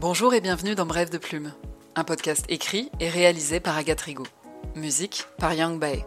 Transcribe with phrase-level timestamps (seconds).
[0.00, 1.52] Bonjour et bienvenue dans Bref de Plume,
[1.96, 4.28] un podcast écrit et réalisé par Agathe Rigaud.
[4.76, 6.04] Musique par Yang Bae.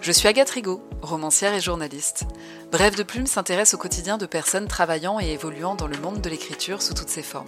[0.00, 2.24] Je suis Agathe Rigaud, romancière et journaliste.
[2.70, 6.30] Bref de Plume s'intéresse au quotidien de personnes travaillant et évoluant dans le monde de
[6.30, 7.46] l'écriture sous toutes ses formes.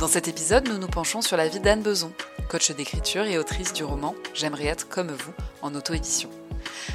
[0.00, 2.10] Dans cet épisode, nous nous penchons sur la vie d'Anne Beson,
[2.48, 6.28] coach d'écriture et autrice du roman J'aimerais être comme vous en auto-édition.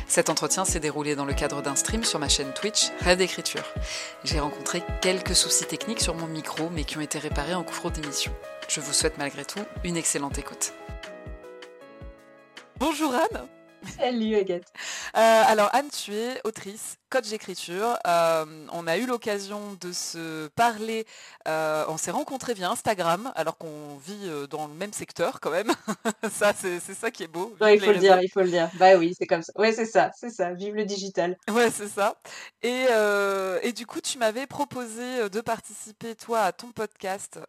[0.07, 3.63] Cet entretien s'est déroulé dans le cadre d'un stream sur ma chaîne Twitch Rêve d'écriture.
[4.23, 7.91] J'ai rencontré quelques soucis techniques sur mon micro, mais qui ont été réparés en cours
[7.91, 8.33] d'émission.
[8.67, 10.73] Je vous souhaite malgré tout une excellente écoute.
[12.79, 13.47] Bonjour Anne
[13.97, 14.71] Salut Agathe.
[15.15, 17.97] Euh, alors Anne, tu es autrice, coach d'écriture.
[18.07, 21.05] Euh, on a eu l'occasion de se parler,
[21.47, 25.71] euh, on s'est rencontrés via Instagram, alors qu'on vit dans le même secteur quand même.
[26.31, 27.55] ça, c'est ça qui est beau.
[27.61, 28.69] il faut le dire, il faut le dire.
[28.75, 29.53] Bah oui, c'est comme ça.
[29.57, 30.53] Ouais, c'est ça, c'est ça.
[30.53, 31.37] Vive le digital.
[31.49, 32.15] Ouais, c'est ça.
[32.61, 32.85] Et,
[33.63, 37.39] et, du coup, tu m'avais proposé de participer, toi, à ton podcast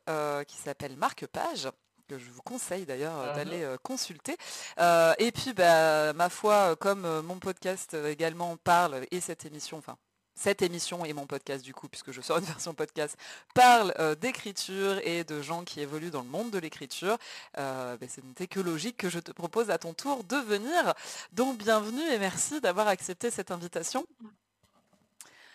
[0.46, 1.68] qui s'appelle Marque Page
[2.16, 4.36] que je vous conseille d'ailleurs euh, d'aller euh, consulter.
[4.78, 9.96] Euh, et puis, bah, ma foi, comme mon podcast également parle, et cette émission, enfin,
[10.36, 13.16] cette émission et mon podcast du coup, puisque je sors une version podcast,
[13.54, 17.18] parle d'écriture et de gens qui évoluent dans le monde de l'écriture.
[17.56, 20.94] Bah, c'est n'était que logique que je te propose à ton tour de venir.
[21.32, 24.06] Donc bienvenue et merci d'avoir accepté cette invitation.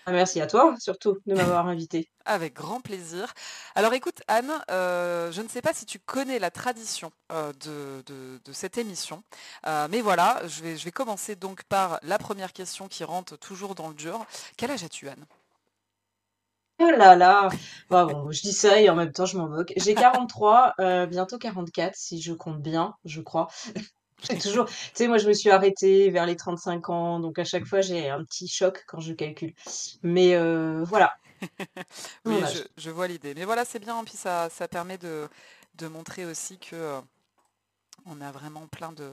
[0.10, 2.10] Ah, merci à toi, surtout, de m'avoir invité.
[2.26, 3.32] Avec grand plaisir.
[3.76, 8.52] Alors écoute, Anne, euh, je ne sais pas si tu connais la tradition euh, de,
[8.52, 9.22] cette émission,
[9.68, 13.38] euh, mais voilà, je vais, je vais commencer donc par la première question qui rentre
[13.38, 14.26] toujours dans le dur.
[14.58, 15.26] Quel âge as-tu, Anne?
[16.80, 17.50] Oh là là,
[17.92, 19.74] bah, bon, je dis ça et en même temps je m'en moque.
[19.78, 20.74] J'ai 43,
[21.06, 23.48] bientôt 44 si je compte bien, je crois.
[24.24, 27.44] J'ai toujours, tu sais, moi, je me suis arrêtée vers les 35 ans, donc à
[27.44, 29.54] chaque fois, j'ai un petit choc quand je calcule.
[30.04, 31.16] Mais euh, voilà.
[32.26, 32.36] oui,
[32.78, 33.34] je, vois l'idée.
[33.34, 35.28] Mais voilà, c'est bien, puis ça, ça permet de,
[35.76, 37.02] de montrer aussi que euh,
[38.06, 39.10] on a vraiment plein de,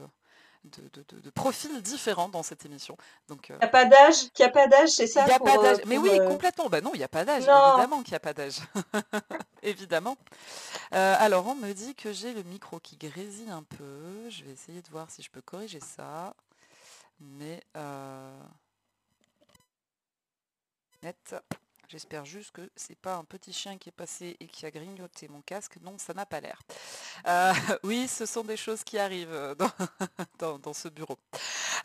[0.65, 2.97] de, profils différents dans cette émission.
[3.27, 5.57] Donc, il n'y a pas d'âge, n'y a pas d'âge, c'est ça Il a pas
[5.57, 5.77] d'âge.
[5.85, 6.69] Mais oui, complètement.
[6.69, 7.43] Bah non, il n'y a pas d'âge.
[7.43, 8.59] Évidemment qu'il n'y a pas d'âge.
[9.63, 10.17] Évidemment.
[10.91, 14.29] alors, on me dit que j'ai le micro qui grésille un peu.
[14.29, 16.33] Je vais essayer de voir si je peux corriger ça.
[17.19, 17.61] Mais...
[21.03, 21.35] Net.
[21.89, 25.29] J'espère juste que c'est pas un petit chien qui est passé et qui a grignoté
[25.29, 25.77] mon casque.
[25.81, 26.59] Non, ça n'a pas l'air.
[27.25, 27.53] Euh,
[27.83, 29.55] oui, ce sont des choses qui arrivent euh,
[30.37, 31.17] dans, ce bureau.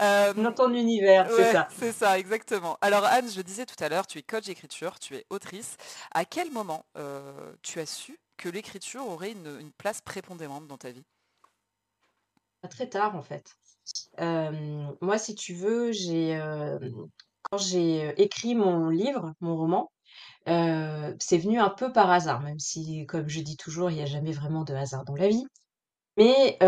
[0.00, 1.68] Euh, dans ton univers, c'est ça.
[1.78, 2.78] C'est ça, exactement.
[2.80, 5.76] Alors Anne, je disais tout à l'heure, tu es coach d'écriture, tu es autrice.
[6.12, 6.84] À quel moment
[7.62, 11.04] tu as su que l'écriture aurait une, place prépondérante dans ta vie?
[12.68, 13.56] Très tard, en fait.
[15.00, 16.40] moi, si tu veux, j'ai
[17.50, 19.91] quand j'ai écrit mon livre, mon roman,
[20.46, 24.06] c'est venu un peu par hasard, même si, comme je dis toujours, il n'y a
[24.06, 25.44] jamais vraiment de hasard dans la vie.
[26.18, 26.58] Mais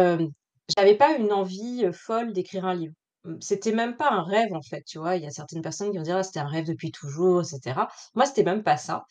[0.77, 2.95] j'avais pas une envie folle d'écrire un livre.
[3.25, 5.17] Mmh, c'était même pas un rêve en fait, tu vois.
[5.17, 7.89] Il y a certaines personnes qui vont dire: «Ah, c'était un rêve depuis toujours», etc.
[8.15, 9.05] Moi, c'était même pas ça.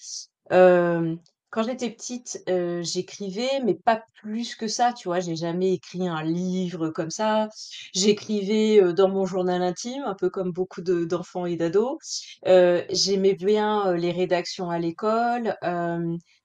[1.53, 5.19] Quand j'étais petite, heu, j'écrivais, mais pas plus que ça, tu vois?
[5.19, 7.47] J'ai jamais écrit un livre comme ça.
[7.93, 11.99] J'écrivais, heu, dans mon journal intime, un peu comme beaucoup de d'enfants et d'ados.
[12.47, 15.55] Heu, j'aimais bien, les rédactions à l'école,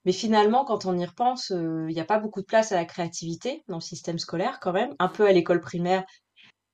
[0.04, 2.84] mais finalement, quand on y repense, il y a pas beaucoup de place à la
[2.84, 6.04] créativité dans le système scolaire quand même, un peu à l'école primaire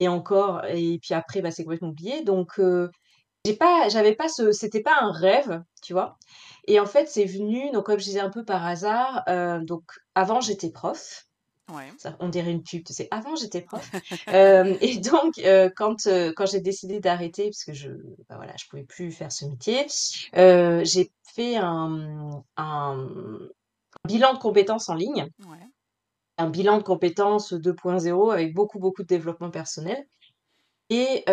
[0.00, 2.60] et encore et puis après, bah, c'est complètement oublié donc
[3.44, 6.18] j'ai pas j'avais pas ce c'était pas un rêve, tu vois?
[6.66, 9.82] Et en fait, c'est venu, donc comme je disais un peu par hasard, euh, donc
[10.14, 11.26] avant j'étais prof.
[12.20, 13.08] on dirait une pub, tu sais.
[13.10, 13.90] Avant j'étais prof.
[14.28, 17.90] Euh, et donc euh, quand quand j'ai décidé d'arrêter parce que je
[18.28, 19.86] bah voilà je pouvais plus faire ce métier,
[20.84, 23.08] j'ai fait un, un,
[24.06, 25.28] bilan de compétences en ligne.
[26.36, 30.04] Un bilan de compétences 2.0 avec beaucoup beaucoup de développement personnel
[30.90, 31.24] et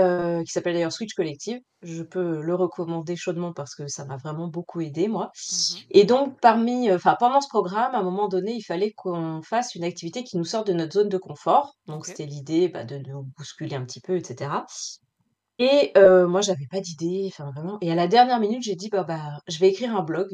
[0.45, 1.59] qui s'appelle d'ailleurs Switch Collective.
[1.81, 6.05] Je peux le recommander chaudement parce que ça m'a vraiment beaucoup aidé moi mmh et
[6.05, 9.83] donc parmi, enfin pendant ce programme, à un moment donné, il fallait qu'on fasse une
[9.83, 11.75] activité qui nous sorte de notre zone de confort.
[11.87, 14.51] Donc c'était l'idée, bah, de nous bousculer un petit peu etc.
[15.59, 19.03] et moi j'avais pas d'idée, enfin vraiment et à la dernière minute, j'ai dit: «Bah
[19.03, 20.27] bah, je vais écrire un blog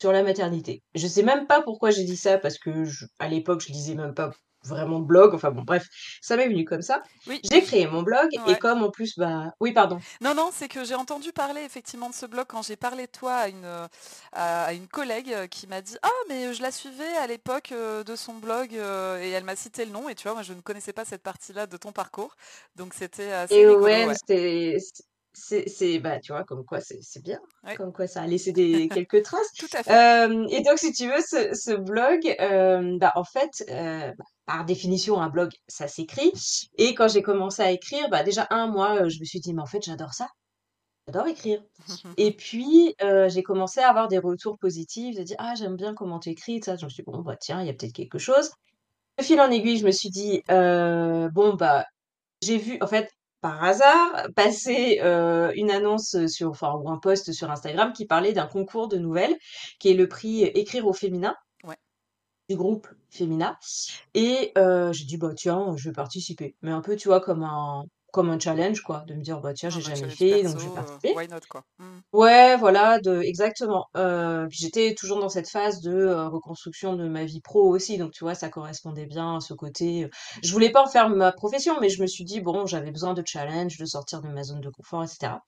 [0.00, 0.82] sur la maternité».
[0.94, 2.84] Je sais même pas pourquoi j'ai dit ça parce que
[3.20, 4.30] à l'époque, je lisais même pas
[4.64, 5.34] vraiment blog.
[5.34, 5.86] Enfin bon, bref,
[6.20, 7.02] ça m'est venu comme ça.
[7.26, 7.40] Oui.
[7.50, 9.98] J'ai créé mon blog et comme en plus, bah, oui, pardon.
[10.20, 13.12] Non, non, c'est que j'ai entendu parler effectivement de ce blog quand j'ai parlé de
[13.12, 13.88] toi à une,
[14.32, 18.16] à une collègue qui m'a dit Ah, mais je la suivais à l'époque euh, de
[18.16, 20.08] son blog euh, et elle m'a cité le nom.
[20.08, 22.36] Et tu vois, moi, je ne connaissais pas cette partie-là de ton parcours.
[22.76, 23.54] Donc c'était assez.
[23.54, 24.76] Et ouais, c'était
[25.38, 27.38] c'est bah, tu vois, comme quoi c'est bien,
[27.76, 29.52] comme quoi ça a laissé des quelques traces.
[29.58, 29.92] Tout à fait.
[29.92, 32.20] Hem et donc si tu veux ce ce blog,
[33.00, 34.12] bah, en fait, bah,
[34.46, 36.32] par définition un blog ça s'écrit
[36.76, 39.54] et quand j'ai commencé à écrire, bah, déjà 1 moi, heu, je me suis dit:
[39.54, 40.28] «Mais en fait j'adore ça,
[41.08, 41.62] j'adore écrire»
[42.18, 42.94] et puis,
[43.28, 46.60] j'ai commencé à avoir des retours positifs de dire: «Ah j'aime bien comment tu écris»
[46.64, 46.76] ça.
[46.76, 48.50] Je me suis dit: «Bon bah tiens, il y a peut-être quelque chose».
[49.18, 51.84] De fil en aiguille, je me suis dit, «Bon bah»
[52.42, 57.32] j'ai vu en fait, par hasard, passer, heu, une annonce, sur enfin ou un post
[57.32, 59.36] sur Instagram qui parlait d'un concours de nouvelles,
[59.80, 61.78] qui est le prix Écrire au féminin Ouais.
[62.48, 63.58] du groupe Femina
[64.14, 66.56] et heu, j'ai dit: «Bah tiens, je vais participer».
[66.62, 69.54] Mais un peu, tu vois, comme un comme un challenge quoi, de me dire: «Bah
[69.54, 71.14] tiens, j'ai Un jamais challenge fait donc je vais heu, participer».
[71.14, 71.64] why not quoi?
[71.78, 72.00] Mmh.
[72.12, 77.24] Ouais, voilà, de exactement, puis j'étais toujours dans cette phase de, heu, reconstruction de ma
[77.26, 80.08] vie pro aussi, donc tu vois, ça correspondait bien à ce côté,
[80.42, 83.12] je voulais pas en faire ma profession, mais je me suis dit: «Bon, j'avais besoin
[83.14, 85.42] de challenge, de sortir de ma zone de confort et cetera»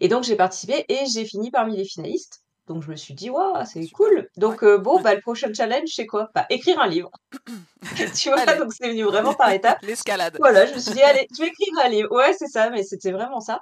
[0.00, 2.42] et donc j'ai participé et j'ai fini parmi les finalistes.
[2.70, 5.88] Donc je me suis dit: «Waouh, c'est cool!» donc heu, bon, bah, le prochain challenge
[5.92, 6.30] c'est quoi?
[6.36, 7.10] Bah, écrire un livre.
[8.14, 8.38] Tu vois?
[8.38, 9.78] Allez, Donc c'est venu vraiment par étapes.
[9.82, 10.36] l'escalade.
[10.38, 12.08] Voilà, je me suis dit: «Allez, je vais écrire un livre».
[12.12, 13.58] Ouais, c'est ça, mais c'était vraiment ça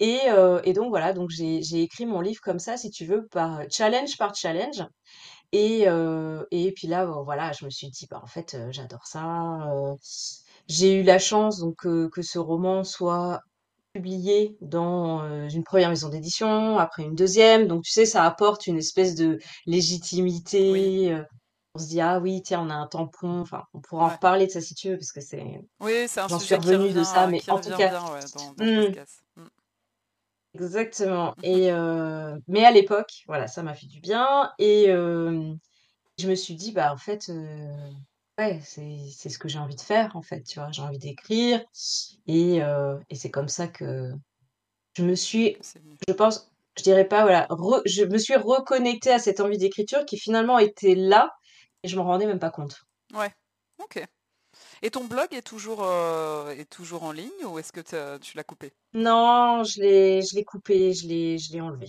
[0.00, 3.26] et heu et donc voilà, donc j'ai écrit mon livre comme ça, si tu veux,
[3.28, 4.84] par, challenge par challenge
[5.52, 9.06] et heu et puis là, bon voilà, je me suis dit: «Bah, en fait, j'adore
[9.06, 9.60] ça»,
[10.68, 13.40] j'ai eu la chance donc que ce roman soit
[13.94, 18.66] publié dans, heu, une 1re maison d'édition, après une 2e, donc tu sais, ça apporte
[18.66, 21.24] une espèce de légitimité, heu,
[21.74, 24.46] on se dit: «Ah oui, tiens, on a un tampon», enfin, on pourra en reparler
[24.46, 25.44] de ça si tu veux parce que c'est
[25.80, 28.12] Oui, c'est un j'en suis revenue de ça, revient mais en tout revient cas bien,
[28.12, 28.94] ouais, dans dans ce mmh.
[29.36, 29.46] Mmh.
[30.54, 31.34] Exactement.
[31.42, 34.52] Et heu, mais à l'époque, voilà, ça m'a fait du bien.
[34.58, 37.30] Et je me suis dit: «Bah, en fait,
[38.46, 40.70] ouais, c'est c'est ce que j'ai envie de faire, en fait», tu vois?
[40.72, 41.62] J'ai envie d'écrire
[42.26, 44.10] et heu et c'est comme ça que
[44.96, 49.12] je me suis, c'est je pense, je dirais pas, voilà, re je me suis reconnectée
[49.12, 51.30] à cette envie d'écriture qui finalement était là
[51.84, 52.76] et je m'en rendais même pas compte.
[53.14, 53.32] Ouais,
[53.78, 54.00] OK
[54.82, 58.36] et ton blog est toujours, heu, est toujours en ligne ou est-ce que te tu
[58.36, 58.72] l'as coupé?
[58.94, 61.86] Non, je l'ai je l'ai coupé, je l'ai je l'ai enlevé.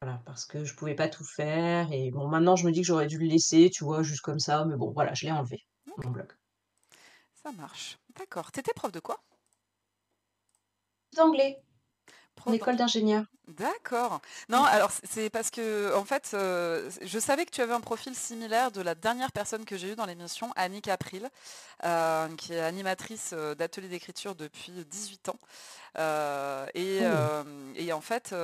[0.00, 2.86] Voilà, parce que je pouvais pas tout faire et bon, maintenant je me dis que
[2.86, 5.58] j'aurais dû le laisser, tu vois, juste comme ça, mais bon, voilà, je l'ai enlevé,
[5.96, 6.08] OK.
[6.08, 6.32] blog.
[7.34, 8.52] Ça marche, d'accord.
[8.52, 9.22] Tu étais prof de quoi?
[11.16, 11.62] D'anglais,
[12.46, 13.26] en école d'ingénieur.
[13.46, 14.22] D'accord.
[14.48, 18.14] Non, alors c'est parce qu'en fait, heu, c je savais que tu avais un profil
[18.14, 21.28] similaire de la dernière personne que j'ai eue dans l'émission, Annick April,
[21.84, 25.38] heu, qui est animatrice, heu, d'ateliers d'écriture depuis 18 ans,
[26.74, 27.28] et Oh!
[27.76, 28.34] et en fait,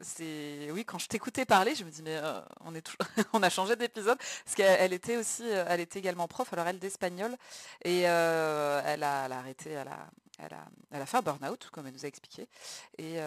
[0.00, 2.20] c'est oui, quand je t'écoutais parler, je me dis: «Mais
[2.64, 3.00] on est toujours
[3.34, 6.78] on a changé d'épisode» parce qu'elle elle était aussi, elle était également prof, alors elle
[6.78, 7.36] d'espagnol
[7.84, 10.08] et elle a elle a arrêté, elle a
[10.42, 12.48] elle a elle a fait un burn-out, comme elle nous a expliqué
[12.98, 13.18] et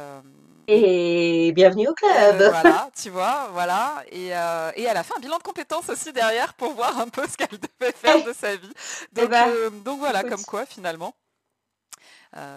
[0.67, 1.93] Et bienvenue au
[2.29, 2.43] beh, club!
[2.43, 3.49] voilà, tu vois?
[3.53, 6.99] Voilà et heu et elle a fait un bilan de compétences aussi derrière pour voir
[6.99, 8.23] un peu ce qu'elle devait faire Eh!
[8.23, 8.73] de sa vie.
[9.13, 11.13] Donc bah, heu, donc voilà, comme quoi finalement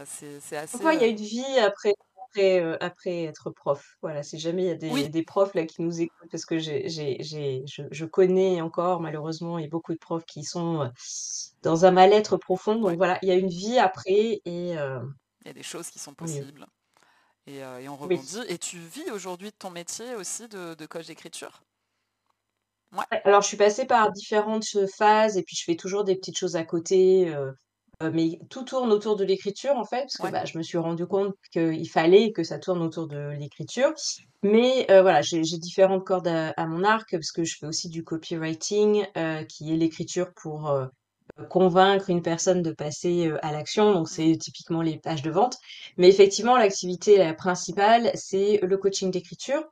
[0.07, 1.95] c'est assez, quoi il y a une vie après
[2.81, 3.85] après, être prof.
[4.03, 5.09] Voilà, si jamais il y a Oui.
[5.09, 9.01] des profs là qui nous écoutent parce que j'ai j'ai j'ai je je connais encore
[9.01, 10.91] malheureusement et beaucoup de profs qui sont,
[11.63, 14.77] dans un mal-être profond, donc voilà, il y a une vie après et
[15.45, 16.67] Il y a des choses qui sont possibles
[17.47, 18.47] et on rebondit Oui.
[18.49, 21.63] et tu vis aujourd'hui de ton métier aussi de de coach d'écriture?
[22.93, 23.05] Ouais.
[23.25, 24.65] Alors je suis passée par différentes,
[24.97, 27.35] phases et puis je fais toujours des petites choses à côté,
[28.13, 30.31] mais tout tourne autour de l'écriture, en fait, parce que, Ouais.
[30.31, 33.93] bah, je me suis rendue compte qu'il fallait que ça tourne autour de l'écriture.
[34.43, 38.05] Mais voilà, j'ai différentes cordes à à mon arc parce que je fais aussi du
[38.05, 39.07] copywriting,
[39.49, 40.73] qui est l'écriture pour,
[41.51, 44.11] convaincre une personne de passer, à l'action, donc Mmh.
[44.11, 45.57] c'est typiquement les pages de vente.
[45.99, 49.63] Mais effectivement, l'activité, la principale, c'est le coaching d'écriture.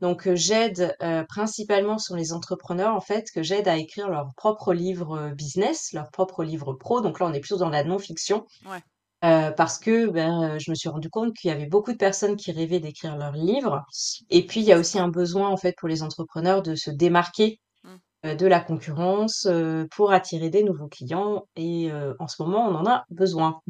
[0.00, 4.28] Donc heu, j'aide, heu, principalement sont les entrepreneurs, en fait, que j'aide à écrire leur
[4.36, 7.84] propre livre, heu, business, leur propre livre pro, donc là, on est plutôt dans la
[7.84, 8.82] non-fiction, Ouais.
[9.22, 12.52] parce que, ben, je me suis rendue compte qu'il y avait beaucoup de personnes qui
[12.52, 13.84] rêvaient d'écrire leur livre
[14.30, 16.90] et puis il y a aussi un besoin, en fait, pour les entrepreneurs de se
[16.90, 17.98] démarquer, Mmh.
[18.24, 19.48] de la concurrence,
[19.92, 23.60] pour attirer des nouveaux clients et en ce moment, on en a besoin.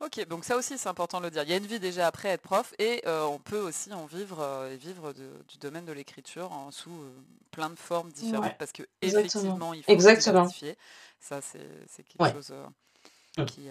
[0.00, 1.42] OK, donc ça aussi, c'est important de le dire.
[1.42, 4.06] Il y a une vie déjà après être prof et heu, on peut aussi en
[4.06, 7.12] vivre, heu et vivre de du domaine de l'écriture en sous, heu,
[7.50, 10.42] plein de formes différentes Ouais, parce exactement, qu'effectivement, il faut se exactement.
[10.44, 10.78] diversifier.
[11.20, 11.58] Ça, c'est
[12.02, 12.32] quelque Ouais.
[12.32, 12.54] chose,
[13.46, 13.68] qui,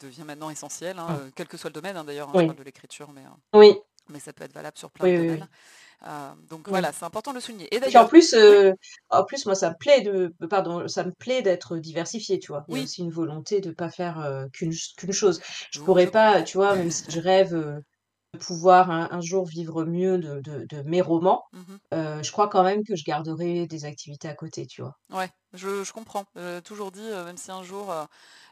[0.00, 2.56] devient maintenant essentiel, hein, quel que soit le domaine, hein, d'ailleurs, hein, je parle Oui.
[2.56, 3.78] de l'écriture, mais Oui.
[4.08, 5.48] mais ça peut être valable sur plein de Oui, domaines oui.
[6.48, 7.68] Donc voilà, c'est important de le souligner.
[7.72, 8.34] Et en plus,
[9.10, 12.64] en plus, moi, ça me plaît de, pardon, ça me plaît d'être diversifié, tu vois.
[12.68, 15.40] A aussi une volonté de pas faire qu'une qu'une chose.
[15.70, 17.82] Je pourrais pas, tu vois, même si je rêve
[18.34, 22.84] de pouvoir un, jour vivre mieux de, de, mes romans, mmh je crois quand même
[22.84, 24.96] que je garderai des activités à côté, tu vois.
[25.10, 26.24] Ouais, je, je comprends.
[26.64, 27.92] toujours dit, même si un jour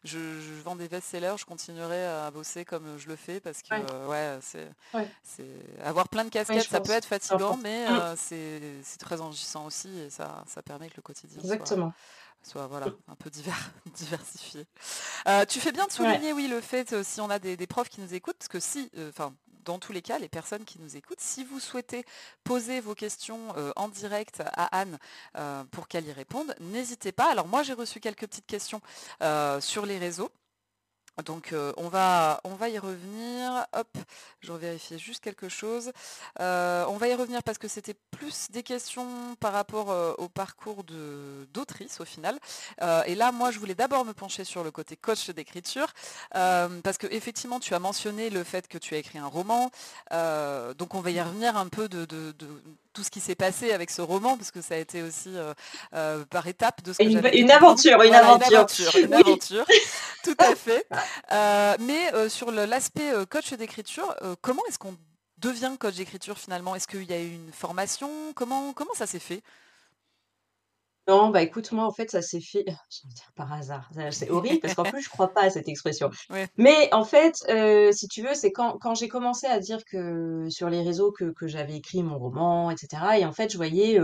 [0.05, 4.39] je, vends des best-sellers, je continuerai à bosser comme je le fais parce que ouais,
[4.41, 5.47] c'est,
[5.85, 8.15] avoir plein de casquettes, ça peut être fatigant, mais mmh.
[8.17, 11.93] c'est, très enrichissant aussi et ça, ça permet que le quotidien Exactement.
[12.43, 13.29] Soit, voilà, un peu
[13.97, 14.67] diversifié.
[15.49, 18.01] tu fais bien de souligner, oui, le fait, si on a des, des, profs qui
[18.01, 19.35] nous écoutent, parce que si, enfin,
[19.67, 22.07] dans tous les cas, les personnes qui nous écoutent, si vous souhaitez
[22.45, 24.99] poser vos questions euh, en direct à Anne
[25.37, 27.31] euh, pour qu'elle y réponde, n'hésitez pas.
[27.31, 28.81] Alors moi, j'ai reçu quelques petites questions
[29.23, 30.31] euh, sur les réseaux.
[31.25, 33.67] Donc on, va, on va y revenir.
[33.73, 33.89] Hop,
[34.41, 35.93] je vérifier juste quelque chose.
[36.39, 40.85] on va y revenir parce que c'était plus des questions par rapport au parcours
[41.53, 42.39] d'autrice au final.
[43.07, 45.93] et là, moi, je voulais d'abord me pencher sur le côté coach d'écriture
[46.31, 49.71] parce que effectivement, tu as mentionné le fait que tu as écrit un roman.
[50.11, 52.07] donc on va y revenir un peu de,
[52.97, 55.53] tout ce qui s'est passé avec ce roman, parce que ça a été aussi euh,
[55.93, 59.67] euh, par étapes de ce que une, une, aventure, une, aventure, une aventure, une aventure,
[60.25, 60.87] tout à fait.
[61.31, 64.97] Euh, mais sur l'aspect coach d'écriture, comment est-ce qu'on
[65.37, 66.75] devient coach d'écriture finalement?
[66.75, 68.11] Est-ce qu'il y a eu une formation?
[68.35, 69.43] Comment comment ça s'est fait?
[71.09, 72.65] Non, bah écoute, moi, en fait, ça s'est fait,
[73.05, 73.89] dire par hasard.
[74.11, 76.11] C'est horrible parce qu'en plus, je crois pas à cette expression.
[76.57, 77.37] Mais en fait,
[77.93, 81.33] si tu veux, c'est quand, quand j'ai commencé à dire que sur les réseaux que,
[81.33, 83.19] que j'avais écrit mon roman, etc.
[83.21, 84.01] Et en fait, je voyais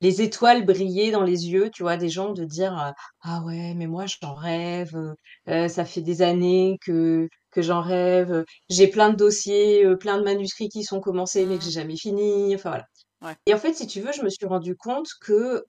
[0.00, 3.86] les étoiles briller dans les yeux, tu vois, des gens de dire Ah ouais, mais
[3.86, 4.96] moi, j'en rêve,
[5.46, 10.68] ça fait des années que, que j'en rêve, j'ai plein de dossiers, plein de manuscrits
[10.68, 11.72] qui sont commencés, mais que j'ai mmh.
[11.72, 12.54] jamais fini.
[12.54, 12.86] Enfin voilà.
[13.46, 15.64] Et en fait, si tu veux, je me suis rendu compte que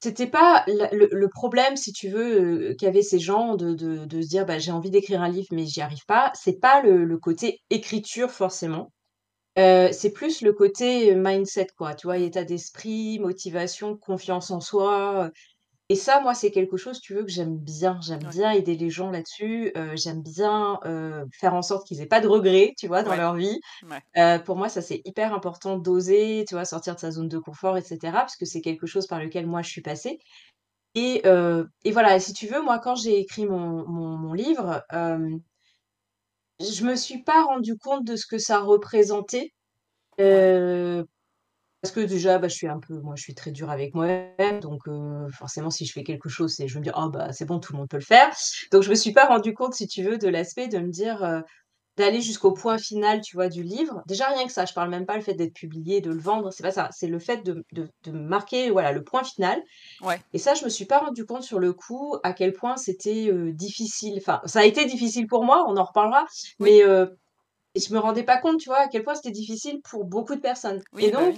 [0.00, 4.58] c'était pas le, problème, si tu veux, qu'avaient ces gens de, de, se dire bah,
[4.58, 6.32] j'ai envie d'écrire un livre, mais j'y arrive pas.
[6.34, 8.92] C'est pas le, côté écriture forcément.
[9.56, 11.94] c'est plus le côté mindset, quoi.
[11.94, 15.30] Tu vois, état d'esprit, motivation, confiance en soi.
[15.88, 18.00] Et ça, moi, c'est quelque chose, tu veux, que j'aime bien.
[18.02, 19.72] J'aime bien aider les gens là-dessus.
[19.94, 20.80] j'aime bien
[21.32, 23.60] faire en sorte qu'ils aient pas de regrets, tu vois, dans leur vie.
[24.44, 27.76] pour moi, ça, c'est hyper important d'oser, tu vois, sortir de sa zone de confort,
[27.76, 27.98] etc.
[28.12, 30.18] Parce que c'est quelque chose par lequel moi, je suis passée.
[30.96, 31.22] Et,
[31.84, 34.82] et voilà, si tu veux, moi, quand j'ai écrit mon, mon, livre,
[36.60, 39.52] je me suis pas rendu compte de ce que ça représentait.
[41.86, 44.58] Parce que déjà, bah, je suis un peu moi, je suis très dure avec moi-même,
[44.60, 44.82] donc
[45.32, 47.60] forcément, si je fais quelque chose, c'est je vais me dire: «Ah bah, c'est bon,
[47.60, 48.28] tout le monde peut le faire».
[48.72, 51.44] Donc je me suis pas rendu compte, si tu veux, de l'aspect de me dire,
[51.96, 54.02] d'aller jusqu'au point final, tu vois, du livre.
[54.08, 56.52] Déjà, rien que ça, je parle même pas le fait d'être publié, de le vendre,
[56.52, 56.88] c'est pas ça.
[56.90, 59.62] C'est le fait de de marquer, voilà, le point final
[60.02, 60.20] Ouais.
[60.32, 63.30] et ça, je me suis pas rendu compte sur le coup à quel point c'était,
[63.52, 64.14] difficile.
[64.18, 66.26] Enfin, ça a été difficile pour moi, on en reparlera,
[66.58, 66.82] mais
[67.76, 70.40] je me rendais pas compte, tu vois, à quel point c'était difficile pour beaucoup de
[70.40, 71.36] personnes et bah donc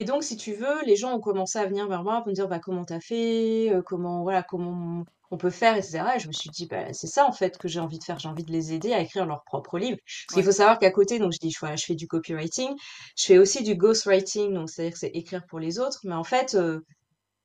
[0.00, 2.34] Et donc si tu veux, les gens ont commencé à venir vers moi pour me
[2.34, 3.72] dire: «Bah, comment t'as fait?
[3.86, 7.06] comment voilà, comment on peut faire?» et cetera et je me suis dit: «Bah, c'est
[7.06, 9.26] ça en fait que j'ai envie de faire, j'ai envie de les aider à écrire
[9.26, 9.98] leur propre livre».
[10.28, 12.70] Parce qu'il faut savoir qu'à côté, donc je dis: «Voilà, je fais du copywriting,
[13.18, 16.24] je fais aussi du ghostwriting», donc c'est-à-dire que c'est écrire pour les autres, mais en
[16.24, 16.56] fait,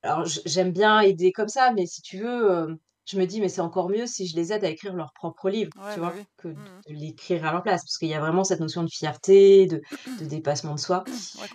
[0.04, 3.62] alors j'aime bien aider comme ça, mais si tu veux, je me dis: «Mais c'est
[3.62, 6.14] encore mieux si je les aide à écrire leur propre livre», tu bah vois?
[6.38, 6.56] Que mmh
[6.90, 7.84] de l'écrire à leur place.
[7.84, 9.82] Parce qu'il y a vraiment cette notion de fierté, de
[10.20, 11.04] de dépassement de soi.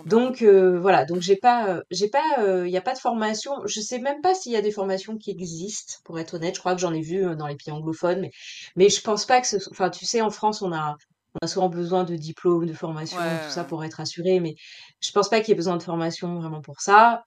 [0.07, 3.53] Donc voilà, donc j'ai pas, j'ai pas, il y a pas de formation.
[3.67, 6.55] Je sais même pas s'il y a des formations qui existent, pour être honnête.
[6.55, 8.31] Je crois que j'en ai vu, dans les pays anglophones, mais
[8.77, 10.97] mais je pense pas que ce enfin, tu sais, en France, on a
[11.41, 14.55] on a souvent besoin de diplômes, de formation, tout ça pour être assuré, mais
[15.01, 17.23] je pense pas qu'il y ait besoin de formation vraiment pour ça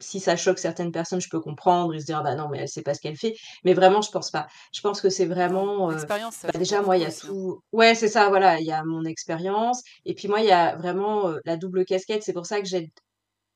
[0.00, 2.58] si ça choque certaines personnes, je peux comprendre et se dire: «Ah bah non, mais
[2.58, 3.34] elle sait pas ce qu'elle fait».
[3.64, 4.46] Mais vraiment, je pense pas.
[4.72, 6.18] Je pense que c'est vraiment, bah,
[6.58, 7.18] déjà, moi, il y a hein.
[7.20, 10.52] tout ouais, c'est ça, voilà, il y a mon expérience et puis moi, il y
[10.52, 12.22] a vraiment, la double casquette.
[12.22, 12.90] C'est pour ça que j'aide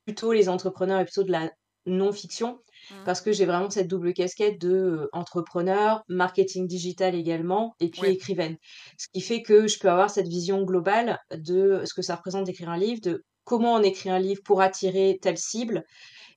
[0.05, 1.51] plutôt les entrepreneurs et plutôt de la
[1.87, 2.95] non-fiction mmh.
[3.05, 8.57] parce que j'ai vraiment cette double casquette de, entrepreneur, marketing digital également et puis écrivaine.
[8.99, 12.45] Ce qui fait que je peux avoir cette vision globale de ce que ça représente
[12.45, 15.85] d'écrire un livre, de comment on écrit un livre pour attirer telle cible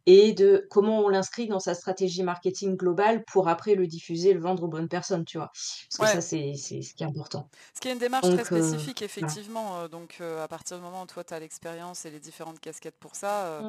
[0.05, 4.39] et de comment on l'inscrit dans sa stratégie marketing globale pour après le diffuser, le
[4.39, 5.51] vendre aux bonnes personnes, tu vois.
[5.97, 7.49] Parce que ça, c'est ce qui est important.
[7.73, 9.87] Ce qui est une démarche très spécifique, effectivement.
[9.87, 13.15] Donc, à partir du moment où toi, tu as l'expérience et les différentes casquettes pour
[13.15, 13.61] ça,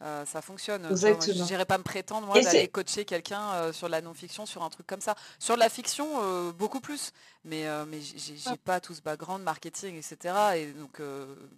[0.00, 0.88] ça fonctionne.
[0.96, 4.86] Je n'irais pas me prétendre, moi, d'aller coacher quelqu'un sur la non-fiction, sur un truc
[4.86, 5.14] comme ça.
[5.38, 7.12] Sur la fiction, beaucoup plus.
[7.44, 10.34] Mais, mais j'ai pas tout ce background marketing, etc.
[10.56, 11.00] Et donc,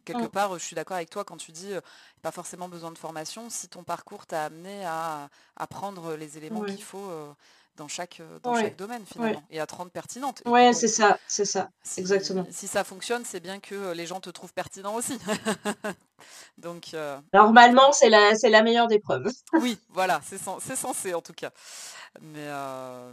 [0.04, 0.28] quelque mm.
[0.28, 1.72] part, je suis d'accord avec toi quand tu dis
[2.22, 6.82] pas forcément besoin de formation si ton parcours t'a amené à, apprendre les éléments qu'il
[6.82, 7.10] faut
[7.76, 10.42] dans chaque, dans chaque domaine finalement et à te rendre pertinente.
[10.46, 12.46] Ouais, c'est ça, c'est ça, exactement.
[12.50, 15.18] Si ça fonctionne, c'est bien que les gens te trouvent pertinent aussi.
[16.58, 16.94] Donc
[17.32, 19.30] normalement, c'est la, c'est la meilleure des preuves.
[19.54, 21.50] oui, voilà, c'est, c'est censé en tout cas.
[22.20, 22.48] Mais,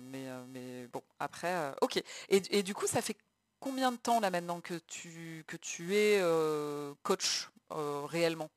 [0.02, 1.98] mais, mais bon, après, ok.
[2.30, 3.18] Et, et, du coup, ça fait
[3.60, 6.22] combien de temps là maintenant que tu, que tu es
[7.04, 8.50] coach réellement?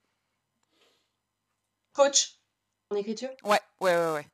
[1.93, 2.40] Coach?
[2.91, 3.31] En écriture?
[3.45, 4.27] Ouais, ouais, ouais, ouais.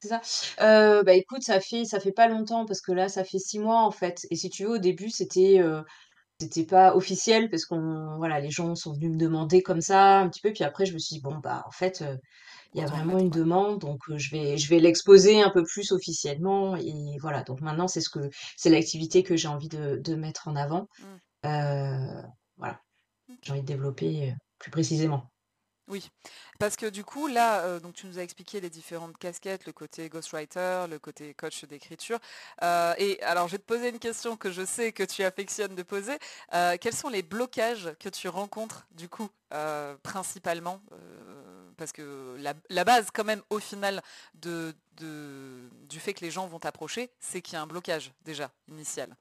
[0.00, 0.22] C'est ça?
[0.62, 3.58] Euh, bah écoute, ça fait ça fait pas longtemps parce que là, ça fait six
[3.58, 4.26] mois en fait.
[4.30, 5.82] Et si tu veux, au début, c'était euh,
[6.40, 10.28] c'était pas officiel parce qu'on voilà, les gens sont venus me demander comme ça un
[10.30, 10.52] petit peu.
[10.52, 12.16] Puis après, je me suis dit bon bah en fait, euh,
[12.74, 15.92] il y a vraiment une demande, donc je vais je vais l'exposer un peu plus
[15.92, 16.76] officiellement.
[16.76, 17.42] Et voilà.
[17.42, 20.88] Donc maintenant, c'est ce que c'est l'activité que j'ai envie de, de mettre en avant.
[21.44, 22.22] Mmh.
[22.56, 22.80] voilà.
[23.42, 25.29] J'ai envie de développer plus précisément.
[25.90, 26.08] Oui,
[26.60, 29.72] parce que du coup, là, euh, donc tu nous as expliqué les différentes casquettes, le
[29.72, 32.20] côté ghostwriter, le côté coach d'écriture.
[32.62, 35.74] Euh, et alors, je vais te poser une question que je sais que tu affectionnes
[35.74, 36.16] de poser.
[36.54, 39.28] Euh, quels sont les blocages que tu rencontres, du coup,
[40.04, 40.80] principalement
[41.76, 44.00] Parce que la, base, quand même, au final,
[44.34, 49.16] du fait que les gens vont t'approcher, c'est qu'il y a un blocage, déjà, initial.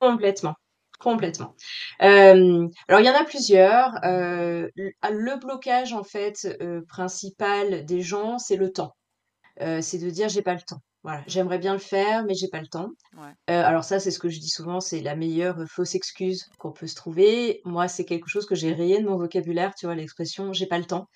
[0.00, 0.56] Complètement.
[1.00, 1.54] Complètement.
[1.98, 3.94] alors il y en a plusieurs.
[4.02, 6.46] Ah, le blocage en fait,
[6.88, 8.94] principal des gens, c'est le temps.
[9.58, 10.80] c'est de dire: «J'ai pas le temps».
[11.04, 12.90] Voilà, j'aimerais bien le faire, mais j'ai pas le temps.
[13.48, 16.86] alors ça, c'est ce que je dis souvent, c'est la meilleure, fausse excuse qu'on peut
[16.88, 17.62] se trouver.
[17.64, 19.94] Moi, c'est quelque chose que j'ai rayé de mon vocabulaire, tu vois?
[19.96, 21.08] L'expression: «J'ai pas le temps».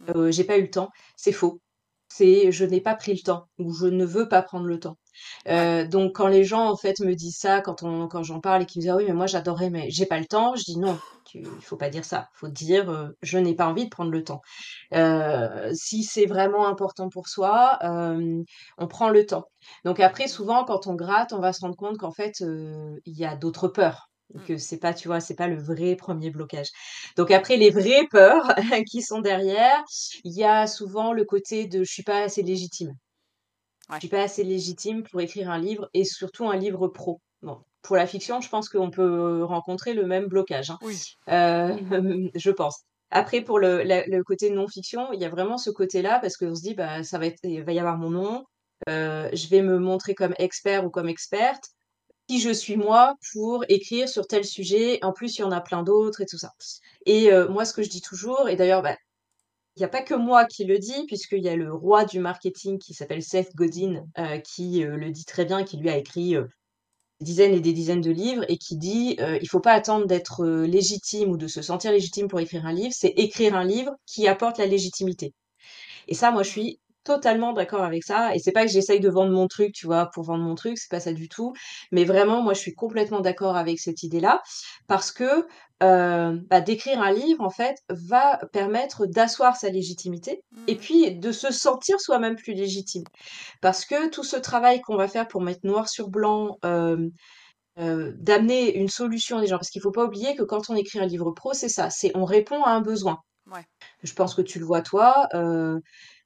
[0.00, 0.30] Mmh.
[0.32, 1.60] j'ai pas eu le temps, c'est faux.
[2.08, 4.98] C'est: «Je n'ai pas pris le temps» ou «Je ne veux pas prendre le temps».
[5.48, 8.62] Euh, donc quand les gens en fait me disent ça, quand on quand j'en parle
[8.62, 10.64] et qu'ils me disent: «Ah oui, mais moi j'adorais, mais j'ai pas le temps», je
[10.64, 10.98] dis: «Non,
[11.34, 12.28] il faut pas dire ça.
[12.34, 14.40] Faut dire, euh, je n'ai pas envie de prendre le temps».
[14.94, 17.78] Euh, si c'est vraiment important pour soi,
[18.78, 19.44] on prend le temps.
[19.84, 23.24] Donc après souvent quand on gratte, on va se rendre compte qu'en fait, il y
[23.24, 24.08] a d'autres peurs.
[24.34, 24.40] Mmh.
[24.44, 26.68] Que c'est pas, tu vois, c'est pas le vrai premier blocage.
[27.16, 28.54] Donc après les vraies peurs
[28.90, 29.82] qui sont derrière,
[30.24, 32.92] il y a souvent le côté de: «Je suis pas assez légitime».
[33.90, 37.20] Je suis pas assez légitime pour écrire un livre et surtout un livre pro.
[37.42, 40.78] Bon, pour la fiction, je pense qu'on peut rencontrer le même blocage, hein.
[40.82, 41.00] Oui.
[41.28, 41.76] Euh,
[42.34, 42.82] je pense.
[43.10, 46.60] Après, pour le, le côté non-fiction, il y a vraiment ce côté-là parce qu'on se
[46.60, 48.44] dit, bah, ça va être, il va y avoir mon nom,
[48.88, 51.64] euh, je vais me montrer comme expert ou comme experte.
[52.28, 54.98] Qui je suis moi pour écrire sur tel sujet.
[55.02, 56.52] En plus, il y en a plein d'autres et tout ça.
[57.06, 58.96] Et euh, moi, ce que je dis toujours, et d'ailleurs, bah,
[59.78, 62.18] il n'y a pas que moi qui le dis, puisqu'il y a le roi du
[62.18, 65.96] marketing qui s'appelle Seth Godin, euh, qui euh, le dit très bien, qui lui a
[65.96, 66.46] écrit euh,
[67.20, 70.06] des dizaines et des dizaines de livres, et qui dit il il faut pas attendre
[70.06, 73.92] d'être légitime ou de se sentir légitime pour écrire un livre, c'est écrire un livre
[74.04, 75.32] qui apporte la légitimité.
[76.08, 78.34] Et ça, moi, je suis totalement d'accord avec ça.
[78.34, 80.78] Et c'est pas que j'essaye de vendre mon truc, tu vois, pour vendre mon truc,
[80.78, 81.52] c'est pas ça du tout.
[81.92, 84.42] Mais vraiment, moi, je suis complètement d'accord avec cette idée-là
[84.86, 85.46] parce que
[85.82, 90.78] euh, bah, d'écrire un livre, en fait, va permettre d'asseoir sa légitimité et mmh.
[90.78, 93.04] puis de se sentir soi-même plus légitime.
[93.60, 97.08] Parce que tout ce travail qu'on va faire pour mettre noir sur blanc, euh,
[97.78, 100.74] euh, d'amener une solution à des gens, parce qu'il faut pas oublier que quand on
[100.74, 103.18] écrit un livre pro, c'est ça, c'est on répond à un besoin.
[104.02, 105.28] Je pense que tu le vois toi.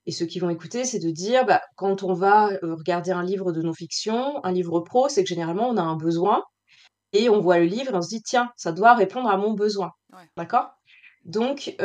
[0.07, 3.53] Et ceux qui vont écouter, c'est de dire, bah, quand on va regarder un livre
[3.53, 6.43] de non-fiction, un livre pro, c'est que généralement, on a un besoin
[7.13, 9.53] et on voit le livre et on se dit, tiens, ça doit répondre à mon
[9.53, 9.91] besoin.
[10.37, 10.71] D'accord?
[11.25, 11.77] Donc,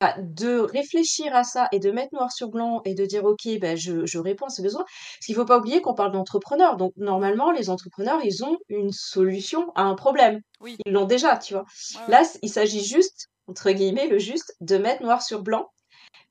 [0.00, 3.48] bah, de réfléchir à ça et de mettre noir sur blanc et de dire, OK,
[3.60, 4.82] bah, je, je réponds à ce besoin.
[4.84, 6.76] Parce qu'il ne faut pas oublier qu'on parle d'entrepreneurs.
[6.76, 10.40] Donc, normalement, les entrepreneurs, ils ont une solution à un problème.
[10.86, 11.64] Ils l'ont déjà, tu vois.
[12.08, 15.68] Là, il s'agit juste, entre guillemets, le juste, de mettre noir sur blanc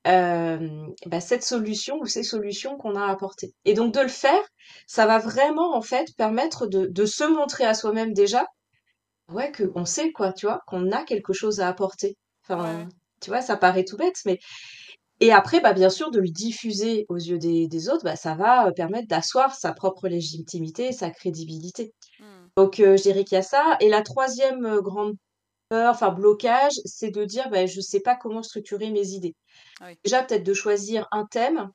[0.05, 3.53] bah, cette solution ou ces solutions qu'on a apportées.
[3.65, 4.43] Et donc de le faire,
[4.87, 8.45] ça va vraiment en fait permettre de, de se montrer à soi-même déjà,
[9.29, 12.17] ouais, qu'on sait quoi, tu vois, qu'on a quelque chose à apporter.
[12.43, 12.87] Enfin,
[13.21, 14.39] tu vois, ça paraît tout bête, mais
[15.21, 18.33] et après, bah, bien sûr, de le diffuser aux yeux des, des autres, bah, ça
[18.33, 21.93] va permettre d'asseoir sa propre légitimité, sa crédibilité.
[22.19, 22.25] Mmh.
[22.57, 23.77] Donc, je dirais qu'il y a ça.
[23.81, 25.13] Et la troisième grande
[25.71, 29.35] peur, enfin blocage, c'est de dire: «Bah, je sais pas comment structurer mes idées».
[29.81, 29.97] Oui.
[30.05, 31.69] Déjà peut-être de choisir un thème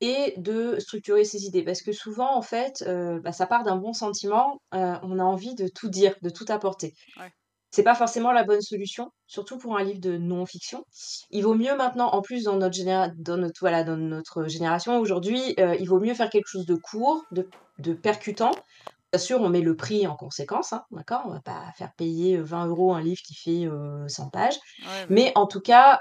[0.00, 1.64] et de structurer ses idées.
[1.64, 5.24] Parce que souvent en fait, heu, bah, ça part d'un bon sentiment, heu, on a
[5.24, 6.94] envie de tout dire, de tout apporter.
[7.16, 7.32] Ouais.
[7.70, 10.84] C'est pas forcément la bonne solution, surtout pour un livre de non-fiction.
[11.30, 14.98] Il vaut mieux maintenant, en plus dans notre généra dans notre voilà, dans notre génération
[15.00, 18.64] aujourd'hui, heu, il vaut mieux faire quelque chose de court, de de percutant.
[19.12, 21.22] Bien sûr, on met le prix en conséquence, hein, d'accord?
[21.24, 24.58] On va pas faire payer, heu, 20 € un livre qui fait, heu, 100 pages.
[24.78, 25.24] Ouais, bah, oui.
[25.24, 26.00] Mais en tout cas,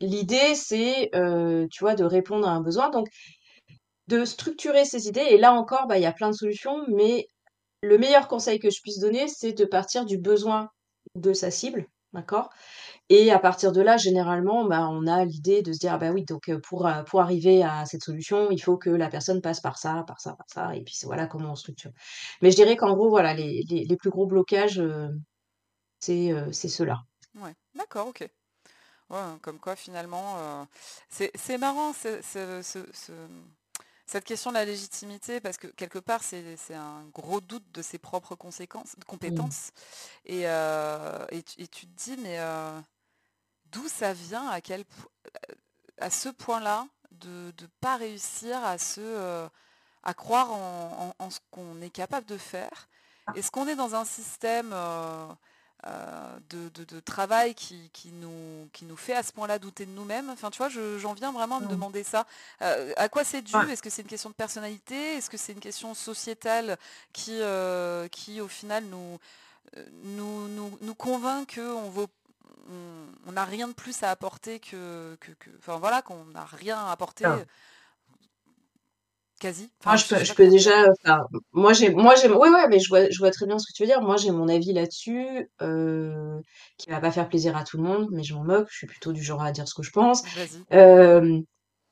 [0.00, 3.06] l'idée c'est, heu, tu vois, de répondre à un besoin, donc
[4.08, 7.26] de structurer ses idées et là encore, bah, il y a plein de solutions, mais
[7.82, 10.70] le meilleur conseil que je puisse donner, c'est de partir du besoin
[11.16, 12.50] de sa cible, d'accord?
[13.10, 16.10] Et à partir de là, généralement, bah, on a l'idée de se dire: «Ah bah
[16.12, 19.78] oui, donc pour, pour arriver à cette solution, il faut que la personne passe par
[19.78, 21.92] ça, par ça, par ça» et puis voilà comment on structure.
[22.42, 24.82] Mais je dirais qu'en gros, voilà, les les plus gros blocages,
[26.00, 26.98] c'est, ceux-là.
[27.34, 28.28] Ouais, d'accord, OK.
[29.10, 30.66] Ouais, comme quoi finalement,
[31.10, 33.12] c'est marrant ce ce
[34.06, 37.98] cette question de la légitimité parce que quelque part c'est un gros doute de ses
[37.98, 39.50] propres conséquences Mmh.
[39.50, 39.70] compétences
[40.26, 42.82] et heu et tu et tu te dis: «Mais heu,
[43.66, 44.48] d'où ça vient?
[44.48, 45.10] À quel po
[46.00, 49.48] à ce point-là de de pas réussir à se,
[50.02, 52.88] à croire en en en ce qu'on est capable de faire?»
[53.34, 54.72] est-ce qu'on est dans un système,
[56.50, 59.90] de de de travail qui qui nous qui nous fait à ce point-là douter de
[59.92, 60.30] nous-mêmes?
[60.30, 61.68] Enfin, tu vois, je j'en viens vraiment à me Mmh.
[61.68, 62.26] demander ça.
[62.62, 63.66] Heu, à quoi c'est Ouais.
[63.66, 63.70] dû?
[63.70, 65.16] Est-ce que c'est une question de personnalité?
[65.16, 66.76] Est-ce que c'est une question sociétale
[67.12, 69.18] qui, heu, qui au final nous,
[70.04, 72.08] nous nous nous convainc qu'on vaut
[72.70, 76.44] on on n'a rien de plus à apporter que que que enfin voilà, qu'on n'a
[76.46, 77.44] rien à apporter,
[79.40, 79.70] quasi.
[79.84, 80.72] Moi, Enfin, je je peux je peux déjà,
[81.04, 81.20] enfin,
[81.52, 83.72] moi j'ai moi j'ai ouais, ouais, mais je vois je vois très bien ce que
[83.76, 84.02] tu veux dire.
[84.02, 86.40] Moi, j'ai mon avis là-dessus, heu,
[86.78, 88.86] qui va pas faire plaisir à tout le monde, mais je m'en moque, je suis
[88.88, 90.22] plutôt du genre à dire ce que je pense.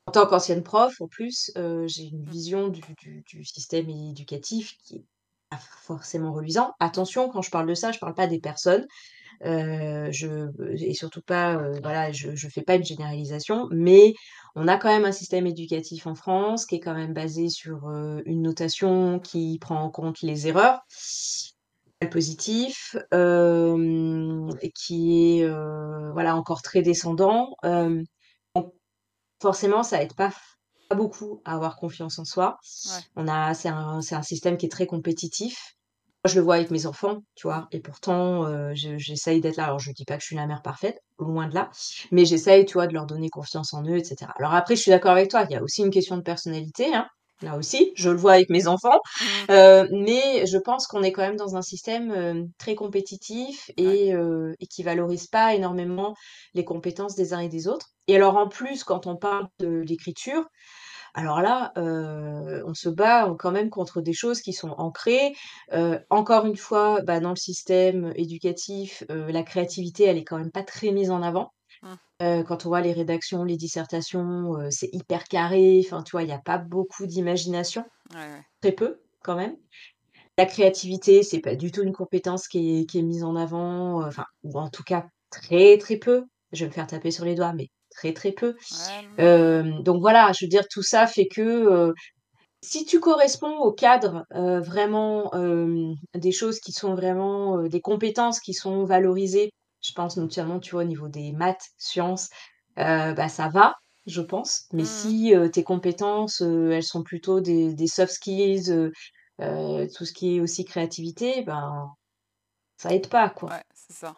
[0.07, 3.87] En tant qu'ancienne prof, en plus, heu, j'ai une Mmh, vision du du du système
[3.89, 5.05] éducatif qui est
[5.51, 6.73] pas forcément reluisant.
[6.79, 8.85] Attention, quand je parle de ça, je parle pas des personnes,
[9.43, 10.49] Heu, je
[10.83, 14.13] et surtout pas, voilà, je je fais pas une généralisation, mais
[14.55, 17.89] on a quand même un système éducatif en France qui est quand même basé sur,
[18.25, 20.81] une notation qui prend en compte les erreurs,
[22.01, 22.95] le positif,
[24.75, 25.47] qui est,
[26.13, 27.55] voilà, encore très descendant,
[28.55, 28.73] donc
[29.41, 30.33] forcément ça aide pas
[30.89, 32.57] pas beaucoup à avoir confiance en soi.
[32.87, 33.01] ouais.
[33.15, 35.74] On a c'est un c'est un système qui est très compétitif.
[36.25, 37.67] Je le vois avec mes enfants, tu vois?
[37.71, 39.65] Et pourtant, je j'essaye d'être là.
[39.65, 41.69] Alors je dis pas que je suis la mère parfaite, loin de là,
[42.11, 44.33] mais j'essaye, tu vois, de leur donner confiance en eux et cetera.
[44.39, 46.93] Alors après, je suis d'accord avec toi, il y a aussi une question de personnalité,
[46.95, 47.07] hein,
[47.41, 48.99] là aussi, je le vois avec mes enfants,
[49.51, 54.11] heu, mais je pense qu'on est quand même dans un système, hem, très compétitif et
[54.59, 56.15] et qui valorise pas énormément
[56.55, 57.87] les compétences des uns et des autres.
[58.07, 60.45] Et alors en plus, quand on parle de l'écriture,
[61.15, 65.33] alors là, heu, on se bat, quand même contre des choses qui sont ancrées.
[65.73, 70.37] Heu, encore une fois, bah, dans le système éducatif, heu, la créativité, elle est quand
[70.37, 71.51] même pas très mise en avant.
[71.81, 71.97] Mmh,
[72.47, 76.33] quand on voit les rédactions, les dissertations, c'est hyper carré, enfin, tu vois, il y
[76.33, 78.45] a pas beaucoup d'imagination, ouais, ouais.
[78.61, 79.57] très peu quand même.
[80.37, 84.05] La créativité, c'est pas du tout une compétence qui est qui est mise en avant,
[84.05, 86.25] enfin, ou en tout cas très, très peu.
[86.53, 88.55] Je vais me faire taper sur les doigts, mais très, très peu.
[89.17, 91.93] Donc voilà, je veux dire tout ça fait que,
[92.61, 95.31] si tu corresponds au cadre, vraiment,
[96.13, 100.81] des choses qui sont vraiment, des compétences qui sont valorisées, je pense notamment, tu vois,
[100.81, 102.29] au niveau des maths, sciences,
[102.75, 103.75] bah, ça va,
[104.07, 104.65] je pense.
[104.73, 108.91] Mais mmh si, tes compétences, elles sont plutôt des des soft skills,
[109.37, 111.89] tout ce qui est aussi créativité, ben,
[112.77, 113.49] ça aide pas, quoi.
[113.51, 114.15] Ouais, c'est ça.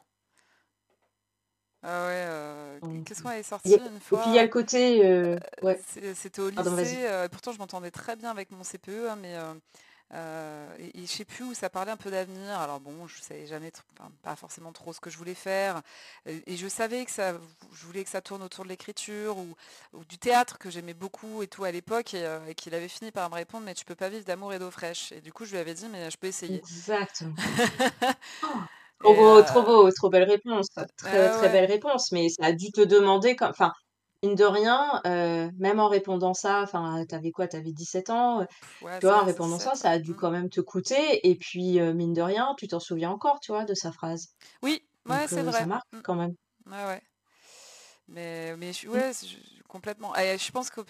[1.89, 4.43] Ah ouais, Donc, qu'est-ce qu'on avait a sorti une et puis il y a fois?
[4.43, 5.03] le côté,
[5.61, 9.35] ouais, C'est c'était au lycée, pourtant je m'entendais très bien avec mon CPE, hein, mais
[10.79, 12.59] et et je sais plus où ça parlait un peu d'avenir.
[12.59, 15.81] Alors bon, je savais jamais enfin, pas forcément trop ce que je voulais faire,
[16.25, 17.33] et je savais que ça
[17.73, 19.55] je voulais que ça tourne autour de l'écriture ou
[19.93, 23.29] ou du théâtre que j'aimais beaucoup et tout à l'époque et qu'il avait fini par
[23.29, 25.51] me répondre: «Mais tu peux pas vivre d'amour et d'eau fraîche» et du coup je
[25.51, 26.63] lui avais dit: «Mais je peux essayer».
[26.63, 27.23] Exact.
[29.03, 30.67] Trop beau, trop heu, beau, trop belle réponse.
[30.97, 31.49] Très, ah très ouais.
[31.49, 33.71] belle réponse, mais ça a dû te demander comme enfin,
[34.23, 37.47] mine de rien, heu, même en répondant ça, enfin, tu avais quoi?
[37.47, 38.41] Tu avais 17 ans,
[38.81, 39.21] ouais, tu vois?
[39.21, 40.15] En 16, répondant ça, 17, ça a dû Mmh.
[40.15, 43.65] quand même te coûter et puis, mine de rien, tu t'en souviens encore, tu vois,
[43.65, 44.27] de sa phrase.
[44.61, 45.67] Oui, ouais, c'est heu, ça vrai.
[45.67, 46.01] marque Mmh.
[46.03, 46.35] quand même.
[46.67, 47.03] Ouais, ouais.
[48.07, 49.01] Mais, mais je- Mmh.
[49.01, 50.15] ouais, je- complètement.
[50.17, 50.81] Et je pense que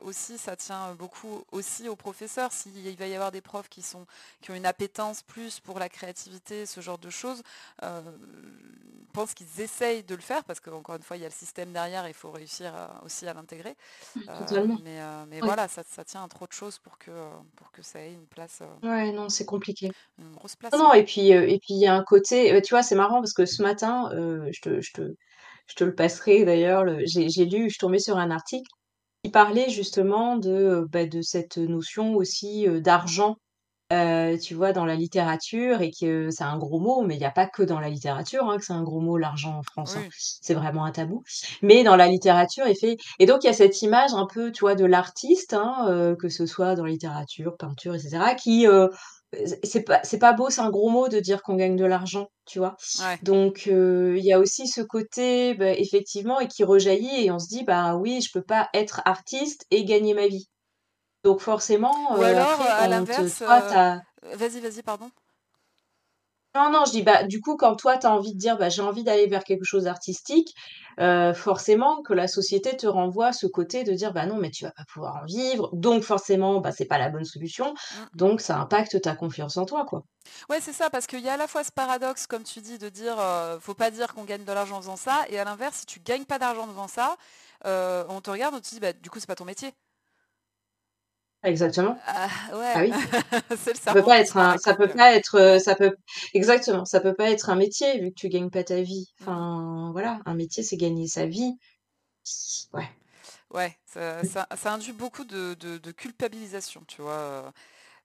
[0.00, 2.52] aussi ça tient beaucoup aussi aux professeurs.
[2.52, 4.06] S'il va y avoir des profs qui sont
[4.40, 7.42] qui ont une appétence plus pour la créativité, ce genre de choses,
[7.82, 8.02] euh,
[9.06, 11.34] je pense qu'ils essayent de le faire parce qu'encore une fois, il y a le
[11.34, 13.76] système derrière, il faut réussir à- aussi à l'intégrer.
[14.28, 17.10] Euh, mais euh, mais voilà, ça, ça tient à trop de choses pour que
[17.56, 19.90] pour que ça ait une place, euh, Ouais, non, c'est compliqué.
[20.18, 20.72] une grosse place.
[20.74, 23.32] Non, et puis et puis il y a un côté, tu vois, c'est marrant parce
[23.32, 25.14] que ce matin, je te, je te,
[25.70, 28.70] je te le passerai d'ailleurs, le- j'ai lu, je suis tombée sur un article
[29.24, 33.36] qui parlait justement de, euh, bah, de cette notion aussi euh, d'argent,
[33.92, 37.24] euh, tu vois, dans la littérature, et que c'est un gros mot, mais il n'y
[37.26, 39.96] a pas que dans la littérature hein, que c'est un gros mot, l'argent en France,
[39.96, 40.02] hein.
[40.42, 41.24] C'est vraiment un tabou.
[41.62, 42.96] Mais dans la littérature, il fait...
[43.18, 46.14] Et donc il y a cette image un peu, tu vois, de l'artiste, hein, euh,
[46.16, 48.66] que ce soit dans littérature, peinture, etc., qui...
[48.68, 48.88] euh,
[49.62, 52.30] c'est pas, c'est pas beau, c'est un gros mot de dire qu'on gagne de l'argent,
[52.46, 52.76] tu vois.
[52.98, 53.18] Ouais.
[53.22, 57.38] Donc, euh, il y a aussi ce côté, bah, effectivement, et qui rejaillit, et on
[57.38, 60.48] se dit, bah oui, je peux pas être artiste et gagner ma vie.
[61.22, 63.96] Donc, forcément, Ou euh, alors, après, à l'inverse, euh,
[64.34, 65.10] vas-y, vas-y, pardon.
[66.56, 68.68] Non, non, je dis, bah, du coup, quand toi, tu as envie de dire, bah,
[68.68, 70.54] j'ai envie d'aller vers quelque chose d'artistique,
[70.98, 74.64] euh, forcément que la société te renvoie ce côté de dire, bah non, mais tu
[74.64, 78.04] vas pas pouvoir en vivre, donc forcément, bah, c'est pas la bonne solution, Mm.
[78.14, 80.02] donc ça impacte ta confiance en toi, quoi.
[80.48, 82.78] Ouais, c'est ça, parce qu'il y a à la fois ce paradoxe, comme tu dis,
[82.78, 85.44] de dire, euh, faut pas dire qu'on gagne de l'argent en faisant ça, et à
[85.44, 87.16] l'inverse, si tu gagnes pas d'argent en faisant ça,
[87.66, 89.72] euh, on te regarde, on te dit, bah, du coup, c'est pas ton métier.
[91.42, 91.96] Exactement.
[92.06, 92.92] Ah, ouais, Ah oui.
[93.56, 95.94] c'est le Ça peut pas être un, ça peut pas être, euh, ça peut,
[96.34, 99.06] exactement, ça peut pas être un métier vu que tu gagnes pas ta vie.
[99.20, 101.54] Enfin, voilà, un métier, c'est gagner sa vie.
[102.72, 102.88] Ouais.
[103.50, 107.52] Ouais, ça, ça, ça induit beaucoup de, de- de culpabilisation, tu vois,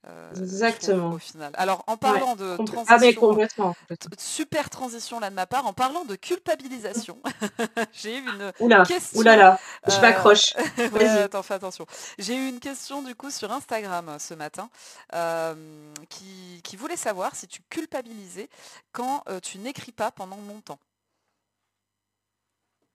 [0.07, 1.11] euh, euh, trouve, Exactement.
[1.11, 1.51] au final.
[1.55, 2.23] Alors, en Ouais.
[2.23, 3.75] parlant de Complè- ah, mais transition, complètement,
[4.17, 7.21] super transition là de ma part, en parlant de culpabilisation,
[7.93, 9.13] j'ai eu une Oula, question.
[9.13, 10.53] oulala, je euh, m'accroche.
[10.91, 11.23] ouais, Vas-y.
[11.23, 11.85] attends, fais attention.
[12.19, 14.69] J'ai eu une question du coup sur Instagram euh, ce matin
[15.13, 18.49] euh, qui, qui voulait savoir si tu culpabilisais
[18.93, 20.79] quand euh, tu n'écris pas pendant longtemps.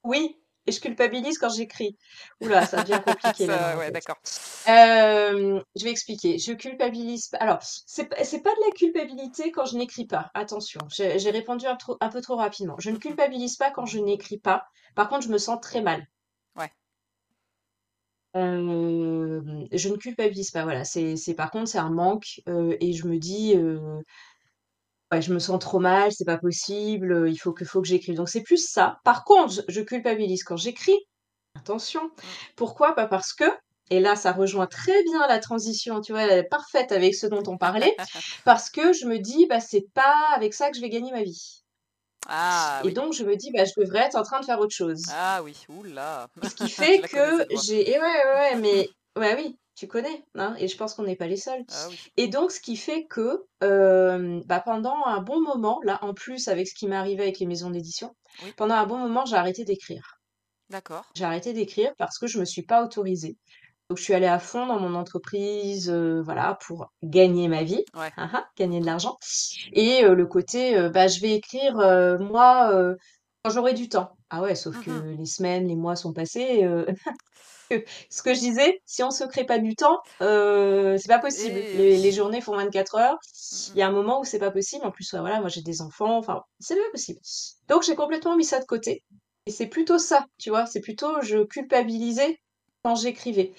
[0.05, 1.96] Oui, et je culpabilise quand j'écris.
[2.40, 4.18] Oula, ça devient compliqué Ça, ouais, d'accord.
[4.68, 6.38] Euh, je vais expliquer.
[6.38, 7.31] Je culpabilise.
[7.40, 10.31] Alors, c'est pas de la culpabilité quand je n'écris pas.
[10.35, 12.77] Attention, j'ai répondu un, peu trop rapidement.
[12.79, 14.66] Je ne culpabilise pas quand je n'écris pas.
[14.94, 16.07] Par contre, je me sens très mal.
[16.57, 16.70] Ouais.
[18.37, 20.64] Euh, je ne culpabilise pas.
[20.64, 23.55] Voilà, c'est par contre c'est un manque euh, et je me dis
[25.12, 27.12] ouais, je me sens trop mal, c'est pas possible.
[27.12, 28.16] euh, Il faut que faut que j'écrive.
[28.16, 28.99] Donc c'est plus ça.
[29.05, 30.96] Par contre, je je culpabilise quand j'écris.
[31.57, 32.11] Attention.
[32.57, 32.94] Pourquoi?
[32.94, 33.44] Pas parce que,
[33.90, 37.27] et là, ça rejoint très bien la transition, tu vois, elle est parfaite avec ce
[37.27, 37.94] dont on parlait,
[38.44, 41.23] parce que je me dis, bah, c'est pas avec ça que je vais gagner ma
[41.25, 41.62] vie.
[42.29, 42.94] Ah Et oui.
[42.94, 45.03] donc, je me dis, bah, je devrais être en train de faire autre chose.
[45.09, 45.57] Ah oui.
[45.68, 46.29] Oula.
[46.42, 50.55] Ce qui fait que j'ai, et ouais, ouais, ouais, mais, ouais, oui, tu connais, hein,
[50.59, 51.64] et je pense qu'on n'est pas les seuls.
[51.71, 51.99] Ah oui.
[52.19, 56.49] Et donc, ce qui fait que, euh, bah, pendant un bon moment, là, en plus,
[56.49, 58.14] avec ce qui m'est arrivé avec les maisons d'édition,
[58.45, 58.53] Oui.
[58.59, 60.19] pendant un bon moment, j'ai arrêté d'écrire.
[60.69, 61.07] D'accord.
[61.14, 63.38] J'ai arrêté d'écrire parce que je me suis pas autorisée.
[63.88, 67.83] Donc, je suis allée à fond dans mon entreprise, euh, voilà, pour gagner ma vie,
[67.95, 68.12] Ouais.
[68.19, 69.16] hein, hein, gagner de l'argent.
[69.73, 71.73] Et euh, le côté, bah, je vais écrire,
[72.21, 72.95] moi,
[73.42, 74.16] quand j'aurai du temps.
[74.31, 75.16] Ah ouais, sauf que Mhm.
[75.18, 76.62] les semaines, les mois sont passés.
[76.64, 76.85] euh,
[78.11, 81.57] ce que je disais, si on se crée pas du temps, euh, c'est pas possible.
[81.57, 83.18] Et Les, journées font 24 heures.
[83.74, 84.85] Il y a un moment où c'est pas possible.
[84.85, 86.18] En plus, ouais, voilà, moi j'ai des enfants.
[86.18, 87.20] Enfin, c'est pas possible.
[87.68, 89.03] Donc j'ai complètement mis ça de côté.
[89.46, 90.66] Et c'est plutôt ça, tu vois.
[90.66, 92.38] C'est plutôt je culpabilisais
[92.85, 93.53] quand j'écrivais.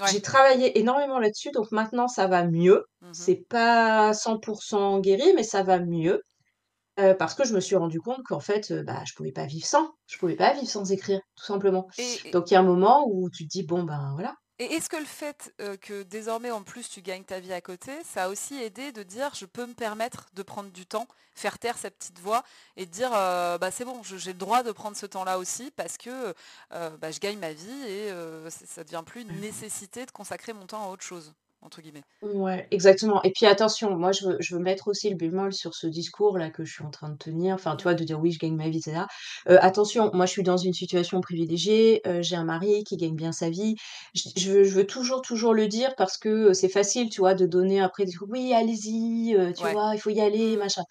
[0.00, 0.08] Ouais.
[0.12, 2.84] J'ai travaillé énormément là-dessus, donc maintenant ça va mieux.
[3.02, 3.14] Mhm.
[3.14, 6.22] C'est pas 100% guéri, mais ça va mieux.
[6.98, 9.44] Euh, parce que je me suis rendu compte qu'en fait, euh, bah, je pouvais pas
[9.44, 9.94] vivre sans.
[10.06, 11.88] Je pouvais pas vivre sans écrire, tout simplement.
[11.98, 14.34] Et, Donc il y a un moment où tu te dis, bon, ben voilà.
[14.58, 17.60] et est-ce que le fait euh, que désormais en plus tu gagnes ta vie à
[17.60, 21.06] côté, ça a aussi aidé de dire je peux me permettre de prendre du temps,
[21.34, 22.42] faire taire cette petite voix
[22.78, 25.98] et de dire bah c'est bon, j'ai le droit de prendre ce temps-là aussi parce
[25.98, 26.34] que
[26.70, 28.10] bah, je gagne ma vie et
[28.48, 31.34] ça devient plus une nécessité de consacrer mon temps à autre chose
[31.66, 32.02] entre guillemets.
[32.22, 33.22] Ouais, exactement.
[33.24, 36.50] Et puis attention, moi je veux, je veux mettre aussi le bémol sur ce discours-là
[36.50, 38.56] que je suis en train de tenir, enfin tu vois, de dire oui, je gagne
[38.56, 39.06] ma vie, etc.
[39.50, 43.14] Euh, attention, moi je suis dans une situation privilégiée, euh, j'ai un mari qui gagne
[43.16, 43.74] bien sa vie.
[44.14, 47.20] Je, je veux, je veux toujours, toujours le dire parce que euh, c'est facile, tu
[47.20, 49.72] vois, de donner après des trucs, oui, allez-y, euh, tu Ouais.
[49.72, 50.82] vois, il faut y aller, machin.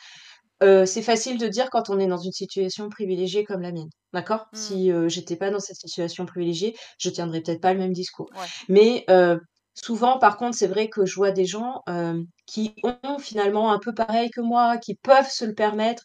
[0.63, 3.89] Euh, c'est facile de dire quand on est dans une situation privilégiée comme la mienne,
[4.13, 4.45] d'accord?
[4.53, 4.57] Mm.
[4.57, 8.29] Si euh, j'étais pas dans cette situation privilégiée, je tiendrais peut-être pas le même discours.
[8.33, 8.51] Ouais.
[8.69, 9.37] Mais euh,
[9.75, 13.79] Souvent, par contre, c'est vrai que je vois des gens, hem, qui ont finalement un
[13.79, 16.03] peu pareil que moi, qui peuvent se le permettre,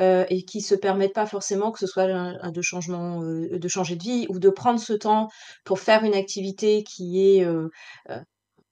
[0.00, 3.58] heu et qui se permettent pas forcément que ce soit un un de changement, heu,
[3.58, 5.28] de changer de vie ou de prendre ce temps
[5.64, 7.46] pour faire une activité qui est,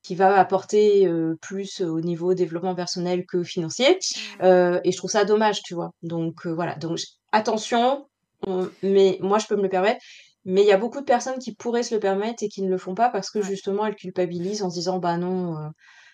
[0.02, 1.08] qui va apporter,
[1.40, 4.44] plus au niveau développement personnel que financier, Mmh.
[4.84, 5.90] et je trouve ça dommage, tu vois?
[6.02, 6.98] Donc voilà, donc
[7.32, 8.06] attention,
[8.46, 10.00] on mais moi je peux me le permettre,
[10.44, 12.70] mais il y a beaucoup de personnes qui pourraient se le permettre et qui ne
[12.70, 13.50] le font pas parce que Ouais.
[13.50, 15.70] justement elles culpabilisent en se disant: «Bah non, heu,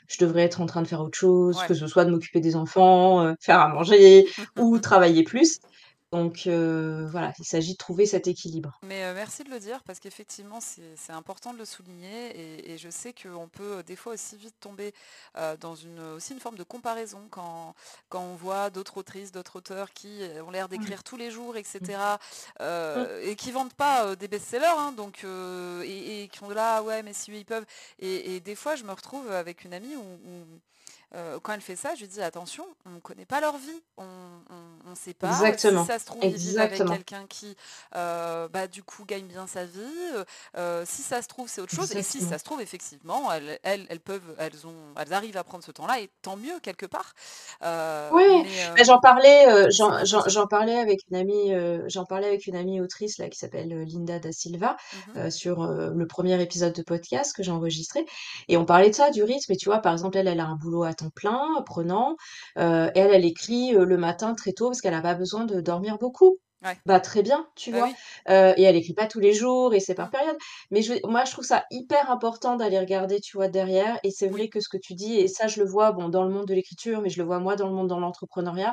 [0.09, 1.69] je devrais être en train de faire autre chose, Ouais.
[1.69, 5.59] que ce soit de m'occuper des enfants, heu, faire à manger ou travailler plus».
[6.13, 8.81] Donc heu, voilà, il s'agit de trouver cet équilibre.
[8.83, 12.79] Mais heu, merci de le dire parce qu'effectivement c'est important de le souligner et et
[12.79, 14.95] je sais qu'on peut, des fois aussi vite tomber,
[15.61, 17.75] dans une, aussi une forme de comparaison quand
[18.09, 20.91] quand on voit d'autres autrices, d'autres auteurs qui, ont l'air Ouais.
[20.91, 21.91] d'écrire tous les jours et Mmh.
[22.95, 23.11] Mmh.
[23.23, 27.03] et qui vendent pas, des best-sellers, hein, donc et et qui ont là: «Ah ouais,
[27.03, 27.67] mais si ils peuvent»
[27.99, 30.61] et et des fois je me retrouve avec une amie où où,
[31.15, 34.07] heu, quand elle fait ça, je lui dis: «Attention, on connaît pas leur vie, on
[34.87, 36.85] on sait pas, si Exactement, ça se trouve ils vivent avec exactement.
[36.85, 37.57] quelqu'un qui,
[37.97, 39.81] heu, bah, du coup gagne bien sa vie,
[40.59, 41.93] heu, si ça se trouve c'est autre chose.
[41.93, 42.39] Et si ça Exactement.
[42.39, 46.01] se trouve effectivement elles elles elles peuvent elles ont elles arrivent à prendre ce temps-là
[46.01, 47.15] et tant mieux quelque part».
[48.13, 48.45] Mais
[48.77, 51.53] bah, j'en parlais, j'en parlais avec une amie,
[51.87, 56.07] j'en parlais avec une amie autrice là qui s'appelle, Linda Da Silva, Mmh sur, le
[56.07, 58.05] premier épisode de podcast que j'ai enregistré.
[58.49, 59.53] Et on parlait de ça, du rythme.
[59.53, 62.17] Et tu vois, par exemple, elle, elle a un boulot à plein, prenant,
[62.59, 65.61] heu, elle, elle écrit, heu, le matin très tôt parce qu'elle a pas besoin de
[65.61, 66.39] dormir beaucoup.
[66.63, 66.81] Ouais.
[66.87, 67.91] Bah, très bien, tu Bah vois?
[67.91, 67.97] oui.
[68.29, 70.37] Heu et elle écrit pas tous les jours et c'est par période.
[70.71, 74.29] Mais je moi, je trouve ça hyper important d'aller regarder, tu vois, derrière et c'est
[74.29, 76.47] vrai que ce que tu dis et ça je le vois, bon, dans le monde
[76.47, 78.73] de l'écriture, mais je le vois moi dans le monde dans l'entrepreneuriat,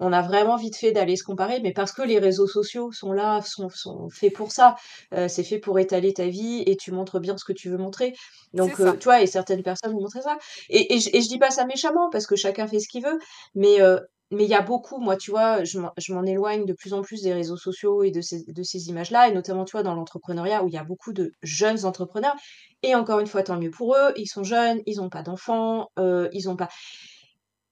[0.00, 3.12] on a vraiment vite fait d'aller se comparer, mais parce que les réseaux sociaux sont
[3.12, 4.76] là, sont sont faits pour ça.
[5.14, 7.78] Heu, c'est fait pour étaler ta vie et tu montres bien ce que tu veux
[7.78, 8.14] montrer.
[8.52, 8.98] Donc ça.
[8.98, 9.22] tu vois?
[9.22, 10.36] Et certaines personnes vont montrer ça
[10.68, 13.02] et et je et je dis pas ça méchamment parce que chacun fait ce qu'il
[13.04, 13.18] veut,
[13.54, 13.80] mais
[14.30, 15.78] mais il y a beaucoup moi, tu vois, je
[16.12, 19.64] m'en éloigne de plus en plus des réseaux sociaux et de ces images-là et notamment,
[19.64, 22.36] tu vois, dans l'entrepreneuriat où il y a beaucoup de jeunes entrepreneurs
[22.82, 25.88] et encore une fois, tant mieux pour eux, ils sont jeunes, ils ont pas d'enfants,
[25.98, 26.68] heu, ils ont pas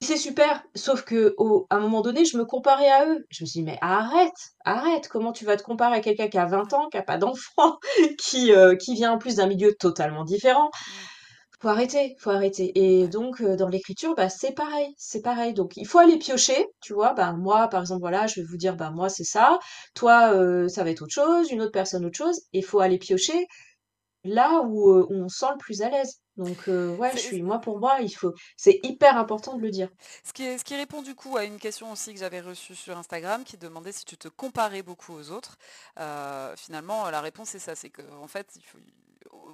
[0.02, 3.24] c'est super, sauf qu'au à un moment donné, je me comparais à eux.
[3.30, 6.36] Je me suis dit: «Mais arrête, arrête, comment tu vas te comparer à quelqu'un qui
[6.38, 6.74] a 20 Ouais.
[6.74, 7.78] ans, qui a pas d'enfant,
[8.20, 10.70] qui, heu, qui vient en plus d'un milieu totalement différent?»
[11.66, 15.52] Faut arrêter, faut arrêter et donc heu, dans l'écriture, bah, c'est pareil, c'est pareil.
[15.52, 17.12] Donc il faut aller piocher, tu vois?
[17.12, 19.58] Bah, moi, par exemple, voilà, je vais vous dire: «Bah, moi, c'est ça.
[19.96, 22.78] Toi, heu, ça va être autre chose, une autre personne, autre chose» et il faut
[22.78, 23.48] aller piocher
[24.24, 26.20] là où, heu, où on se sent le plus à l'aise.
[26.36, 29.70] Donc heu, ouais, je suis moi, pour moi, il faut c'est hyper important de le
[29.70, 29.88] dire.
[30.22, 32.76] Ce qui est ce qui répond du coup à une question aussi que j'avais reçue
[32.76, 35.56] sur Instagram qui demandait si tu te comparais beaucoup aux autres.
[36.56, 38.78] Finalement, la réponse est ça, c'est qu'en fait, il faut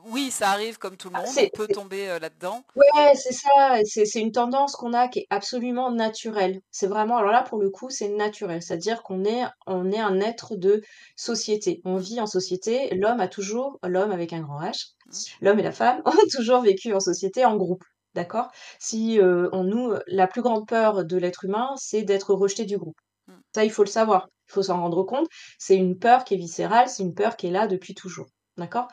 [0.07, 2.65] oui, ça arrive comme tout le Ah, monde, on peut tomber, heu, là-dedans.
[2.75, 6.61] ouais, c'est ça, c'est une tendance qu'on a qui est absolument naturelle.
[6.71, 8.63] C'est vraiment alors là, pour le coup, c'est naturel.
[8.63, 10.81] C'est-à-dire qu'on est on est un être de
[11.17, 11.81] société.
[11.85, 12.95] On vit en société.
[12.95, 15.27] L'homme a toujours l'homme avec un grand H, Mmh.
[15.41, 17.85] l'homme et la femme ont toujours vécu en société, en groupe,
[18.15, 18.49] d'accord?
[18.81, 22.79] Si, heu, on nous la plus grande peur de l'être humain, c'est d'être rejeté du
[22.79, 22.97] groupe.
[23.27, 23.43] Mmh.
[23.55, 25.29] Ça, il faut le savoir, il faut s'en rendre compte.
[25.59, 28.89] C'est une peur qui est viscérale, c'est une peur qui est là depuis toujours, d'accord?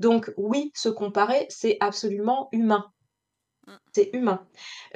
[0.00, 2.86] Donc oui, se comparer, c'est absolument humain.
[3.66, 3.72] Mmh.
[3.94, 4.46] C'est humain.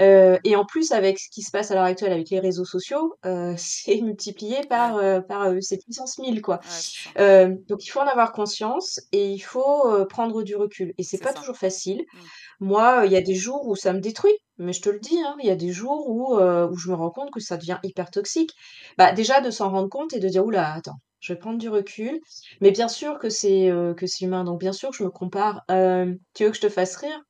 [0.01, 2.67] Heu et en plus, avec ce qui se passe à l'heure actuelle avec les réseaux
[2.67, 6.61] sociaux, heu, c'est multiplié par, heu, par, c'est puissance 1000 quoi.
[7.17, 11.19] Ouais, donc il faut en avoir conscience et il faut, prendre du recul et c'est
[11.19, 11.41] pas ça.
[11.41, 12.05] toujours facile.
[12.13, 12.19] Mmh.
[12.61, 15.19] Moi, il y a des jours où ça me détruit, mais je te le dis,
[15.21, 17.79] hein, il y a des jours où, où je me rends compte que ça devient
[17.83, 18.53] hyper toxique.
[18.99, 21.59] Bah, déjà de s'en rendre compte et de dire: «Ouh là, attends, je vais prendre
[21.59, 22.21] du recul».
[22.61, 25.65] Mais bien sûr que c'est, que c'est humain, donc bien sûr que je me compare.
[25.69, 27.21] Hem, tu veux que je te fasse rire?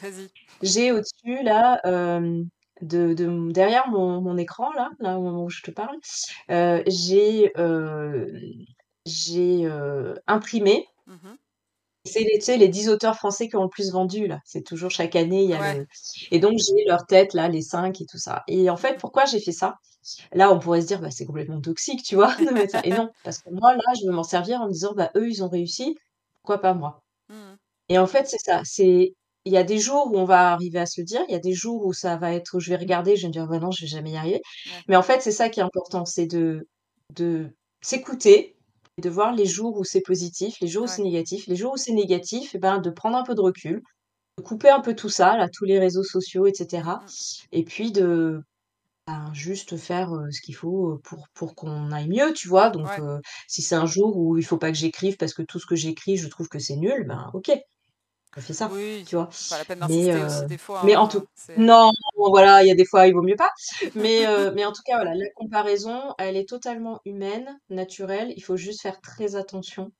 [0.00, 0.30] Vas-y.
[0.62, 2.48] J'ai au-dessus là, hem,
[2.80, 3.14] de
[3.52, 5.96] derrière mon mon écran là, là au moment où je te parle,
[6.86, 7.52] j'ai,
[10.26, 11.36] imprimé Mmh mh.
[12.04, 14.40] C'est les tu sais, les 10 auteurs français qui ont le plus vendu là.
[14.44, 15.76] C'est toujours chaque année, il y a Ouais.
[15.76, 15.86] le
[16.30, 19.24] et donc j'ai leur tête là, les 5 et tout ça et en fait, pourquoi
[19.26, 19.76] j'ai fait ça?
[20.32, 22.34] Là, on pourrait se dire: «Bah, c'est complètement toxique», tu vois?
[22.46, 24.72] De mettre ça et non, parce que moi là, je veux m'en servir en me
[24.72, 25.96] disant: «Bah, eux, ils ont réussi,
[26.42, 27.58] pourquoi pas moi?» Mmh mh.
[27.88, 30.78] et en fait, c'est ça, c'est il y a des jours où on va arriver
[30.80, 32.70] à se le dire, il y a des jours où ça va être où je
[32.70, 34.84] vais regarder, je vais me dire: «Bah non, je vais jamais y arriver», Ouais.
[34.88, 36.68] mais en fait, c'est ça qui est important, c'est de
[37.14, 37.50] de
[37.82, 38.56] s'écouter
[39.00, 41.46] de voir les jours où c'est positif, les jours où c'est négatif.
[41.46, 43.82] Les jours où c'est négatif et ben, de prendre un peu de recul,
[44.38, 46.52] de couper un peu tout ça là, tous les réseaux sociaux et
[46.94, 47.12] Mmh
[47.52, 48.42] et puis de,
[49.06, 52.70] ben, juste faire, ce qu'il faut, pour pour qu'on aille mieux, tu vois?
[52.70, 53.02] Donc Ouais.
[53.48, 55.76] si c'est un jour où il faut pas que j'écrive parce que tout ce que
[55.76, 57.50] j'écris, je trouve que c'est nul, ben OK.
[58.40, 59.28] Fait ça, Oui, tu vois?
[59.48, 62.70] pas la peine Mais aussi des fois, mais en hein, tout non, voilà, il y
[62.70, 63.50] a des fois, il vaut mieux pas.
[63.94, 68.32] Mais heu, mais en tout cas, voilà, la comparaison, elle est totalement humaine, naturelle.
[68.36, 69.92] Il faut juste faire très attention.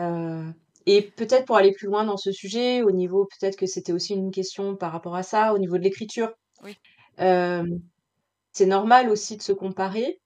[0.00, 0.44] Heu
[0.86, 4.14] et peut-être pour aller plus loin dans ce sujet, au niveau peut-être que c'était aussi
[4.14, 6.32] une question par rapport à ça, au niveau de l'écriture.
[6.62, 6.76] oui.
[8.52, 10.20] C'est normal aussi de se comparer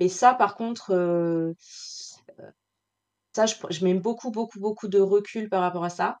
[0.00, 0.92] et ça par contre,
[3.34, 6.18] ça je je mets beaucoup, beaucoup, beaucoup de recul par rapport à ça.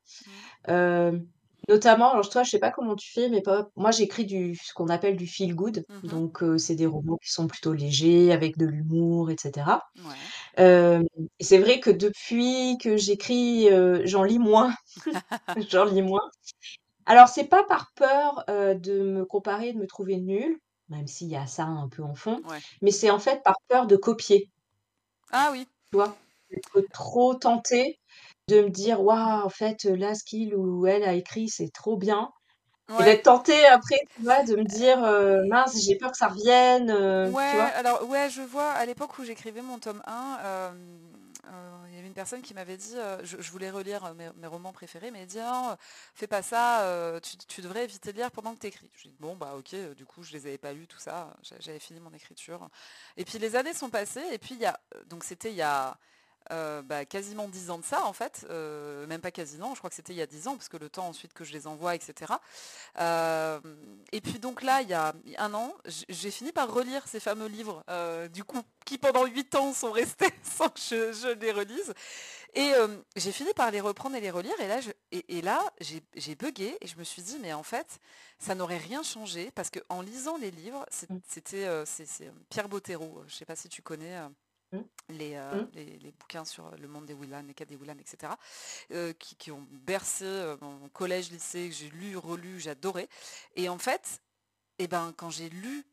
[1.68, 4.72] Notamment, alors toi, je sais pas comment tu fais, mais pas moi j'écris du ce
[4.74, 8.56] qu'on appelle du feel good, Mmh donc c'est des romans qui sont plutôt légers, avec
[8.56, 9.82] de l'humour et cetera.
[9.96, 10.32] Ouais.
[10.56, 11.04] Hem
[11.40, 13.68] et c'est vrai que depuis que j'écris,
[14.04, 14.74] j'en lis moins,
[15.70, 16.30] j'en lis moins.
[17.06, 20.58] Alors c'est pas par peur, de me comparer, de me trouver nulle,
[20.90, 22.62] même s'il y a ça un peu en fond, Ouais.
[22.82, 24.50] mais c'est en fait par peur de copier,
[25.32, 25.68] Ah oui.
[25.90, 26.16] tu vois?
[26.50, 28.00] D'être trop tentée
[28.48, 31.96] de me dire: «Waouh, en fait, là, ce qu'il ou elle a écrit, c'est trop
[31.96, 32.30] bien»
[32.98, 33.04] et Ouais.
[33.04, 36.90] d'être tentée après, tu vois, de me dire, heu: «Mince, j'ai peur que ça revienne»,
[36.90, 37.74] heu, Ouais, tu vois?
[37.74, 41.98] alors ouais, je vois, à l'époque où j'écrivais mon tome 1, hem, heu, il y
[41.98, 45.20] avait une personne qui m'avait dit, je je voulais relire, mes mes romans préférés, mais
[45.20, 45.76] elle dit: «Non,
[46.14, 48.90] fais pas ça, tu tu devrais éviter de lire pendant que tu écris».
[48.96, 51.56] Je dis: «Bon, bah, OK», du coup, je les avais pas lus, tout ça, j'a
[51.60, 52.70] j'avais fini mon écriture
[53.18, 55.62] et puis les années sont passées et puis il y a donc c'était il y
[55.62, 55.98] a,
[56.50, 59.90] heu, bah, quasiment 10 ans de ça, en fait, heu, même pas quasiment, je crois
[59.90, 61.66] que c'était il y a 10 ans parce que le temps ensuite que je les
[61.66, 62.40] envoie et cetera.
[62.96, 63.60] Hem
[64.12, 65.74] et puis donc là, il y a un an,
[66.08, 67.84] j'ai fini par relire ces fameux livres,
[68.32, 71.92] du coup, qui pendant 8 ans sont restés sans que je je les relise
[72.54, 72.72] et
[73.16, 76.02] j'ai fini par les reprendre et les relire et là je et et là, j'ai
[76.16, 77.98] j'ai buggé et je me suis dit: «Mais en fait,
[78.38, 81.18] ça n'aurait rien changé» parce qu'en lisant les livres, Mmh.
[81.26, 81.66] c'était,
[82.48, 84.16] Pierre Bottero, je sais pas si tu connais.
[85.08, 85.70] Les, heu, Mmh.
[85.72, 88.38] les les bouquins sur le monde des Willan, les quêtes des Willan et cetera,
[88.92, 93.08] heu, qui qui ont bercé, heu, mon collège, lycée, que j'ai lu, relu, j'adorais
[93.56, 94.22] et en fait,
[94.78, 95.84] et ben, quand j'ai lu,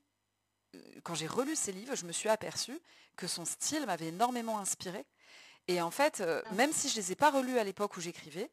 [1.03, 2.79] quand j'ai relu ces livres, je me suis aperçue
[3.15, 5.05] que son style m'avait énormément inspirée
[5.67, 6.57] et en fait, Mmh.
[6.57, 8.51] même si je les ai pas relus à l'époque où j'écrivais,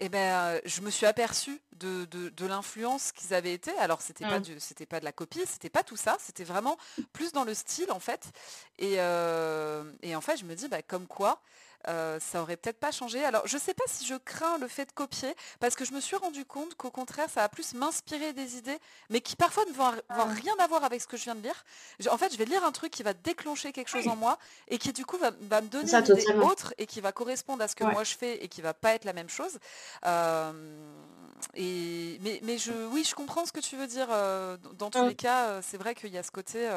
[0.00, 3.72] et ben, heu, je me suis aperçue de de de l'influence qu'ils avaient été.
[3.78, 4.42] Alors c'était pas Mmh.
[4.42, 6.76] du c'était pas de la copie, c'était pas tout ça, c'était vraiment
[7.12, 8.30] plus dans le style en fait
[8.78, 11.42] et heu et en fait, je me dis, bah, comme quoi,
[11.88, 13.24] heu, ça aurait peut-être pas changé.
[13.24, 16.00] Alors je sais pas si je crains le fait de copier parce que je me
[16.00, 18.78] suis rendu compte qu'au contraire, ça va plus m'inspirer des idées,
[19.10, 20.42] mais qui parfois ne vont vont Ah.
[20.42, 21.64] rien avoir avec ce que je viens de lire.
[22.10, 24.78] En fait, je vais lire un truc qui va déclencher quelque chose en moi et
[24.78, 27.62] qui du coup va va me donner ça une idée autre et qui va correspondre
[27.62, 27.94] à ce que Ouais.
[27.94, 29.58] moi je fais et qui va pas être la même chose.
[31.54, 35.04] Et mais mais je oui, je comprends ce que tu veux dire, heu, dans tous
[35.04, 35.10] Mmh.
[35.10, 36.68] les cas, c'est vrai qu'il y a ce côté,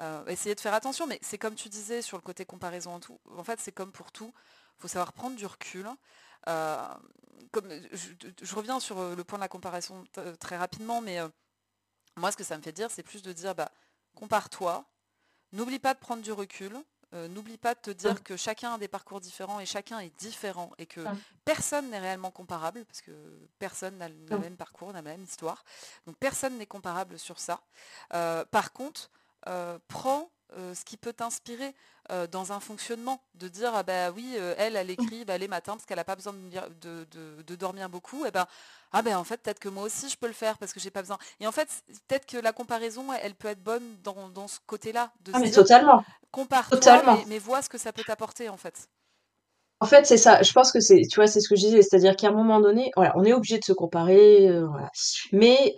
[0.00, 3.00] heu, essayer de faire attention, mais c'est comme tu disais sur le côté comparaison et
[3.00, 4.32] tout, en fait, c'est comme pour tout,
[4.78, 5.86] faut savoir prendre du recul.
[6.48, 6.76] Heu,
[7.52, 8.10] comme, je
[8.42, 11.18] je reviens sur, heu, le point de la comparaison t très rapidement, mais
[12.16, 13.70] moi, ce que ça me fait dire, c'est plus de dire: «Bah,
[14.14, 14.84] compare-toi,
[15.52, 16.76] N'oublie pas de prendre du recul.
[17.14, 18.16] euh, n'oublie pas de te Mmh.
[18.16, 21.24] dire que chacun a des parcours différents et chacun est différent et que Mmh.
[21.44, 24.40] personne n'est réellement comparable parce que personne n'a le Mmh.
[24.40, 25.64] même parcours, n'a la même histoire.
[26.06, 27.62] Donc personne n'est comparable sur ça.
[28.14, 29.10] Euh, par contre,
[29.48, 31.74] euh, prends euh, ce qui peut t'inspirer
[32.10, 35.46] euh, dans un fonctionnement, de dire ah bah oui, euh, elle, elle écrit bah, les
[35.48, 36.48] matins parce qu'elle n'a pas besoin de,
[36.80, 38.46] de- de- de dormir beaucoup, et ben
[38.92, 40.90] ah ben en fait peut-être que moi aussi je peux le faire parce que j'ai
[40.90, 41.18] pas besoin.
[41.40, 41.68] Et en fait,
[42.08, 46.04] peut-être que la comparaison, elle peut être bonne dans, dans ce côté-là, Ah mais totalement,
[46.32, 47.02] compare-toi, totalement.
[47.04, 48.88] mais, mais vois ce que ça peut t'apporter en fait.
[49.80, 50.42] En fait, c'est ça.
[50.42, 52.60] Je pense que c'est, tu vois, c'est ce que je disais, c'est-à-dire qu'à un moment
[52.60, 54.90] donné, voilà, on est obligé de se comparer, voilà.
[55.32, 55.74] Mais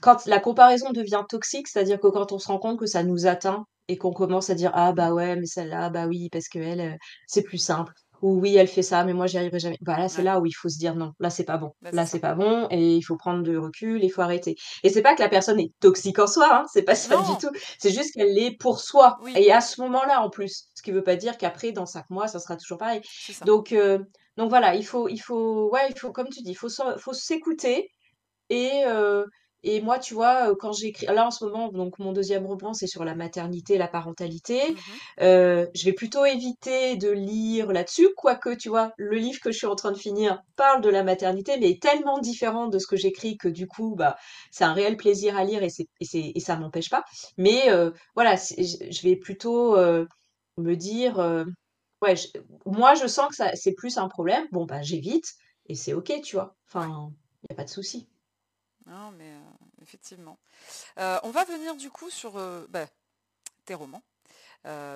[0.00, 3.26] quand la comparaison devient toxique, c'est-à-dire que quand on se rend compte que ça nous
[3.26, 6.80] atteint et qu'on commence à dire: «Ah bah ouais, mais celle-là, bah oui, parce qu'elle,
[6.80, 6.94] heu,
[7.26, 9.76] c'est plus simple» ou «Oui, elle fait ça, mais moi j'y arriverai jamais».
[9.82, 11.72] Bah là, c'est Ouais, là où il faut se dire: «Non, là c'est pas bon.
[11.80, 14.88] bah Là c'est pas bon et il faut prendre du recul, il faut arrêter» et
[14.88, 17.50] c'est pas que la personne est toxique en soi, hein, c'est pas ça du tout.
[17.78, 20.64] C'est juste qu'elle l'est pour soi oui, et à ce moment-là en plus.
[20.74, 23.02] Ce qui veut pas dire qu'après dans 5 mois, ça sera toujours pareil.
[23.42, 24.00] Donc heu,
[24.38, 26.68] donc voilà, il faut il faut ouais, il faut comme tu dis, il faut
[26.98, 27.88] faut s'écouter
[28.50, 29.26] et heu
[29.64, 32.86] et moi, tu vois, quand j'écris là, en ce moment, donc mon deuxième roman, c'est
[32.86, 34.60] sur la maternité, la parentalité.
[35.20, 39.58] Heu, je vais plutôt éviter de lire là-dessus, quoique, tu vois, le livre que je
[39.58, 42.86] suis en train de finir parle de la maternité, mais est tellement différent de ce
[42.86, 44.16] que j'écris que du coup, bah,
[44.50, 47.04] c'est un réel plaisir à lire et c'est et et ça m'empêche pas.
[47.38, 47.62] Mais
[48.14, 49.76] voilà, je vais plutôt,
[50.56, 51.18] me dire,
[52.02, 52.28] ouais, je
[52.66, 54.46] moi, je sens que ça c'est plus un problème.
[54.52, 55.34] Bon, bah, j'évite
[55.66, 56.56] et c'est OK, tu vois?
[56.68, 57.12] Enfin,
[57.42, 58.08] il y a pas de souci.
[58.86, 59.40] Non, mais euh,
[59.82, 60.38] effectivement.
[60.98, 62.86] Euh, on va venir du coup sur euh, bah,
[63.64, 64.02] tes romans,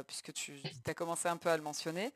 [0.06, 2.12] puisque tu as commencé un peu à le mentionner.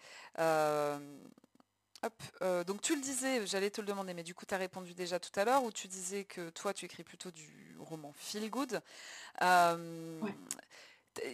[2.05, 4.93] Hop, donc tu le disais, j'allais te le demander, mais du coup tu as répondu
[4.93, 8.51] déjà tout à l'heure, où tu disais que toi tu écris plutôt du roman feel
[8.51, 8.81] good.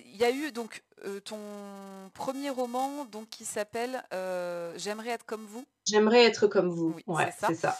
[0.06, 0.82] Il y a eu donc
[1.24, 1.38] ton
[2.12, 4.02] premier roman donc qui s'appelle
[4.76, 5.64] J'aimerais être comme vous.
[5.86, 6.96] J'aimerais être comme vous.
[7.06, 7.78] Oui, c'est ça.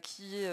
[0.00, 0.44] qui,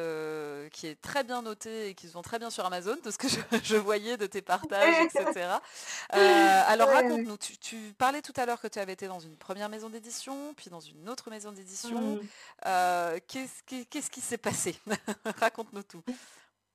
[0.72, 3.18] qui est très bien noté et qui se vend très bien sur Amazon, de ce
[3.18, 5.50] que je, voyais de tes partages, etc.
[6.10, 9.90] alors raconte-nous, tu, parlais tout à l'heure que tu avais été dans une première maison
[9.90, 12.20] d'édition, puis dans une autre maison d'édition.
[12.64, 13.20] Mmh.
[13.28, 14.76] Qu'est-ce qui s'est passé?
[15.40, 16.04] Raconte-nous tout.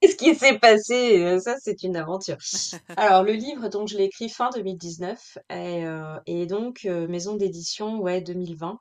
[0.11, 1.21] Qu'est-ce qui s'est passé?
[1.23, 2.37] Euh, ça, c'est une aventure.
[2.97, 7.35] Alors, le livre, donc, je l'ai écrit fin 2019 et, euh, et donc, euh, maison
[7.35, 8.79] d'édition, ouais, 2020.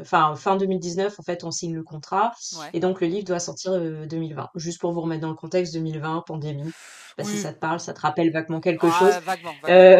[0.00, 2.32] Enfin, fin 2019, en fait, on signe le contrat
[2.72, 4.48] et donc le livre doit sortir 2020.
[4.56, 6.72] Juste pour vous remettre dans le contexte, 2020, pandémie.
[7.16, 9.14] Bah, si ça te parle, ça te rappelle vaguement quelque chose.
[9.24, 9.54] vaguement,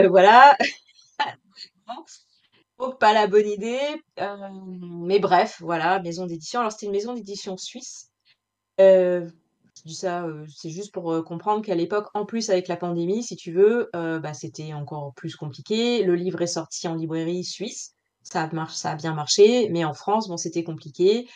[0.09, 0.57] voilà.
[2.79, 3.79] Donc, pas la bonne idée.
[4.19, 6.59] mais bref, voilà, maison d'édition.
[6.59, 8.11] Alors, c'était une maison d'édition suisse.
[8.79, 9.31] Je
[9.87, 13.53] dis ça, c'est juste pour, comprendre qu'à l'époque, en plus avec la pandémie, si tu
[13.53, 16.03] veux, bah, c'était encore plus compliqué.
[16.05, 19.95] Le livre est sorti en librairie suisse, ça a ça a bien marché, mais en
[19.95, 21.28] France, bon, c'était compliqué.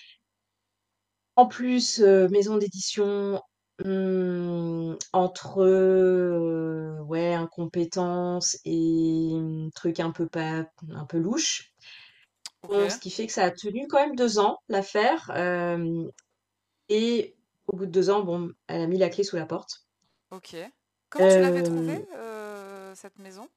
[1.36, 3.40] En plus, maison d'édition,
[3.84, 11.72] mmh, entre, ouais, incompétence et mmh, trucs un peu pas un peu louches.
[12.68, 15.30] ce qui fait que ça a tenu quand même deux ans, l'affaire,
[16.90, 17.36] et
[17.72, 19.84] au bout de deux ans, bon, elle a mis la clé sous la porte.
[20.30, 20.56] Ok.
[21.08, 23.48] Comment tu l'avais trouvée, euh, cette maison?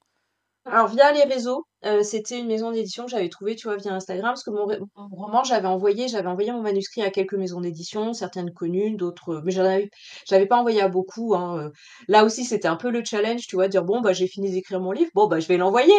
[0.66, 3.94] Alors via les réseaux, euh, c'était une maison d'édition que j'avais trouvée, tu vois, via
[3.94, 8.14] Instagram, parce que mon, roman, j'avais envoyé, j'avais envoyé mon manuscrit à quelques maisons d'édition,
[8.14, 9.90] certaines connues, d'autres, mais j'en avais,
[10.26, 11.36] j'avais pas envoyé à beaucoup.
[11.36, 11.70] Hein, euh.
[12.08, 14.52] Là aussi, c'était un peu le challenge, tu vois, de dire bon bah j'ai fini
[14.52, 15.94] d'écrire mon livre, bon bah je vais l'envoyer.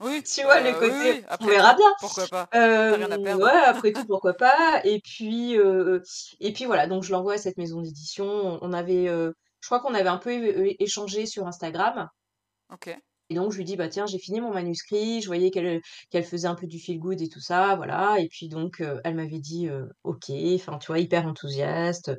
[0.00, 1.86] Oui, Tu vois, le côté, on verra bien.
[2.00, 2.48] pourquoi pas?
[2.52, 3.44] rien à perdre.
[3.44, 4.80] ouais, après tout, pourquoi pas?
[4.84, 5.54] Et puis,
[6.40, 8.58] et puis voilà, donc je l'envoie à cette maison d'édition.
[8.62, 9.32] On avait, je
[9.66, 10.30] crois qu'on avait un peu
[10.80, 12.08] échangé sur Instagram.
[12.72, 12.96] OK.
[13.30, 15.20] Et donc, je lui dis, bah tiens, j'ai fini mon manuscrit.
[15.20, 18.18] Je voyais qu'elle qu'elle faisait un peu du feel good et tout ça, voilà.
[18.20, 19.68] Et puis donc, elle m'avait dit,
[20.04, 22.10] OK, enfin, tu vois, hyper enthousiaste.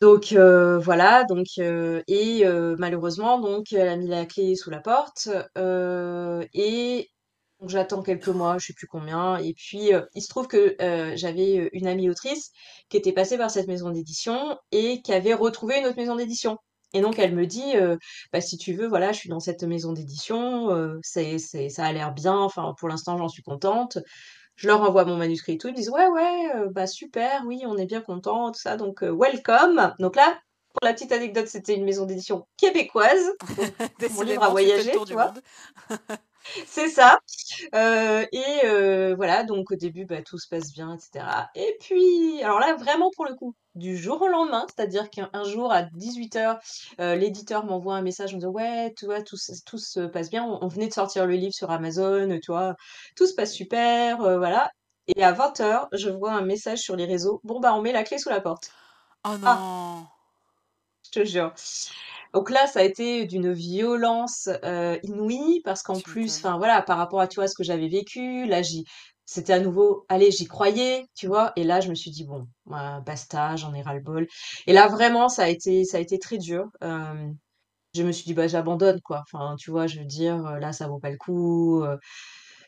[0.00, 4.68] Donc euh, voilà, donc euh, et euh, malheureusement donc elle a mis la clé sous
[4.70, 7.10] la porte et
[7.66, 10.76] j'attends quelques mois, je sais plus combien et puis il se trouve que
[11.16, 12.50] j'avais une amie autrice
[12.90, 16.58] qui était passée par cette maison d'édition et qui avait retrouvé une autre maison d'édition.
[16.92, 17.72] Et donc elle me dit
[18.32, 22.12] bah si tu veux voilà, je suis dans cette maison d'édition, c'est ça a l'air
[22.12, 23.96] bien, enfin pour l'instant j'en suis contente.
[24.56, 25.68] Je leur envoie mon manuscrit et tout.
[25.68, 28.76] Ils disent ouais, ouais, euh, bah super, oui, on est bien content, tout ça.
[28.76, 29.94] Donc, euh, welcome.
[29.98, 30.38] Donc là,
[30.72, 33.32] pour la petite anecdote, c'était une maison d'édition québécoise.
[34.14, 35.32] mon livre a voyagé, tu vois.
[36.66, 37.18] C'est ça.
[37.74, 41.24] Euh, et voilà, donc au début, bah, tout se passe bien, etc.
[41.54, 45.72] Et puis, alors là, vraiment pour le coup, du jour au lendemain, c'est-à-dire qu'un jour
[45.72, 46.58] à 18h,
[47.16, 49.36] l'éditeur m'envoie un message en disant Ouais, tu vois, tout,
[49.66, 50.44] tout se passe bien.
[50.44, 52.74] On, venait de sortir le livre sur Amazon, tu vois,
[53.16, 54.70] tout se passe super, voilà.
[55.08, 58.02] Et à 20h, je vois un message sur les réseaux Bon, bah, on met la
[58.02, 58.70] clé sous la porte.
[59.24, 59.38] Oh ah.
[59.38, 60.15] non!
[61.16, 61.52] Je te jure.
[62.34, 64.48] Donc là, ça a été d'une violence
[65.02, 68.46] inouïe parce qu'en plus, enfin voilà, par rapport à tu vois ce que j'avais vécu,
[68.46, 68.84] là j'y
[69.28, 72.46] c'était à nouveau, allez, j'y croyais, tu vois, et là je me suis dit bon,
[72.66, 74.26] basta, j'en ai ras le bol.
[74.66, 76.68] Et là vraiment, ça a été ça a été très dur.
[77.94, 79.22] je me suis dit bah j'abandonne quoi.
[79.32, 81.84] Enfin, tu vois, je veux dire là ça vaut pas le coup.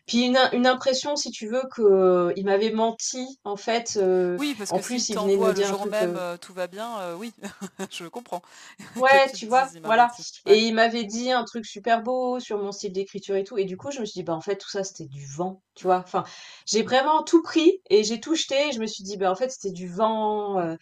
[0.08, 3.98] Puis une, une impression, si tu veux, que euh, il m'avait menti, en fait.
[4.00, 6.38] Euh, oui, parce que en plus, si il venait me dire le jour même, euh,
[6.38, 7.32] tout va bien, oui,
[7.90, 8.42] je comprends.
[8.96, 10.10] Ouais, tu vois, voilà.
[10.46, 13.58] Et il m'avait dit un truc super beau sur mon style d'écriture et tout.
[13.58, 15.62] Et du coup, je me suis dit, bah en fait, tout ça, c'était du vent,
[15.74, 15.98] tu vois.
[15.98, 16.24] Enfin,
[16.64, 18.68] j'ai vraiment tout pris et j'ai tout jeté.
[18.68, 20.76] Et je me suis dit, bah en fait, c'était du vent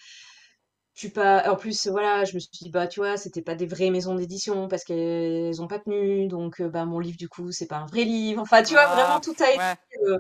[1.13, 3.91] pas en plus voilà je me suis dit bah tu vois c'était pas des vraies
[3.91, 6.27] maisons d'édition parce qu'elles ont pas tenu.
[6.29, 8.41] Donc euh, bah mon livre du coup c'est pas un vrai livre.
[8.43, 10.19] Enfin tu vois vraiment tout a été euh,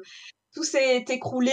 [0.55, 1.53] tout s'est écroulé.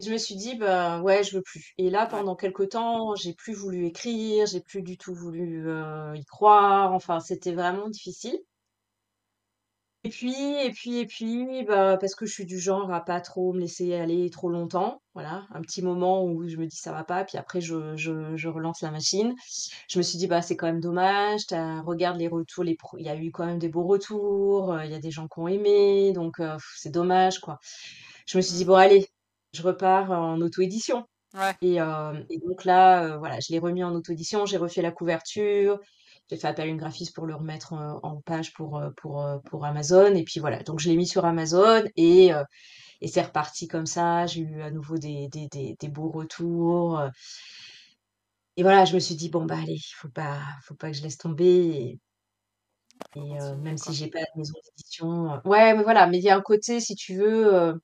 [0.00, 1.74] Je me suis dit bah ouais je veux plus.
[1.78, 6.14] Et là pendant quelques temps j'ai plus voulu écrire j'ai plus du tout voulu euh,
[6.14, 6.92] y croire.
[6.92, 8.38] Enfin c'était vraiment difficile
[10.08, 10.34] et puis
[10.64, 13.60] et puis et puis, bah, parce que je suis du genre à pas trop me
[13.60, 17.24] laisser aller trop longtemps, voilà, un petit moment où je me dis: «Ça va pas»,
[17.24, 19.34] puis après je je je relance la machine.
[19.88, 21.54] Je me suis dit: «Bah, c'est quand même dommage, tu
[21.84, 24.90] regarde les retours, les il y a eu quand même des beaux retours, euh, il
[24.92, 27.58] y a des gens qui ont aimé, donc heu, c'est dommage, quoi».
[28.26, 29.06] Je me suis dit: «Bon allez,
[29.52, 31.04] je repars en auto-édition»
[31.34, 31.56] Ouais.
[31.62, 35.80] et heu et donc là, voilà, je l'ai remis en auto-édition, j'ai refait la couverture,
[36.30, 40.14] j'ai fait appel à une graphiste pour le remettre en, page pour, pour, pour Amazon.
[40.14, 42.30] Et puis voilà, donc je l'ai mis sur Amazon et,
[43.00, 44.26] et c'est reparti comme ça.
[44.26, 47.02] J'ai eu à nouveau des des des des beaux retours,
[48.56, 50.96] et voilà, je me suis dit: «Bon, bah, allez, il faut pas faut pas que
[50.96, 51.98] je laisse tomber»
[53.16, 56.36] et même si j'ai pas de maison d'édition, ouais, mais voilà, mais il y a
[56.36, 57.80] un côté, si tu veux,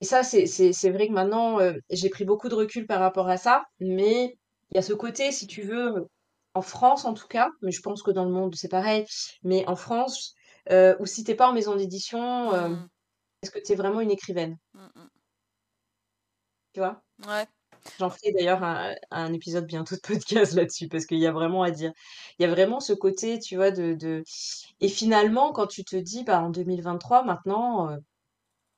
[0.00, 1.58] et ça, c'est vrai que maintenant,
[1.90, 4.36] j'ai pris beaucoup de recul par rapport à ça, mais
[4.70, 6.08] il y a ce côté, si tu veux,
[6.54, 9.06] en France en tout cas, mais je pense que dans le monde c'est pareil,
[9.44, 10.34] mais en France,
[10.70, 12.90] heu, où si tu es pas en maison d'édition, heu, Mmh.
[13.42, 14.58] est-ce que tu es vraiment une écrivaine?
[14.74, 15.10] Mmh mh.
[16.72, 17.02] Tu vois?
[17.26, 17.46] Ouais.
[17.98, 21.62] J'en ferai d'ailleurs un un épisode bientôt de podcast là-dessus parce qu'il y a vraiment
[21.62, 21.92] à dire.
[22.38, 24.24] Il y a vraiment ce côté, tu vois, de de
[24.80, 27.98] et finalement, quand tu te dis, bah, en 2023 maintenant, heu,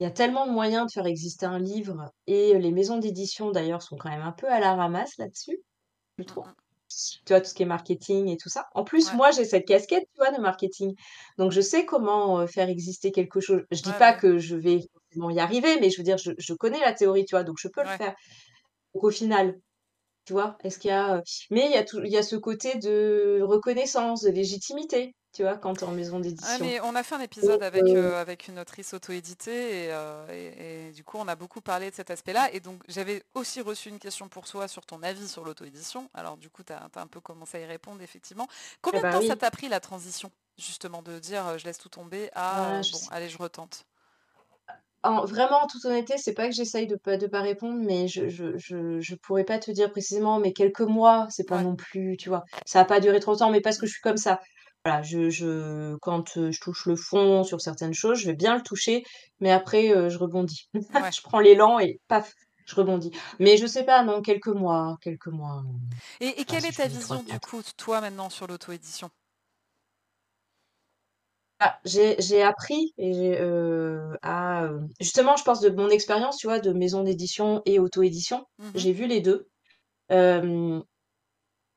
[0.01, 3.51] il y a tellement de moyens de faire exister un livre et les maisons d'édition
[3.53, 5.59] d'ailleurs sont quand même un peu à la ramasse là-dessus,
[6.19, 6.53] je Mmh trouve.
[7.27, 8.67] Tu vois, tout ce qui est marketing et tout ça.
[8.75, 9.13] En plus, Ouais.
[9.13, 10.95] moi, j'ai cette casquette, tu vois, de marketing.
[11.39, 13.63] Donc je sais comment, heu, faire exister quelque chose.
[13.71, 16.33] Je dis Ouais, pas que je vais forcément y arriver, mais je veux dire, je
[16.39, 17.45] je connais la théorie, tu vois?
[17.45, 18.15] Donc je peux le faire.
[18.95, 19.61] Donc au final
[20.27, 20.59] tu vois?
[20.65, 23.41] Est-ce qu'il y a, heu mais il y a il y a ce côté de
[23.43, 25.59] reconnaissance, de légitimité, tu vois?
[25.59, 26.75] Quand tu es en maison d'édition.
[26.75, 30.27] mais on a fait un épisode avec, heu heu, avec une autrice auto-éditée et heu
[30.31, 33.61] et et du coup, on a beaucoup parlé de cet aspect-là et donc j'avais aussi
[33.61, 36.11] reçu une question pour toi sur ton avis sur l'auto-édition.
[36.15, 38.49] Alors du coup, tu as un peu commencé à y répondre effectivement.
[38.93, 41.79] eh Combien de bah, temps ça t'a pris la transition, justement, de dire, «Je laisse
[41.79, 43.87] tout tomber» à, Ah, «Bon, sais allez, je retente»?
[45.05, 48.07] en vraiment, en toute honnêteté, c'est pas que j'essaye de pas de pas répondre, mais
[48.07, 51.65] je je je je pourrais pas te dire précisément, mais quelques mois, c'est pas Ouais.
[51.65, 52.45] non plus, tu vois?
[52.67, 54.41] Ça a pas duré trop longtemps, mais parce que je suis comme ça.
[54.85, 58.63] Voilà, je je quand, je touche le fond sur certaines choses, je vais bien le
[58.63, 59.05] toucher,
[59.39, 60.69] mais après, je rebondis.
[60.95, 61.11] Ouais.
[61.13, 62.33] Je prends l'élan et paf,
[62.67, 63.13] je rebondis.
[63.39, 65.63] Mais je sais pas, non, quelques mois, quelques mois,
[66.21, 67.41] Et quelle est ta vision, du 3-4.
[67.41, 69.11] coup, toi, maintenant, sur l'auto-édition?
[71.61, 73.37] Ah, j'ai appris et
[74.23, 74.69] à,
[75.01, 78.73] justement, je pense de mon expérience, tu vois, de maison d'édition et auto-édition, Mmh mh.
[78.75, 79.49] j'ai vu les 2.
[80.11, 80.83] Hem,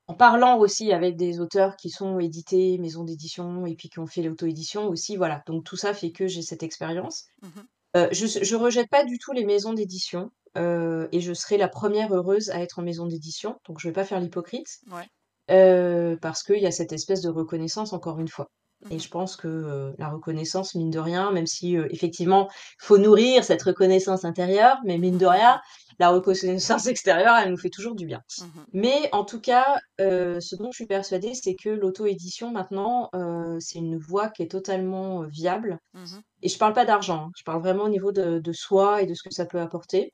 [0.08, 4.06] en parlant aussi avec des auteurs qui sont édités, maison d'édition et puis qui ont
[4.06, 5.42] fait l'auto-édition aussi, voilà.
[5.46, 7.24] Donc tout ça fait que j'ai cette expérience.
[7.42, 7.66] Mmh mh.
[7.96, 11.68] Heu, je je rejette pas du tout les maisons d'édition, heu et je serai la
[11.68, 15.08] 1re heureuse à être en maison d'édition, donc je vais pas faire l'hypocrite, Ouais.
[15.50, 18.48] heu, parce qu'il y a cette espèce de reconnaissance encore une fois
[18.84, 22.48] Mmh et je pense que, la reconnaissance, mine de rien, même si, effectivement,
[22.80, 25.60] faut nourrir cette reconnaissance intérieure, mais mine de rien,
[25.98, 28.22] la reconnaissance extérieure, elle nous fait toujours du bien.
[28.38, 28.66] Mmh mh.
[28.72, 33.58] Mais en tout cas, heu, ce dont je suis persuadée, c'est que l'auto-édition maintenant, heu,
[33.60, 36.22] c'est une voie qui est totalement, heu, viable Mmh mh.
[36.42, 39.06] et je parle pas d'argent, hein, je parle vraiment au niveau de de soi et
[39.06, 40.12] de ce que ça peut apporter,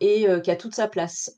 [0.00, 1.30] et qui a toute sa place.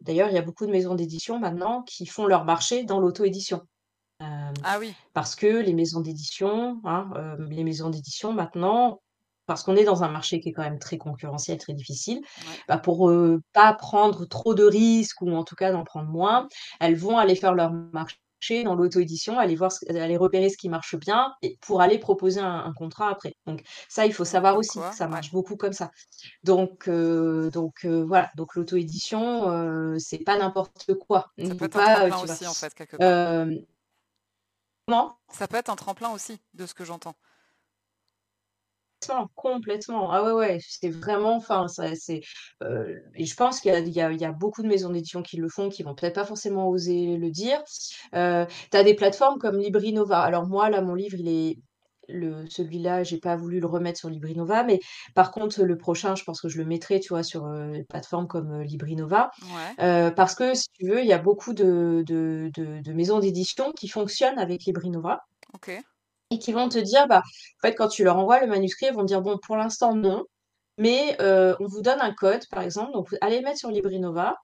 [0.00, 3.62] D'ailleurs, il y a beaucoup de maisons d'édition maintenant qui font leur marché dans l'auto-édition.
[4.62, 4.96] Ah oui.
[5.12, 7.10] parce que les maisons d'édition, hein,
[7.50, 9.00] les maisons d'édition maintenant,
[9.46, 12.64] parce qu'on est dans un marché qui est quand même très concurrentiel, très difficile, Ouais.
[12.68, 16.48] bah, pour, heu, pas prendre trop de risques ou en tout cas d'en prendre moins,
[16.80, 18.16] elles vont aller faire leur marché
[18.64, 22.40] dans l'auto-édition, aller voir ce aller repérer ce qui marche bien et pour aller proposer
[22.40, 23.34] un un contrat après.
[23.46, 25.90] Donc ça, il faut Mmh, savoir aussi que ça marche beaucoup comme ça.
[26.44, 31.26] Donc donc voilà, donc l'auto-édition, heu, c'est pas n'importe quoi.
[31.44, 32.38] Ça peut être un pas, tremplin vois?
[32.38, 33.20] aussi, en fait, quelque part.
[33.20, 33.66] Hem
[34.86, 35.18] comment?
[35.30, 37.14] Ça peut être un tremplin aussi, de ce que j'entends.
[39.06, 40.10] Complètement, complètement.
[40.12, 42.20] Ah ouais, ouais, c'est vraiment enfin, ça c'est,
[42.62, 44.68] heu et je pense qu'il y a il y a il y a beaucoup de
[44.68, 47.62] maisons d'édition qui le font, qui vont peut-être pas forcément oser le dire.
[48.14, 50.20] Heu, tu as des plateformes comme Librinova.
[50.20, 51.56] Alors moi, là, mon livre, il est
[52.08, 54.80] le celui-là, j'ai pas voulu le remettre sur Librinova, mais
[55.14, 57.86] par contre, le prochain, je pense que je le mettrai, tu vois, sur, heu, une
[57.86, 59.30] plateforme comme, heu, Librinova.
[59.42, 59.76] Ouais.
[59.78, 63.72] Parce que si tu veux, il y a beaucoup de de de de maisons d'édition
[63.72, 65.20] qui fonctionnent avec Librinova
[65.52, 65.84] OK.
[66.30, 67.22] Et qui vont te dire, bah,
[67.62, 69.94] en fait, quand tu leur envoies le manuscrit, ils vont te dire: «Bon, pour l'instant,
[69.94, 70.24] non,
[70.78, 74.36] mais heu, on vous donne un code, par exemple, donc allez le mettre sur Librinova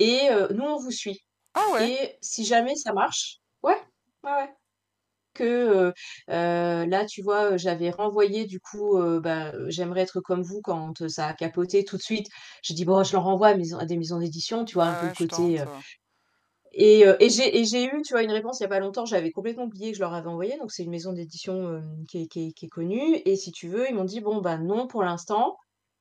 [0.00, 1.20] et heu, nous, on vous suit
[1.54, 1.88] Ah ouais!
[1.88, 3.76] et si jamais ça marche» ouais,
[4.24, 4.50] ouais, ouais,
[5.34, 5.92] que,
[6.30, 11.28] heu, là, tu vois, j'avais renvoyé du coup, bah, «J'aimerais être comme vous» quand, ça
[11.28, 12.28] a capoté tout de suite.
[12.62, 14.86] J'ai dit: «Bon, je le renvoie à maison à des maisons d'édition», tu vois?
[14.86, 15.64] Un peu le côté,
[16.76, 19.30] et heu et j'ai eu, tu vois, une réponse il y a pas longtemps, j'avais
[19.32, 22.26] complètement oublié que je leur avais envoyé, donc c'est une maison d'édition, hem, qui est
[22.28, 24.86] qui est qui est connue et si tu veux, ils m'ont dit: «Bon, bah, non
[24.86, 25.56] pour l'instant,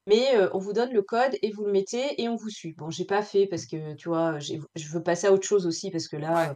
[0.08, 2.74] mais heu, on vous donne le code et vous le mettez et on vous suit».
[2.78, 4.58] Bon, j'ai pas fait parce que, tu vois, je
[4.94, 6.56] veux passer à autre chose aussi parce que là,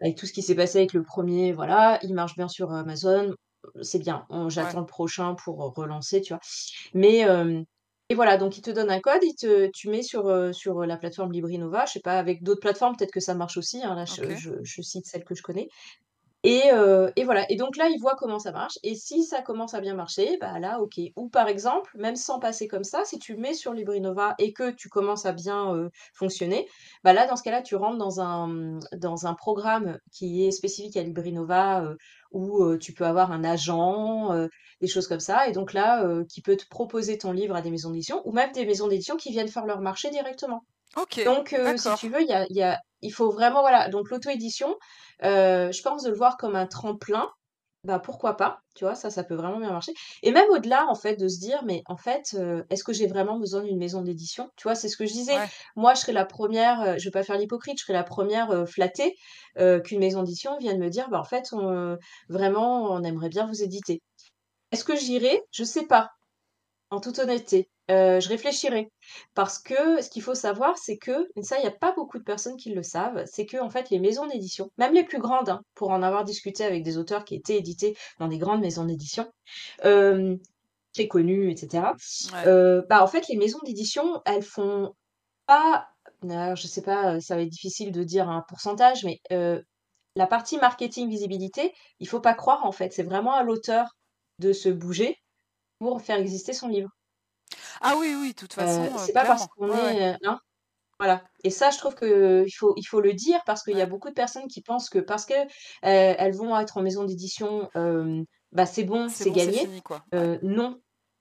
[0.00, 3.34] avec tout ce qui s'est passé avec le premier, voilà, il marche bien sur Amazon,
[3.82, 4.26] c'est bien.
[4.30, 4.48] Ouais.
[4.50, 6.40] j'attends le prochain pour, relancer, tu vois?
[6.94, 7.24] Mais
[8.10, 10.96] et voilà, donc ils te donnent un code, ils te tu mets sur, sur, la
[10.96, 14.04] plateforme Librinova, je sais pas avec d'autres plateformes, peut-être que ça marche aussi, hein, là
[14.04, 14.36] je OK.
[14.36, 15.68] je je cite celle que je connais
[16.44, 17.50] Et, euh, et voilà.
[17.50, 18.78] Et donc là, il voit comment ça marche.
[18.82, 21.00] Et si ça commence à bien marcher, bah là, ok.
[21.16, 24.70] Ou par exemple, même sans passer comme ça, si tu mets sur LibriNova et que
[24.70, 26.68] tu commences à bien euh, fonctionner,
[27.02, 30.98] bah là, dans ce cas-là, tu rentres dans un, dans un programme qui est spécifique
[30.98, 31.96] à LibriNova euh,
[32.30, 34.48] où tu peux avoir un agent,
[34.80, 35.46] des choses comme ça.
[35.46, 38.50] Et donc là, qui peut te proposer ton livre à des maisons d'édition ou même
[38.50, 40.64] des maisons d'édition qui viennent faire leur marché directement.
[40.96, 41.24] Ok.
[41.24, 43.88] Donc, si tu veux, il y a, y a, il faut vraiment, voilà.
[43.88, 44.76] Donc, l'auto-édition,
[45.22, 47.30] euh, je pense de le voir comme un tremplin.
[47.84, 49.92] Bah, pourquoi pas, tu vois, ça, ça peut vraiment bien marcher.
[50.22, 53.06] Et même au-delà, en fait, de se dire, mais en fait, euh, est-ce que j'ai
[53.06, 54.48] vraiment besoin d'une maison d'édition?
[54.56, 55.36] Tu vois, c'est ce que je disais.
[55.76, 58.66] Moi, je serais la première, euh, je vais pas faire l'hypocrite, je serais la première
[58.66, 59.14] flattée
[59.84, 61.98] qu'une maison d'édition vienne me dire, bah, en fait, on,
[62.30, 64.00] vraiment, on aimerait bien vous éditer.
[64.72, 65.42] Est-ce que j'irai?
[65.52, 66.08] Je sais pas,
[66.90, 67.68] en toute honnêteté.
[67.88, 68.88] Je réfléchirai.
[69.34, 72.18] Parce que ce qu'il faut savoir, c'est que, et ça, il n'y a pas beaucoup
[72.18, 75.18] de personnes qui le savent, c'est que, en fait, les maisons d'édition, même les plus
[75.18, 78.60] grandes, hein, pour en avoir discuté avec des auteurs qui étaient édités dans des grandes
[78.60, 79.30] maisons d'édition,
[79.82, 81.88] très connues, etc.,
[82.88, 84.94] bah, en fait, les maisons d'édition, elles font
[85.46, 85.88] pas,
[86.22, 89.20] alors, je sais pas, ça va être difficile de dire un pourcentage, mais
[90.16, 93.88] la partie marketing, visibilité, il faut pas croire, en fait, c'est vraiment à l'auteur
[94.38, 95.18] de se bouger
[95.78, 96.90] pour faire exister son livre.
[97.80, 100.40] Ah oui, oui, de toute façon, c'est pas parce qu'on est, hein,
[101.00, 101.24] voilà.
[101.44, 103.86] Et ça, je trouve que il faut il faut le dire parce qu'il y a
[103.86, 105.34] beaucoup de personnes qui pensent que parce que,
[105.82, 107.70] elles vont être en maison d'édition,
[108.52, 109.68] bah, c'est bon, c'est gagné.
[110.42, 110.80] non.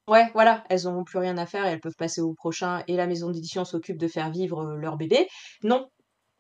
[0.09, 2.97] Ouais, voilà, elles n'auront plus rien à faire et elles peuvent passer au prochain et
[2.97, 5.27] la maison d'édition s'occupe de faire vivre, leur bébé.
[5.63, 5.87] Non,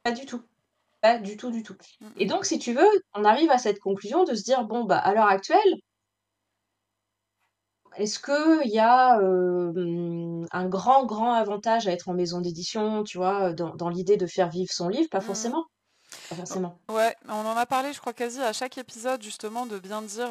[0.03, 0.43] pas du tout.
[1.01, 1.75] Pas du tout, du tout.
[1.99, 4.85] Mmh et donc si tu veux, on arrive à cette conclusion de se dire: «Bon,
[4.85, 5.59] bah, à l'heure actuelle,
[7.97, 13.53] est-ce qu'il y a un grand, grand avantage à être en maison d'édition, tu vois,
[13.53, 15.09] dans, l'idée de faire vivre son livre?
[15.09, 15.21] Pas mmh.
[15.21, 15.65] forcément.
[16.29, 16.77] Pas forcément.
[16.89, 20.29] Ouais, on en a parlé, je crois, quasi à chaque épisode, justement, de bien dire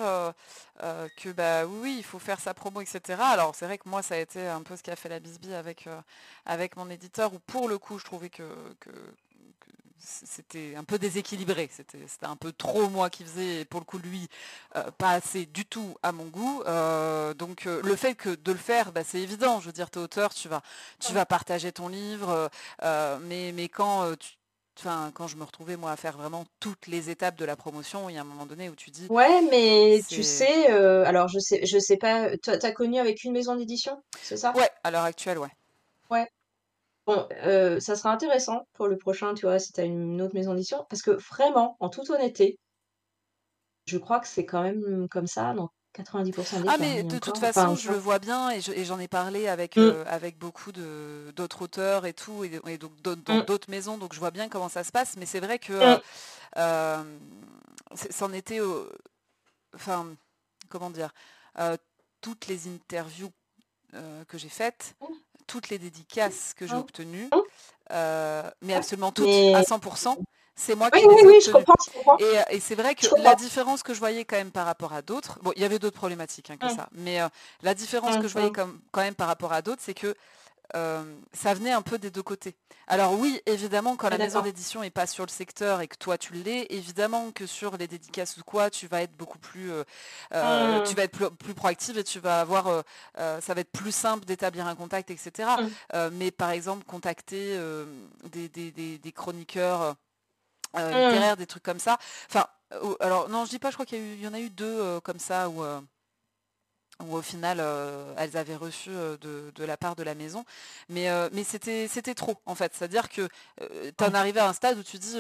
[1.17, 3.21] que, bah oui, il faut faire sa promo, etc.
[3.21, 5.19] Alors, c'est vrai que moi, ça a été un peu ce qui a fait la
[5.19, 5.89] bisbille avec,
[6.47, 8.45] avec mon éditeur, où pour le coup, je trouvais que,
[8.81, 8.91] que
[10.05, 11.71] c'était un peu déséquilibré.
[11.73, 14.29] C'était un peu trop moi qui faisais, pour le coup, lui,
[14.77, 16.63] euh, pas assez du tout à mon goût.
[16.67, 19.61] Euh, donc euh, le fait que de le faire, bah, c'est évident.
[19.61, 20.63] Je veux dire, tu es auteur, tu vas,
[21.01, 22.51] tu vas partager ton livre.
[22.83, 24.33] mais, mais quand tu,
[24.79, 28.09] Enfin, quand je me retrouvais moi à faire vraiment toutes les étapes de la promotion,
[28.09, 29.07] il y a un moment donné où tu dis.
[29.11, 33.33] Ouais, mais tu sais, alors je sais, je sais pas, tu as connu avec une
[33.33, 34.55] maison d'édition, c'est ça?
[34.57, 35.51] Ouais, à l'heure actuelle, ouais.
[36.11, 36.27] Ouais.
[37.07, 40.35] Bon, euh, ça sera intéressant pour le prochain, tu vois, si tu as une autre
[40.35, 42.59] maison d'édition, parce que vraiment, en toute honnêteté,
[43.87, 47.39] je crois que c'est quand même comme ça dans 90 des Ah mais de toute
[47.39, 49.81] façon, je le vois bien et j'en ai parlé avec, mmh.
[49.81, 53.45] euh, avec beaucoup d'autres auteurs et tout, et, donc dans mmh.
[53.47, 56.01] d'autres maisons, donc je vois bien comment ça se passe, mais c'est vrai que mmh.
[56.59, 57.03] euh,
[58.11, 58.61] c'en était,
[59.75, 60.07] enfin,
[60.69, 61.13] comment dire,
[62.21, 63.33] toutes les interviews
[64.29, 64.95] que j'ai faites,
[65.53, 66.79] toutes les dédicaces que j'ai oh.
[66.79, 67.45] obtenues, oh.
[67.91, 70.17] Euh, mais absolument toutes à 100%.
[70.55, 71.75] C'est moi qui oui, oui, oui, je comprends,
[72.51, 75.39] Et, c'est vrai que la différence que je voyais quand même par rapport à d'autres,
[75.43, 76.77] bon, il y avait d'autres problématiques hein, que mmh.
[76.77, 77.29] ça, mais euh,
[77.63, 78.79] la différence que je voyais mmh.
[78.93, 80.15] quand même par rapport à d'autres, c'est que
[80.75, 82.55] ça venait un peu des deux côtés.
[82.89, 86.19] Alors oui, évidemment, quand la maison d'édition n'est pas sur le secteur et que toi
[86.19, 89.85] tu l'es, évidemment que sur les dédicaces ou quoi, tu vas être beaucoup plus, euh,
[90.35, 90.85] euh, mmh.
[90.85, 94.25] tu vas être plus, proactive et tu vas avoir, euh, ça va être plus simple
[94.25, 95.49] d'établir un contact, etc.
[95.59, 95.97] Mmh.
[96.13, 97.59] mais par exemple, contacter
[98.33, 99.95] des, chroniqueurs
[100.75, 100.79] mmh.
[100.79, 101.99] littéraires, des trucs comme ça.
[102.29, 102.47] Enfin,
[103.01, 105.19] alors non, je dis pas, je crois qu'il y, y, en a eu deux comme
[105.19, 105.63] ça où
[107.03, 110.45] où au final euh, elles avaient reçu euh, de, la part de la maison.
[110.89, 112.73] Mais, euh, mais c'était, c'était trop en fait.
[112.75, 113.29] C'est-à-dire que
[113.61, 115.17] tu en arrivé à un stade où tu dis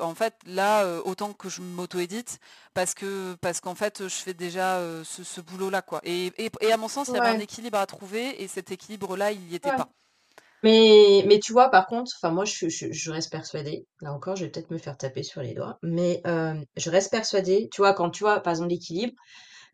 [0.00, 2.38] en fait là autant que je m'auto-édite
[2.74, 5.82] parce que parce qu'en fait je fais déjà ce, boulot-là.
[5.82, 6.00] quoi.
[6.04, 6.32] Et,
[6.72, 9.54] à mon sens, il y avait un équilibre à trouver et cet équilibre-là, il n'y
[9.54, 9.88] était pas.
[10.62, 14.44] Mais, mais tu vois, par contre, enfin moi je, je, reste persuadée, là encore je
[14.44, 16.22] vais peut-être me faire taper sur les doigts, mais
[16.76, 19.14] je reste persuadée, tu vois, quand tu vois par exemple l'équilibre,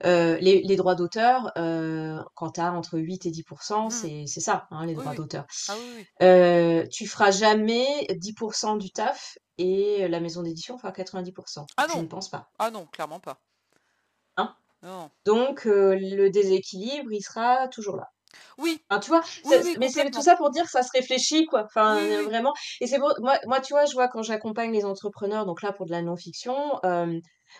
[0.04, 4.26] euh, les, droits d'auteur, euh, quand tu as entre 8 et 10% mmh.
[4.26, 5.46] c'est ça, hein, les droits d'auteur.
[5.68, 5.74] Ah
[6.22, 11.32] euh, tu feras jamais 10% du taf et la maison d'édition fera 90
[11.76, 12.50] Ah Je ne pense pas.
[12.58, 13.40] Ah non, clairement pas.
[14.36, 14.54] Hein?
[15.24, 18.10] Donc le déséquilibre, il sera toujours là.
[18.58, 18.82] Oui.
[19.02, 19.22] tu vois,
[19.78, 21.64] mais c'est tout ça pour dire que ça se réfléchit, quoi.
[21.64, 22.54] Enfin, vraiment.
[22.80, 25.86] Et c'est moi, moi, tu vois, je vois quand j'accompagne les entrepreneurs, donc là pour
[25.86, 26.80] de la non-fiction,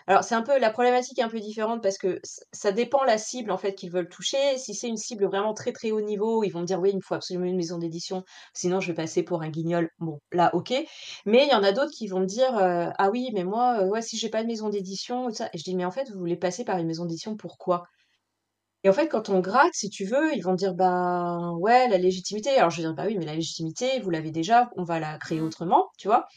[0.07, 2.19] alors c'est un peu la problématique est un peu différente parce que
[2.51, 4.57] ça dépend la cible en fait qu'ils veulent toucher.
[4.57, 6.97] Si c'est une cible vraiment très très haut niveau, ils vont me dire oui, il
[6.97, 8.23] me faut absolument une maison d'édition,
[8.53, 9.89] sinon je vais passer pour un guignol.
[9.99, 10.73] Bon, là, ok.
[11.25, 14.01] Mais il y en a d'autres qui vont me dire ah oui, mais moi, ouais,
[14.01, 15.29] si j'ai pas de maison d'édition.
[15.29, 17.83] Et je dis mais en fait, vous voulez passer par une maison d'édition, pourquoi?
[18.83, 21.97] Et en fait, quand on gratte, si tu veux, ils vont dire, bah ouais, la
[21.97, 22.49] légitimité.
[22.57, 25.17] Alors je vais dire, bah oui, mais la légitimité, vous l'avez déjà, on va la
[25.17, 25.45] créer mmh.
[25.45, 26.27] autrement, tu vois?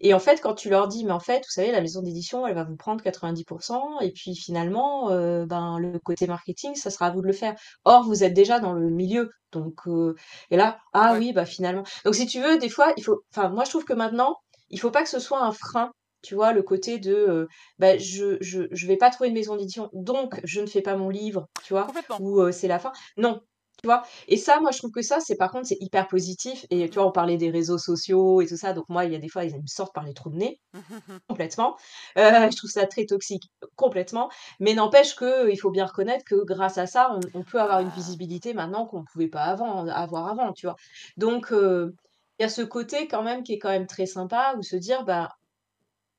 [0.00, 2.46] Et en fait, quand tu leur dis, mais en fait, vous savez, la maison d'édition,
[2.46, 7.06] elle va vous prendre 90%, et puis finalement, euh, ben le côté marketing, ça sera
[7.06, 7.54] à vous de le faire.
[7.84, 10.14] Or, vous êtes déjà dans le milieu, donc euh,
[10.50, 11.82] et là, ah oui, bah finalement.
[12.06, 14.36] Donc si tu veux, des fois, il faut, enfin, moi je trouve que maintenant,
[14.70, 15.92] il faut pas que ce soit un frein
[16.22, 17.48] tu vois, le côté de
[17.78, 20.96] bah, je, je, je vais pas trouver une maison d'édition, donc je ne fais pas
[20.96, 21.88] mon livre, tu vois,
[22.20, 22.92] ou c'est la fin.
[23.16, 23.40] Non,
[23.80, 24.02] tu vois.
[24.28, 26.66] Et ça, moi, je trouve que ça, c'est par contre, c'est hyper positif.
[26.70, 28.74] Et tu vois, on parlait des réseaux sociaux et tout ça.
[28.74, 30.60] Donc, moi, il y a des fois, ils me sortent par les trous de nez,
[31.28, 31.76] complètement.
[32.16, 34.30] je trouve ça très toxique, complètement.
[34.58, 37.96] Mais n'empêche qu'il faut bien reconnaître que grâce à ça, on, peut avoir une ah.
[37.96, 40.76] visibilité maintenant qu'on ne pouvait pas avant, avoir avant, tu vois.
[41.16, 44.62] Donc, il y a ce côté quand même qui est quand même très sympa, où
[44.62, 45.30] se dire, bah,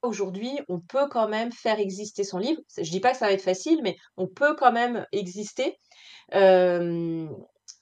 [0.01, 2.61] aujourd'hui, on peut quand même faire exister son livre.
[2.77, 5.77] Je dis pas que ça va être facile, mais on peut quand même exister,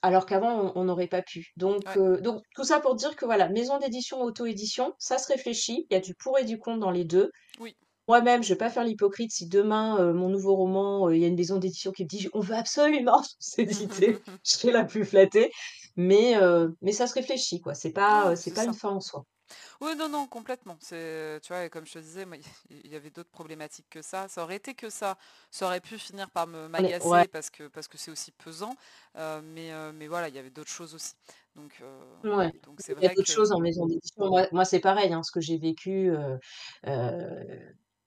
[0.01, 1.47] alors qu'avant, on n'aurait pas pu.
[1.57, 1.83] Donc,
[2.21, 5.85] donc tout ça pour dire que voilà, maison d'édition, auto-édition, ça se réfléchit.
[5.89, 7.31] Il y a du pour et du contre dans les deux.
[7.59, 7.75] Oui.
[8.07, 11.35] Moi-même, je vais pas faire l'hypocrite si demain, mon nouveau roman, il y a une
[11.35, 15.51] maison d'édition qui me dit: «On veut absolument s'éditer», je serai la plus flattée.
[15.95, 16.35] Mais
[16.81, 17.73] mais ça se réfléchit, quoi.
[17.75, 19.25] C'est pas, c'est pas une fin en soi.
[19.81, 20.77] Oui, non, non, complètement.
[20.79, 22.25] C'est, tu vois, comme je te disais,
[22.69, 24.27] il y avait d'autres problématiques que ça.
[24.27, 25.17] Ça aurait été que ça.
[25.51, 28.75] Ça aurait pu finir par me m'agacer parce que parce que c'est aussi pesant.
[29.17, 31.13] Euh, mais, euh, mais voilà, il y avait d'autres choses aussi.
[31.55, 34.29] Donc, euh, donc c'est Il y a d'autres choses en maison d'édition.
[34.51, 36.11] Moi, c'est pareil, hein, ce que j'ai vécu,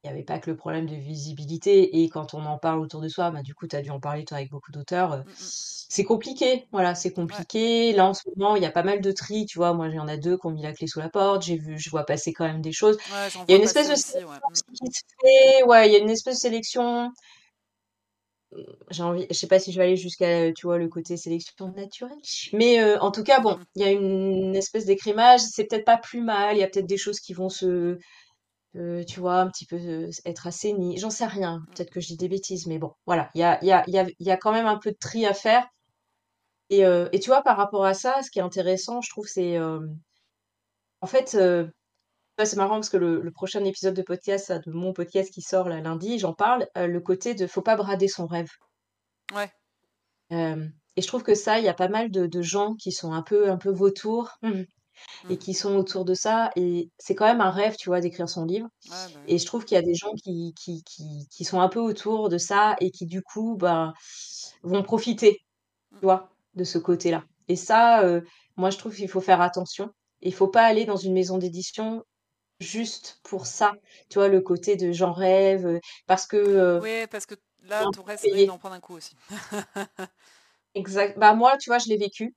[0.03, 3.01] il n'y avait pas que le problème de visibilité et quand on en parle autour
[3.01, 5.25] de soi, bah, du coup, tu as dû en parler toi avec beaucoup d'auteurs, mmh
[5.93, 7.93] c'est compliqué, voilà, c'est compliqué.
[7.93, 9.75] Là, en ce moment, il y a pas mal de tri, tu vois?
[9.75, 11.59] Moi, il y en a deux qui ont mis la clé sous la porte, j'ai
[11.59, 12.97] vu je vois passer quand même des choses.
[13.47, 14.73] Il y a une espèce de sélection mmh.
[14.73, 17.11] qui se fait, ouais, il y a une espèce de sélection
[18.53, 21.19] mmh, j'ai envie je sais pas si je vais aller jusqu'à, tu vois, le côté
[21.19, 22.17] sélection naturelle,
[22.55, 26.23] mais en tout cas, bon, il y a une espèce d'écrémage, c'est peut-être pas plus
[26.23, 27.99] mal, il y a peut-être des choses qui vont se
[28.73, 29.79] tu vois, un petit peu
[30.25, 30.99] être assaini.
[30.99, 31.59] J'en sais rien.
[31.59, 31.67] Mmh.
[31.75, 33.31] Peut-être que je dis des bêtises, mais bon, voilà.
[33.35, 35.27] Il y a, y, a, y, a, y a quand même un peu de tri
[35.27, 35.67] à faire.
[36.71, 39.59] Et, et tu vois, par rapport à ça, ce qui est intéressant, je trouve, c'est.
[39.61, 41.37] en fait,
[42.39, 45.81] c'est marrant parce que le, prochain épisode de podcast, de mon podcast qui sort là,
[45.81, 48.51] lundi, j'en parle, le côté de faut pas brader son rêve.
[49.35, 49.51] Ouais.
[50.31, 53.13] et je trouve que ça, il y a pas mal de, de, gens qui sont
[53.13, 54.31] un peu, un peu vautours.
[55.29, 55.39] Et mmh.
[55.39, 56.51] qui sont autour de ça.
[56.57, 58.69] Et c'est quand même un rêve, tu vois, d'écrire son livre.
[58.89, 61.69] Bah et je trouve qu'il y a des gens qui, qui, qui, qui, sont un
[61.69, 63.93] peu autour de ça et qui, du coup, bah,
[64.63, 65.39] vont profiter,
[65.91, 65.99] tu mmh.
[66.03, 67.25] vois, de ce côté-là.
[67.49, 68.03] Et ça,
[68.57, 69.91] moi, je trouve qu'il faut faire attention.
[70.21, 72.05] Il faut pas aller dans une maison d'édition
[72.61, 73.73] juste pour ça.
[74.09, 76.81] Tu vois, le côté de j'en rêve, parce que...
[76.81, 77.35] oui, parce que
[77.65, 79.17] là, ton rêve, c'est d'en prendre un coup aussi.
[80.75, 81.19] exact.
[81.19, 82.35] Bah, moi, tu vois, je l'ai vécu.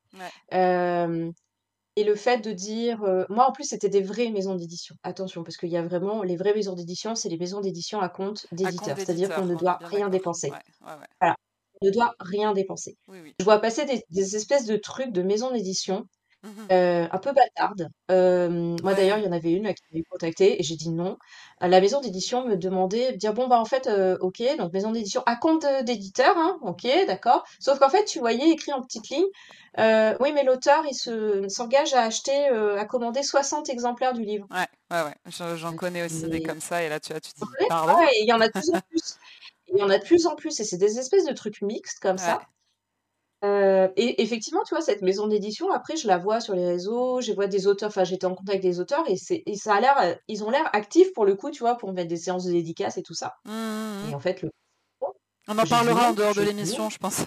[1.97, 4.95] Et le fait de dire, moi en plus c'était des vraies maisons d'édition.
[5.03, 8.09] Attention, parce qu'il y a vraiment les vraies maisons d'édition, c'est les maisons d'édition à
[8.09, 8.97] compte d'éditeur.
[8.97, 10.51] C'est-à-dire qu'on ne doit rien dépenser.
[10.81, 11.35] Voilà,
[11.81, 12.97] on ne doit rien dépenser.
[13.39, 16.07] Je vois passer des, espèces de trucs de maisons d'édition
[16.45, 17.89] Mmh un peu bâtarde.
[18.09, 21.17] moi d'ailleurs, il y en avait une qui m'avait contactée et j'ai dit non.
[21.61, 23.89] La maison d'édition me demandait de dire: «Bon, bah, en fait,
[24.21, 27.43] OK, donc maison d'édition à compte, d'éditeur, hein, OK, d'accord».
[27.59, 29.25] Sauf qu'en fait, tu voyais écrit en petites lignes,
[30.19, 34.45] «Oui, mais l'auteur, il se s'engage à acheter, à commander 60 exemplaires du livre».
[34.51, 37.45] Ouais, ouais, ouais, j'en connais aussi des comme ça et là, tu as tu dis:
[37.69, 39.17] «Pardon?» et il y en a de plus en plus.
[39.67, 41.99] Il y en a de plus en plus et c'est des espèces de trucs mixtes
[41.99, 42.39] comme ça.
[43.45, 47.21] Euh, et effectivement, tu vois, cette maison d'édition, après, je la vois sur les réseaux,
[47.21, 49.75] je vois des auteurs, enfin, j'étais en contact avec des auteurs et, c'est, et ça
[49.75, 52.17] a l'air, euh, ils ont l'air actifs pour le coup, tu vois, pour mettre des
[52.17, 53.33] séances de dédicaces et tout ça.
[53.45, 54.15] Mmh, mmh, et mmh.
[54.15, 54.49] en fait, le...
[55.47, 57.21] On en parlera en dehors de l'émission, je pense.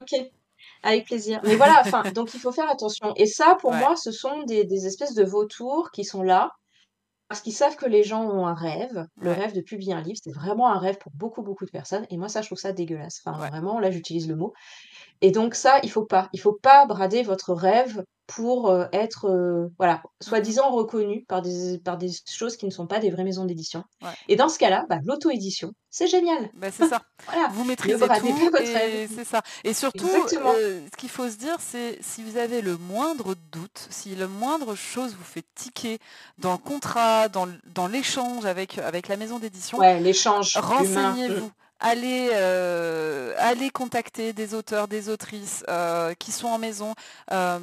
[0.00, 0.30] ok,
[0.84, 1.40] avec plaisir.
[1.42, 3.12] Mais voilà, enfin, donc il faut faire attention.
[3.16, 6.52] Et ça, pour moi, ce sont des, des espèces de vautours qui sont là
[7.32, 9.06] parce qu'ils savent que les gens ont un rêve.
[9.16, 12.06] Le rêve de publier un livre, c'est vraiment un rêve pour beaucoup, beaucoup de personnes.
[12.10, 13.22] Et moi, ça, je trouve ça dégueulasse.
[13.24, 14.52] Enfin, vraiment, là, j'utilise le mot.
[15.22, 16.28] Et donc, ça, il faut pas.
[16.32, 21.78] Il faut pas brader votre rêve pour euh, être, euh, voilà, soi-disant reconnus par des,
[21.78, 23.84] par des choses qui ne sont pas des vraies maisons d'édition.
[24.00, 24.08] Ouais.
[24.28, 26.50] Et dans ce cas-là, bah, l'auto-édition, c'est génial.
[26.54, 27.02] Bah, c'est ça.
[27.26, 27.48] Voilà.
[27.52, 29.10] Vous maîtrisez pas tout votre et rêve.
[29.14, 29.42] c'est ça.
[29.62, 30.52] Et surtout, Exactement.
[30.56, 34.26] euh, ce qu'il faut se dire, c'est si vous avez le moindre doute, si le
[34.26, 35.98] moindre chose vous fait tiquer
[36.38, 37.46] dans le contrat, dans,
[37.86, 41.50] l'échange avec, avec la maison d'édition, Ouais, l'échange renseignez-vous.
[41.84, 46.94] Allez, euh, allez contacter des auteurs, des autrices euh, qui sont en maison,
[47.32, 47.58] euh,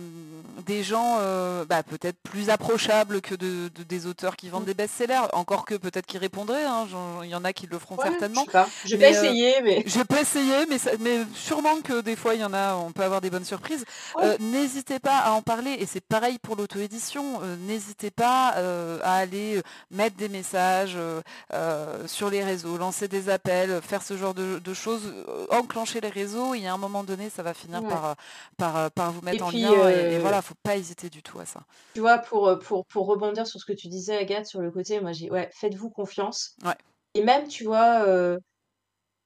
[0.66, 4.66] des gens euh, bah, peut-être plus approchables que de, de- des auteurs qui vendent Mm.
[4.66, 6.86] des best-sellers, encore que peut-être qu'ils répondraient, hein,
[7.24, 8.44] il y en a qui le feront Ouais, je certainement.
[8.44, 8.68] sais pas.
[8.84, 12.18] Je vais Mais, euh, essayer, mais Je peux essayer, mais, ça- mais sûrement que des
[12.18, 13.86] fois il y en a, on peut avoir des bonnes surprises.
[14.18, 14.26] Ouais.
[14.26, 17.40] Euh, n'hésitez pas à en parler, et c'est pareil pour l'auto-édition.
[17.68, 19.62] n'hésitez pas euh, à aller
[19.92, 20.98] mettre des messages
[22.06, 26.10] sur les réseaux, lancer des appels, faire ce genre de, de choses, euh, enclencher les
[26.10, 26.54] réseaux.
[26.54, 27.88] Et à un moment donné, ça va finir Ouais.
[27.88, 28.14] par, euh,
[28.58, 29.90] par, euh, par vous mettre Et en puis, lien.
[29.90, 31.62] Et, et voilà, faut pas hésiter du tout à ça.
[31.94, 35.00] tu vois, pour, pour, pour rebondir sur ce que tu disais, Agathe, sur le côté,
[35.02, 36.56] moi, j'ai, ouais, faites-vous confiance.
[36.64, 36.76] Ouais.
[37.14, 38.38] Et même, tu vois, euh,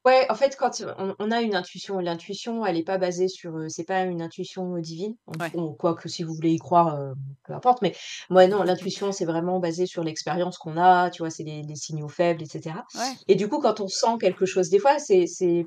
[0.06, 3.56] ouais, en fait, quand on, on a une intuition, l'intuition, elle n'est pas basée sur,
[3.58, 5.52] euh, c'est pas une intuition euh, divine, Ouais.
[5.56, 7.14] ou quoi que si vous voulez y croire, euh,
[7.46, 7.96] peu importe, mais
[8.30, 11.76] moi, non, l'intuition, c'est vraiment basé sur l'expérience qu'on a, tu vois, c'est les, les
[11.76, 12.76] signaux faibles, etc.
[12.96, 13.14] Ouais.
[13.28, 15.66] Et du coup, quand on sent quelque chose, des fois, c'est, c'est,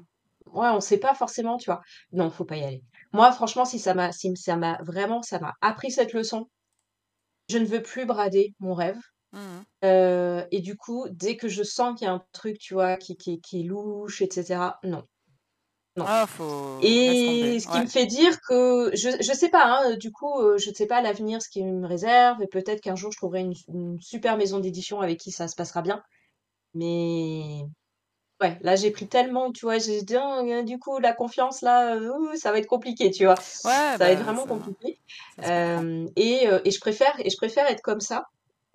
[0.53, 1.80] ouais, on sait pas forcément, tu vois.
[2.12, 2.82] Non, faut pas y aller.
[3.12, 6.49] Moi, franchement, si ça m'a, si ça m'a vraiment, ça m'a appris cette leçon,
[7.49, 8.99] je ne veux plus brader mon rêve.
[9.84, 12.97] Euh, et du coup, dès que je sens qu'il y a un truc, tu vois,
[12.97, 15.05] qui, qui, qui est louche, etc., non.
[15.97, 16.07] Non.
[16.07, 16.45] Ah, faut.
[16.80, 17.82] Et ce qui Ouais.
[17.82, 20.87] me fait dire que, je, je sais pas, hein, du coup, euh, je ne sais
[20.87, 24.37] pas l'avenir, ce qui me réserve, et peut-être qu'un jour je trouverai une, une super
[24.37, 26.03] maison d'édition avec qui ça se passera bien.
[26.74, 27.62] Mais
[28.41, 31.97] ouais, là j'ai pris tellement, tu vois, j'ai dit, euh, du coup, la confiance, là,
[31.97, 33.37] euh, ça va être compliqué, tu vois.
[33.64, 35.01] Ouais, Ça va être bah, vraiment ça, compliqué.
[35.45, 38.24] Euh, et, et je préfère, et je préfère être comme ça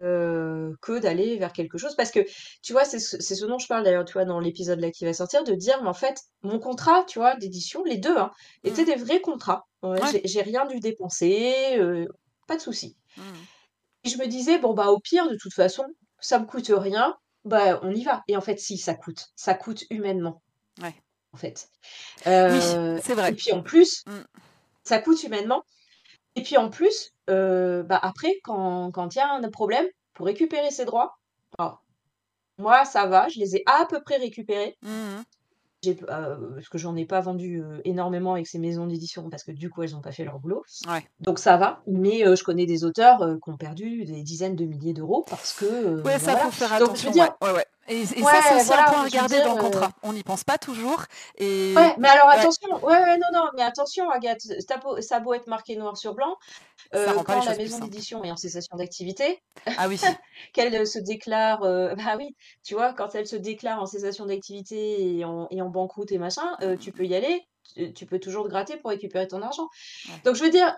[0.04, 1.96] euh, que d'aller vers quelque chose.
[1.96, 2.20] Parce que,
[2.62, 5.14] tu vois, c'est ce, dont je parle d'ailleurs, tu vois, dans l'épisode là qui va
[5.14, 8.32] sortir, de dire, mais en fait, mon contrat, tu vois, d'édition, les deux, hein,
[8.64, 8.88] étaient Mhm.
[8.88, 9.66] des vrais contrats.
[9.84, 10.22] Ouais, Ouais.
[10.26, 12.06] j'ai rien dû dépenser, euh,
[12.48, 12.96] pas de souci.
[13.18, 13.24] Mhm.
[14.06, 15.86] Et je me disais, bon, bah, au pire, de toute façon,
[16.20, 18.24] ça me coûte rien, bah, on y va.
[18.28, 19.28] Et en fait, si, ça coûte.
[19.36, 20.42] Ça coûte humainement,
[20.82, 20.96] Ouais.
[21.34, 21.68] en fait.
[22.26, 23.34] Oui, Euh, c'est et vrai.
[23.34, 24.22] puis en plus, Mm.
[24.84, 25.64] ça coûte humainement.
[26.36, 30.26] Et puis en plus, euh, bah après, quand quand il y a un problème, pour
[30.26, 31.18] récupérer ses droits,
[31.58, 31.84] alors,
[32.58, 34.78] moi, ça va, je les ai à peu près récupérés.
[35.84, 39.44] J'ai, euh, parce que j'en ai pas vendu euh, énormément avec ces maisons d'édition, parce
[39.44, 40.64] que du coup, elles n'ont pas fait leur boulot.
[40.88, 41.04] Ouais.
[41.22, 41.82] Donc ça va.
[41.88, 45.54] Mais euh, je connais des auteurs qui ont perdu des dizaines de milliers d'euros parce
[45.54, 46.40] que, Ouais, ça voilà.
[46.46, 47.10] faut faire Donc je attention.
[47.10, 49.56] veux dire, Ouais, ouais, Et, ça, c'est aussi un voilà, point à regarder dire, dans
[49.56, 49.92] le euh, contrat.
[50.04, 51.04] On n'y pense pas toujours.
[51.38, 55.20] Et Ouais, mais alors attention, ouais, ouais, non, non, mais attention, Agathe, t'as beau- ça
[55.20, 56.38] beau être marqué noir sur blanc,
[56.94, 59.42] ça euh, quand la maison d'édition est en cessation d'activité,
[59.78, 60.00] Ah oui.
[60.54, 64.26] qu'elle euh, se déclare, euh, bah oui, tu vois, quand elle se déclare en cessation
[64.26, 67.42] d'activité et en, et en banqueroute et machin, euh, tu peux y aller,
[67.76, 69.68] tu, tu peux toujours te gratter pour récupérer ton argent.
[70.24, 70.76] Donc je veux dire,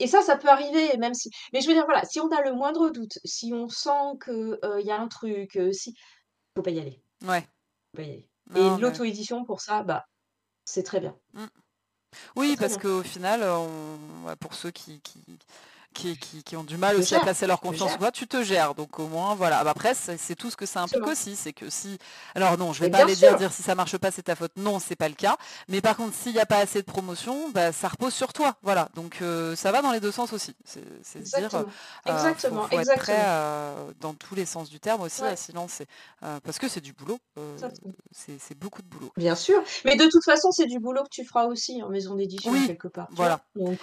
[0.00, 2.42] et ça, ça peut arriver, même si, mais je veux dire, voilà, si on a
[2.42, 5.94] le moindre doute, si on sent que euh, il y a un truc, euh, si,
[6.56, 7.42] faut pas y aller, Ouais.
[7.42, 8.28] faut pas y aller.
[8.50, 10.06] Non, Et l'auto-édition, pour ça, bah,
[10.64, 11.46] c'est très bien, Mm.
[12.36, 14.26] oui, parce qu'au final, on...
[14.26, 15.22] ouais, pour ceux qui, qui,
[15.92, 18.74] qui, qui, qui ont du mal aussi à placer leur confiance toi, tu te gères.
[18.74, 19.62] Donc au moins, voilà.
[19.64, 21.36] Bah, après, c'est tout ce que ça implique aussi.
[21.36, 21.98] C'est que si.
[22.34, 24.22] Alors non, je vais Mais pas aller dire, sûr, dire si ça marche pas, c'est
[24.22, 24.52] ta faute.
[24.56, 25.36] Non, c'est pas le cas.
[25.68, 28.56] Mais par contre, s'il n'y a pas assez de promotion, bah, ça repose sur toi.
[28.62, 28.88] Voilà.
[28.94, 30.54] Donc euh, ça va dans les deux sens aussi.
[30.64, 30.80] C'est
[31.22, 31.64] dire, exactement, euh,
[32.06, 35.52] faut, exactement, être prêt euh, dans tous les sens du terme aussi à Ouais, s'y
[35.52, 35.86] lancer.
[36.20, 37.18] Parce que c'est du boulot.
[38.12, 39.12] c'est beaucoup de boulot.
[39.16, 42.14] Bien sûr, mais de toute façon, c'est du boulot que tu feras aussi en maison
[42.14, 43.40] d'édition Oui, quelque part, voilà.
[43.54, 43.80] Donc,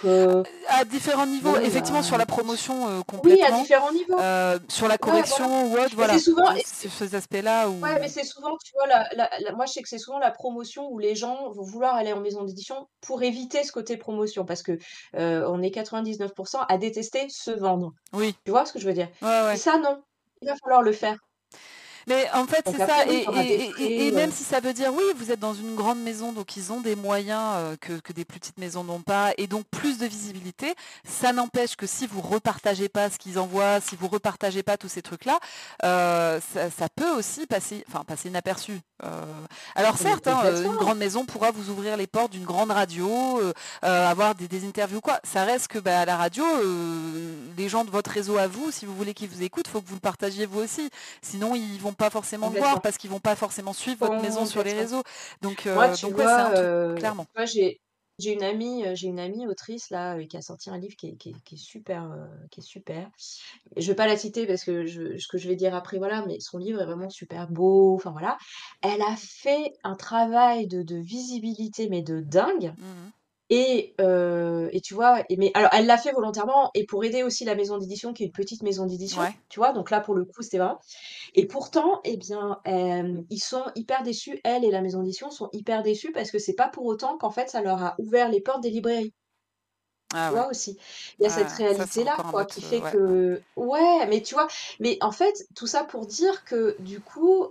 [0.68, 4.18] À différents niveaux, effectivement, sur la promotion euh, oui, à complètement, différents niveaux.
[4.18, 5.22] euh, sur la Ouais, voilà.
[5.22, 7.80] correction ou autre, voilà, souvent, ces aspects-là où...
[7.82, 10.18] ouais, mais c'est souvent, tu vois, la, la- la- moi je sais que c'est souvent
[10.18, 13.96] la promotion où les gens vont vouloir aller en maison d'édition pour éviter ce côté
[13.96, 14.78] promotion, parce que
[15.16, 17.92] euh, on est 99% à détester se vendre.
[18.12, 19.08] Oui, Tu vois ce que je veux dire?
[19.22, 19.56] ouais, Et ouais.
[19.56, 20.02] ça, non,
[20.42, 21.16] il va falloir le faire.
[22.08, 23.06] Mais en fait, c'est ça.
[23.06, 26.00] Et, et- et- et même si ça veut dire, oui, vous êtes dans une grande
[26.00, 29.32] maison, donc ils ont des moyens euh, que, que des plus petites maisons n'ont pas,
[29.36, 30.74] et donc plus de visibilité,
[31.06, 34.88] ça n'empêche que si vous repartagez pas ce qu'ils envoient, si vous repartagez pas tous
[34.88, 35.38] ces trucs-là,
[35.84, 38.80] euh, ça, ça peut aussi passer, enfin, passer inaperçu.
[39.04, 39.08] Euh,
[39.76, 43.52] alors certes, hein, une grande maison pourra vous ouvrir les portes d'une grande radio, euh,
[43.84, 45.20] euh, avoir des, des interviews, quoi.
[45.24, 48.70] Ça reste que bah, à la radio, euh, les gens de votre réseau à vous,
[48.70, 50.90] si vous voulez qu'ils vous écoutent, faut que vous le partagiez vous aussi.
[51.22, 54.64] Sinon, ils vont pas forcément voir parce qu'ils vont pas forcément suivre votre maison sur
[54.64, 55.04] les réseaux.
[55.42, 57.26] Donc, Moi, euh, tu donc ouais, vois, un truc, euh, clairement.
[57.34, 57.80] vois, j'ai
[58.18, 61.08] J'ai une amie, heu, j'ai une amie autrice là, qui a sorti un livre qui
[61.10, 63.10] est qui est qui est super, heu, qui est super.
[63.76, 66.24] Je vais pas la citer parce que je ce que je vais dire après, voilà,
[66.26, 68.38] mais son livre est vraiment super beau, enfin voilà.
[68.82, 73.12] Elle a fait un travail de de visibilité, mais de dingue Mmh
[73.50, 75.22] et heu et tu vois?
[75.30, 78.22] Et mais alors elle l'a fait volontairement et pour aider aussi la maison d'édition qui
[78.24, 79.38] est une petite maison d'édition, Ouais.
[79.48, 79.72] tu vois?
[79.72, 80.80] Donc là, pour le coup, c'était vraiment
[81.34, 85.48] et pourtant, eh bien, hem, ils sont hyper déçus, elle et la maison d'édition sont
[85.52, 88.40] hyper déçus parce que c'est pas pour autant qu'en fait, ça leur a ouvert les
[88.42, 89.14] portes des librairies.
[90.12, 90.44] Ah Tu ouais.
[90.44, 90.76] vois aussi?
[91.18, 92.92] Il y a cette Ah, réalité-là, quoi, qui heu, fait ouais.
[92.92, 94.48] que ouais, mais tu vois?
[94.80, 97.46] Mais en fait, tout ça pour dire que du coup,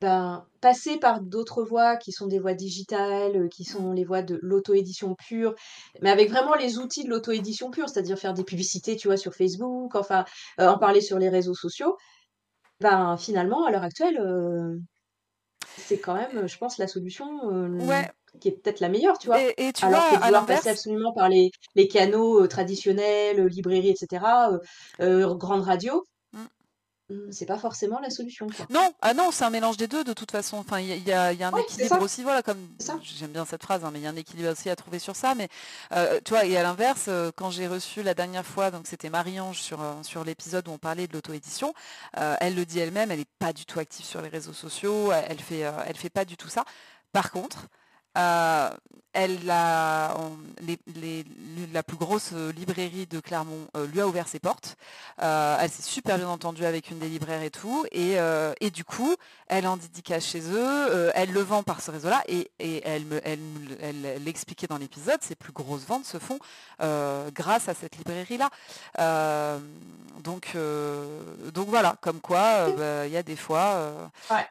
[0.00, 4.22] ben, passer par d'autres voies qui sont des voies digitales, heu, qui sont les voies
[4.22, 5.54] de l'auto-édition pure,
[6.02, 9.34] mais avec vraiment les outils de l'auto-édition pure, c'est-à-dire faire des publicités, tu vois, sur
[9.34, 10.24] Facebook, enfin,
[10.60, 11.96] heu, en parler sur les réseaux sociaux,
[12.80, 14.80] ben, finalement, à l'heure actuelle, heu,
[15.76, 17.26] c'est quand même, je pense, la solution,
[17.78, 18.08] Ouais
[18.40, 19.40] qui est peut-être la meilleure, tu vois?
[19.40, 23.90] et et tu vois, Alors que vouloir passer absolument par les les canaux, traditionnels, librairies
[23.90, 24.60] et cetera, heu
[25.02, 26.04] heu, grandes radios,
[27.30, 28.70] c'est pas forcément la solution, quoi.
[28.70, 30.56] Non, ah non, c'est un mélange des 2 de toute façon.
[30.58, 32.68] Enfin, il y y a y a un Ouais, équilibre aussi, voilà, comme
[33.02, 35.16] j'aime bien cette phrase, hein, mais il y a un équilibre aussi à trouver sur
[35.16, 35.34] ça.
[35.34, 35.48] Mais
[35.94, 36.44] heu, tu vois?
[36.46, 40.02] Et à l'inverse, heu, quand j'ai reçu la dernière fois, donc c'était Marie-Ange sur, heu,
[40.02, 41.74] sur l'épisode où on parlait de l'auto-édition,
[42.18, 45.12] heu, elle le dit elle-même, elle est pas du tout active sur les réseaux sociaux,
[45.12, 46.64] elle fait, elle fait pas du tout ça.
[47.12, 47.66] Par contre,
[48.16, 48.70] heu,
[49.18, 51.24] elle a on les les
[51.72, 54.76] la plus grosse, heu, librairie de Clermont, heu, lui a ouvert ses portes.
[55.20, 57.84] Heu, elle s'est super bien entendue avec une des libraires et tout.
[57.92, 58.16] Et
[58.60, 59.14] et du coup,
[59.48, 62.22] elle en dédicace chez eux, elle le vend par ce réseau-là.
[62.28, 63.40] Et et elle me elle
[63.80, 66.38] elle l'expliquait dans l'épisode, ses plus grosses ventes se font,
[67.34, 68.50] grâce à cette librairie-là.
[70.22, 70.56] Donc
[71.54, 74.46] donc voilà, comme quoi, bah, il y a des fois, Ouais,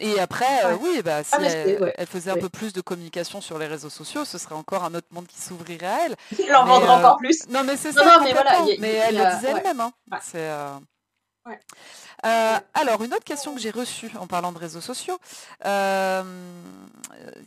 [0.00, 3.40] et après, oui, bah, Ah si elle ouais, elle faisait un peu plus de communication
[3.40, 6.16] sur les réseaux sociaux, ce serait encore un autre monde qui s'ouvrirait à elle.
[6.38, 7.46] Il en Mais vendra heu, encore plus.
[7.48, 9.92] non, mais c'est ça non, mais voilà, y mais y elle le disait elle-même, hein.
[10.10, 10.50] ouais, C'est,
[11.46, 11.54] ouais, heu,
[12.26, 12.60] ouais.
[12.74, 15.18] alors une autre question que j'ai reçue en parlant de réseaux sociaux,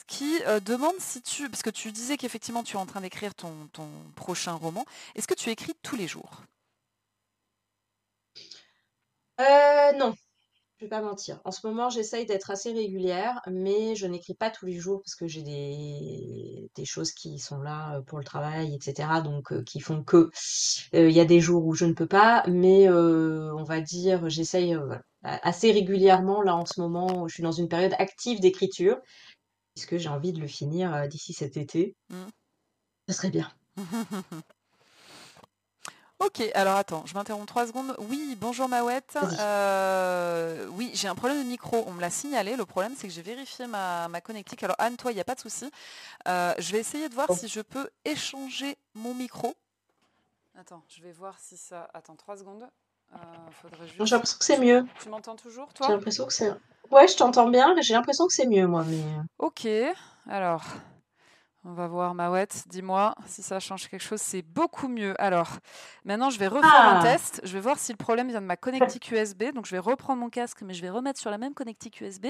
[0.08, 3.52] qui, demande si tu parce que tu disais qu'effectivement tu es en train d'écrire ton
[3.74, 4.86] ton prochain roman.
[5.16, 6.42] Est-ce que tu écris tous les jours?
[9.98, 10.16] Non.
[10.82, 11.40] Je vais pas mentir.
[11.46, 15.14] En ce moment, j'essaye d'être assez régulière, mais je n'écris pas tous les jours parce
[15.14, 19.52] que j'ai des des choses qui sont là, heu, pour le travail et cetera, donc
[19.52, 20.32] heu, qui font que,
[20.96, 24.28] heu, il y a des jours où je ne peux pas, mais on va dire,
[24.28, 26.42] j'essaye, voilà, assez régulièrement.
[26.42, 28.98] Là, en ce moment, je suis dans une période active d'écriture,
[29.76, 31.96] puisque j'ai envie de le finir, d'ici cet été.
[32.10, 32.16] Mmh.
[33.10, 33.52] Ce serait bien.
[36.24, 37.96] OK, alors attends, je m'interromps 3 secondes.
[37.98, 39.18] Oui, bonjour Mawette.
[39.20, 39.40] Vas-y.
[39.40, 42.56] Heu, oui, j'ai un problème de micro, on me l'a signalé.
[42.56, 44.62] Le problème, c'est que j'ai vérifié ma ma connectique.
[44.62, 45.66] Alors Anne, toi, il y a pas de souci.
[46.28, 47.36] Heu, je vais essayer de voir Bon.
[47.36, 49.56] si je peux échanger mon micro.
[50.56, 52.70] Attends, je vais voir si ça attends 3 secondes.
[53.14, 53.18] Heu,
[53.62, 54.86] faudrait J'ai juste l'impression que c'est mieux.
[55.02, 55.88] tu m'entends toujours, J'ai toi?
[55.88, 56.52] l'impression que c'est
[56.92, 59.04] ouais, je t'entends bien, mais j'ai l'impression que c'est mieux moi, mais
[59.40, 59.68] OK,
[60.30, 60.64] alors
[61.64, 64.22] on va voir Mawette, dis-moi si ça change quelque chose.
[64.22, 65.20] C'est beaucoup mieux.
[65.22, 65.58] Alors,
[66.06, 67.04] maintenant je vais refaire un ah!
[67.04, 67.42] test.
[67.44, 69.46] Je vais voir si le problème vient de ma connectique USB.
[69.54, 72.28] Donc je vais reprendre mon casque, mais je vais remettre sur la même connectique USB.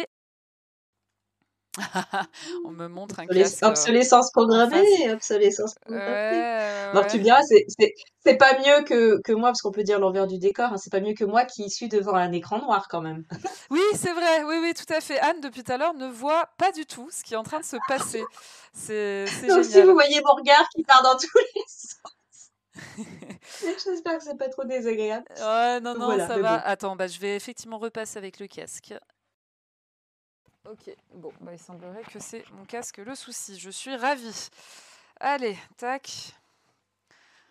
[2.65, 6.11] On me montre un Obsolesc casque, heu, obsolescence programmée, obsolescence programmée.
[6.11, 7.07] ouais.
[7.09, 10.38] tu me diras, c'est pas mieux que que moi, parce qu'on peut dire l'envers du
[10.38, 13.24] décor, hein, c'est pas mieux que moi qui suis devant un écran noir quand même.
[13.69, 15.19] Oui, c'est vrai, oui, oui, tout à fait.
[15.19, 17.59] Anne, depuis tout à l'heure, ne voit pas du tout ce qui est en train
[17.59, 18.24] de se passer.
[18.74, 22.22] C'est Donc si vous voyez mon regard qui part dans tous les sens,
[23.86, 25.26] j'espère que c'est pas trop désagréable.
[25.38, 26.57] Ouais, non, non, voilà, ça va.
[26.57, 26.63] bon.
[26.65, 28.93] Attends, bah, je vais effectivement repasser avec le casque.
[30.70, 33.57] Ok, bon, bah, il semblerait que c'est mon casque le souci.
[33.59, 34.49] Je suis ravie.
[35.20, 36.36] Allez, tac.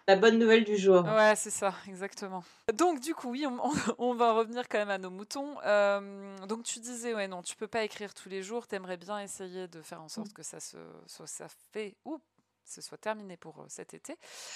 [0.07, 1.05] La bonne nouvelle du jour.
[1.05, 2.43] Ouais, c'est ça, exactement.
[2.75, 5.57] Donc, du coup, oui, on, on- on va revenir quand même à nos moutons.
[5.65, 8.67] Euh, donc, tu disais, ouais, non, tu peux pas écrire tous les jours.
[8.67, 12.21] T'aimerais bien essayer de faire en sorte que ça se ça fait ou
[12.71, 14.15] ce soit terminé pour euh, cet été.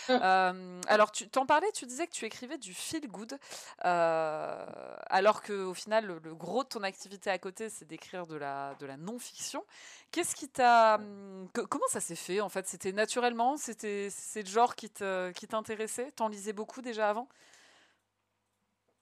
[0.09, 0.13] Mmh.
[0.23, 3.39] Euh, alors, tu t'en parlais, tu disais que tu écrivais du feel good,
[3.85, 4.67] euh,
[5.09, 8.37] alors que au final, le, le gros de ton activité à côté, c'est d'écrire de
[8.37, 9.65] la, de la non-fiction.
[10.11, 12.67] Qu'est-ce qui t'a, hum, comment ça s'est fait en fait?
[12.69, 16.13] C'était naturellement, c'était, c'est le genre qui t'intéressait?
[16.13, 17.29] T'en lisais beaucoup déjà avant?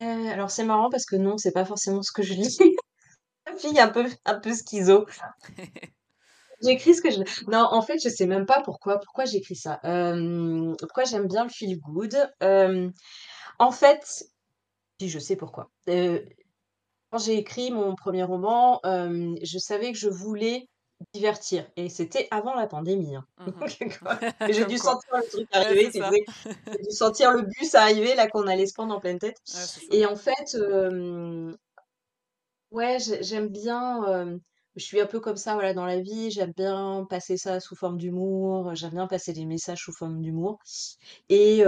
[0.03, 2.59] Heu, alors c'est marrant parce que non, c'est pas forcément ce que je lis.
[3.59, 5.07] Fille un peu un peu schizo.
[6.63, 7.19] J'écris ce que je
[7.51, 9.81] non, en fait, je sais même pas pourquoi pourquoi j'écris ça.
[9.85, 12.15] Hem, pourquoi j'aime bien le feel good?
[12.41, 12.93] Hem,
[13.59, 14.25] en fait
[15.01, 15.71] si je sais pourquoi.
[15.89, 16.25] Heu,
[17.11, 20.67] quand j'ai écrit mon premier roman, je savais que je voulais
[21.15, 23.27] divertir et c'était avant la pandémie, hein.
[23.39, 23.51] Mmh
[24.49, 24.79] j'ai dû quoi.
[24.79, 25.91] sentir le truc arriver?
[26.73, 29.67] J'ai dû sentir le bus arriver là qu'on allait se prendre en pleine tête Ouais,
[29.91, 30.57] et en fait,
[32.71, 34.41] ouais, j'ai j'aime bien,
[34.77, 37.77] je suis un peu comme ça, voilà, dans la vie, j'aime bien passer ça sous
[37.77, 40.59] forme d'humour, j'aime bien passer des messages sous forme d'humour
[41.29, 41.65] et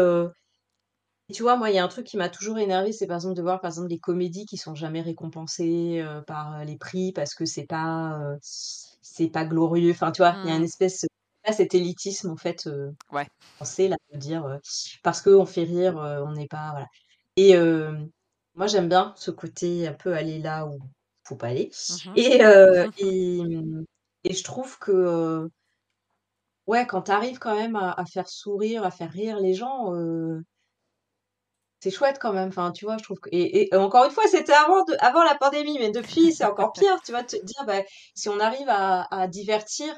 [1.32, 3.34] tu vois, moi, il y a un truc qui m'a toujours énervée, c'est par exemple
[3.36, 7.46] de voir, par exemple, les comédies qui sont jamais récompensées, par, les prix parce que
[7.46, 9.90] c'est pas, c'est pas glorieux.
[9.92, 10.64] Enfin, tu vois, il y a une Mmh.
[10.64, 11.06] espèce
[11.42, 12.68] pas cet élitisme en fait,
[13.12, 13.26] Ouais.
[13.56, 14.58] français là, de dire,
[15.02, 16.86] parce qu'on fait rire, on n'est pas voilà
[17.36, 17.56] et
[18.54, 20.78] moi j'aime bien ce côté un peu aller là où
[21.24, 22.40] faut pas aller Mmh et
[22.98, 23.84] et mmh
[24.26, 25.50] et je trouve que,
[26.66, 29.92] ouais, quand tu arrives quand même à à faire sourire, à faire rire les gens,
[31.80, 32.96] c'est chouette quand même, enfin, tu vois?
[32.98, 35.90] Je trouve que et et encore une fois, c'était avant de avant la pandémie, mais
[35.90, 37.22] depuis, c'est encore pire, tu vois?
[37.24, 37.82] Te dire, bah,
[38.14, 39.94] si on arrive à à divertir,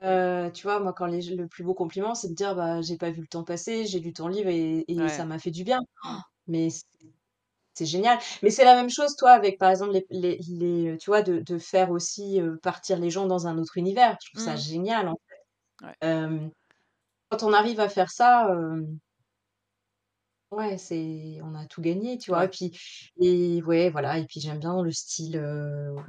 [0.00, 0.80] tu vois?
[0.80, 3.26] Moi, quand les le plus beau compliment, c'est de dire: «Bah, j'ai pas vu le
[3.28, 5.80] temps passer, j'ai lu ton livre et et ça m'a fait du bien».
[6.04, 6.08] Mmh.
[6.48, 6.84] Mais c'est
[7.74, 8.18] c'est génial.
[8.42, 11.22] Mais c'est la même chose, toi, avec, par exemple, les les les, heu, tu vois?
[11.22, 14.16] De de faire aussi, partir les gens dans un autre univers.
[14.22, 14.56] Je trouve ça Mmh.
[14.56, 15.14] génial, en
[15.82, 15.96] Ouais.
[16.00, 16.50] fait.
[17.30, 18.48] Quand on arrive à faire ça,
[20.52, 22.44] Ouais, c'est on a tout gagné, tu vois?
[22.44, 22.78] Et puis
[23.20, 25.36] et ouais, voilà et puis j'aime bien le style,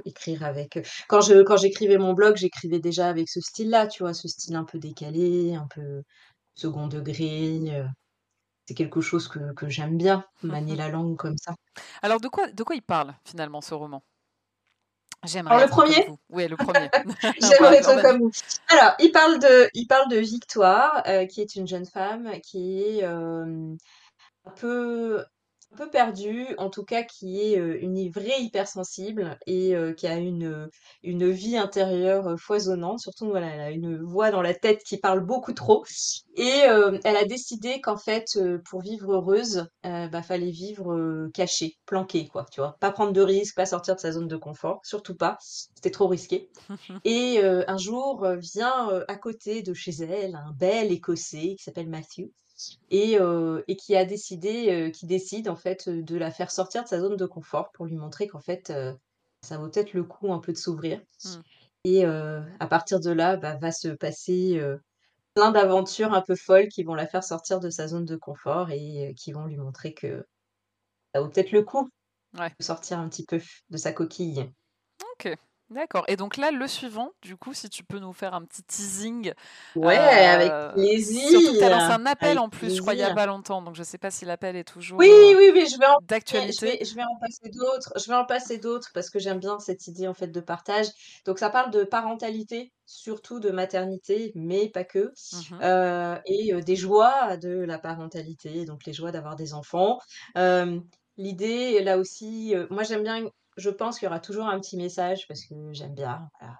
[0.04, 0.78] écrire avec,
[1.08, 4.14] quand je quand j'écrivais mon blog, j'écrivais déjà avec ce style-là, tu vois?
[4.14, 6.02] Ce style un peu décalé, un peu
[6.54, 7.60] second degré,
[8.66, 11.54] c'est quelque chose que que j'aime bien, manier la langue comme ça.
[12.02, 14.02] Alors de quoi de quoi il parle finalement ce roman?
[15.48, 16.04] Alors J'aimerais le être comme 1er?
[16.04, 16.18] vous.
[16.28, 16.90] Ouais, le 1er.
[17.40, 18.30] J'aimerais être comme vous.
[18.68, 22.82] Alors, il parle de il parle de Victoire, heu, qui est une jeune femme qui
[22.82, 23.76] est, hem
[24.46, 25.24] Un peu
[25.76, 30.68] peu perdue, en tout cas qui est, une vraie hypersensible et qui a une,
[31.02, 33.00] une vie intérieure, foisonnante.
[33.00, 35.84] Surtout, voilà, elle a une voix dans la tête qui parle beaucoup trop
[36.36, 36.62] et
[37.04, 38.38] elle a décidé qu'en fait,
[38.68, 42.76] pour vivre heureuse, heu, bah, fallait vivre, cachée, planquée quoi, tu vois?
[42.80, 46.08] Pas prendre de risques, pas sortir de sa zone de confort, surtout pas, c'était trop
[46.08, 46.50] risqué
[47.04, 52.30] et un jour, vient, à côté de chez elle un bel Écossais qui s'appelle Matthew
[52.90, 53.18] et
[53.78, 57.26] qui a décidé, qui décide en fait, de la faire sortir de sa zone de
[57.26, 58.72] confort pour lui montrer qu'en fait,
[59.42, 61.40] ça vaut peut-être le coup un peu de s'ouvrir Mmh.
[61.84, 64.60] et à partir de là, bah, va se passer,
[65.34, 68.70] plein d'aventures un peu folles qui vont la faire sortir de sa zone de confort
[68.70, 70.24] et qui vont lui montrer que
[71.14, 71.88] ça vaut peut-être le coup
[72.38, 72.52] Ouais.
[72.58, 74.50] de sortir un petit peu de sa coquille.
[75.12, 75.36] OK,
[75.70, 78.62] d'accord et donc là, le suivant, du coup, si tu peux nous faire un petit
[78.62, 79.32] teasing,
[79.74, 80.76] Ouais, avec heu,
[81.24, 83.02] surtout que tu as lancé plaisir, un appel avec en plus, je crois, il y
[83.02, 83.12] a plaisir.
[83.12, 84.64] pas longtemps, donc je sais pas si l'appel est
[84.98, 85.98] Oui, toujours, heu, oui, oui, je vais en
[86.50, 89.38] je vais je vais en passer d'autres je vais en passer d'autres parce que j'aime
[89.40, 90.86] bien cette idée, en fait, de partage.
[91.26, 96.60] Donc ça parle de parentalité, surtout de maternité, mais pas que, Mmh heu et heu,
[96.62, 99.98] des joies de la parentalité, donc les joies d'avoir des enfants.
[101.18, 105.26] L'idée, là aussi, moi j'aime bien je pense qu'il y aura toujours un petit message
[105.28, 106.56] parce que j'aime bien, voilà.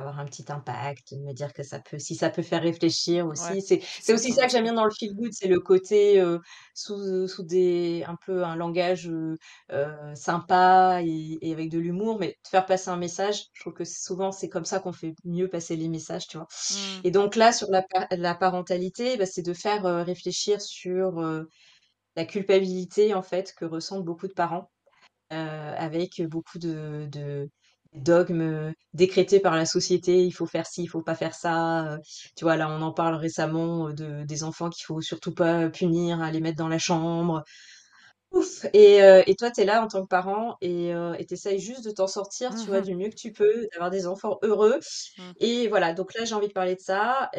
[0.00, 3.62] Avoir un petit impact, me dire que ça peut si ça peut faire réfléchir aussi,
[3.62, 6.40] c'est aussi ça que j'aime bien dans le feel good, c'est le côté, heu,
[6.74, 9.38] sous sous des un peu un langage, heu
[9.72, 13.74] heu, sympa et et avec de l'humour, mais de faire passer un message, je trouve
[13.74, 16.48] que souvent c'est comme ça qu'on fait mieux passer les messages, tu vois?
[16.70, 17.04] Mmh.
[17.04, 21.22] Et donc là, sur la pa la parentalité, bah, c'est de faire, réfléchir sur,
[22.16, 24.70] la culpabilité, en fait, que ressentent beaucoup de parents
[25.30, 27.48] avec beaucoup de de
[27.94, 30.24] dogmes, décrétés par la société.
[30.24, 31.98] Il faut faire ci, il faut pas faire ça, heu,
[32.36, 32.56] tu vois?
[32.56, 36.30] Là, on en parle récemment, heu, de des enfants qu'il faut surtout pas punir, à
[36.32, 37.44] les mettre dans la chambre.
[38.32, 41.58] Ouf et toi, tu es là en tant que parent et heu et tu essayes
[41.60, 42.80] juste de t'en sortir, tu vois?
[42.80, 44.78] Mmh Du mieux que tu peux, d'avoir des enfants heureux
[45.16, 45.34] Mmh.
[45.38, 47.30] et voilà, donc là, j'ai envie de parler de ça.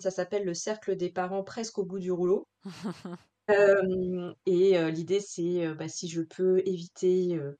[0.00, 2.46] Ça s'appelle «Le cercle des parents presque au bout du rouleau».
[3.52, 7.56] Hem et heu, l'idée, c'est, heu, bah, si je peux éviter, heu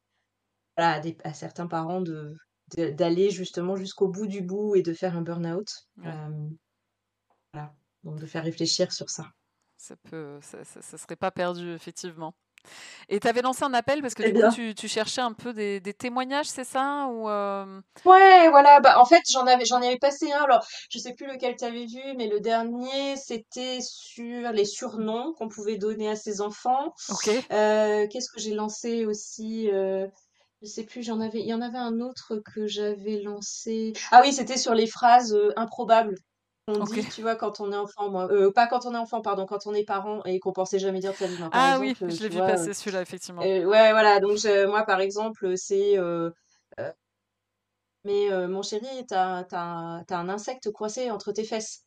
[0.77, 2.35] voilà, à des à certains parents de
[2.77, 5.69] de d'aller justement jusqu'au bout du bout et de faire un burn-out.
[5.97, 6.57] Ouais, Hem,
[7.53, 9.31] voilà, donc de faire réfléchir sur ça.
[9.77, 12.35] ça peut ça ça ça serait pas perdu effectivement
[13.09, 15.53] et tu avais lancé un appel parce que du coup tu tu cherchais un peu
[15.53, 17.07] des des témoignages, c'est ça?
[17.09, 20.99] Ou, hem Ouais, voilà, bah, en fait, j'en avais j'en avais passé un, alors je
[20.99, 25.77] sais plus lequel tu avais vu, mais le dernier, c'était sur les surnoms qu'on pouvait
[25.77, 26.95] donner à ses enfants.
[27.09, 29.69] OK, Heu, qu'est-ce que j'ai lancé aussi?
[29.71, 30.11] Heu,
[30.63, 33.93] je sais plus, j'en avais il y en avait un autre que j'avais lancé.
[34.13, 36.17] Ah oui, c'était sur les phrases, heu, improbables.
[36.73, 39.21] On dit, tu vois, quand on est enfant, moi, heu, pas quand on est enfant,
[39.23, 41.39] pardon, quand on est parent et qu'on pensait jamais dire de sa vie.
[41.53, 43.49] Par Ah oui, exemple, je l'ai vu vois, passer celui-là effectivement.
[43.49, 46.35] heu, ouais, voilà, donc je moi, par exemple, c'est, heu
[48.05, 51.87] mais euh, mon chéri, t'as, t'as, t'as un insecte coincé entre tes fesses.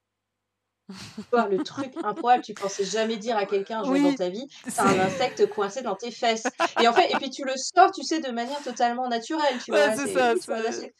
[1.49, 4.83] Le truc improbable, tu pensais jamais dire à quelqu'un un jour dans ta vie, t'as
[4.83, 6.43] un c'est insecte coincé dans tes fesses.
[6.79, 9.71] Et en fait, et puis tu le sors, tu sais, de manière totalement naturelle, tu
[9.71, 9.95] ouais, vois.
[9.95, 10.93] c'est C'est ça, c'est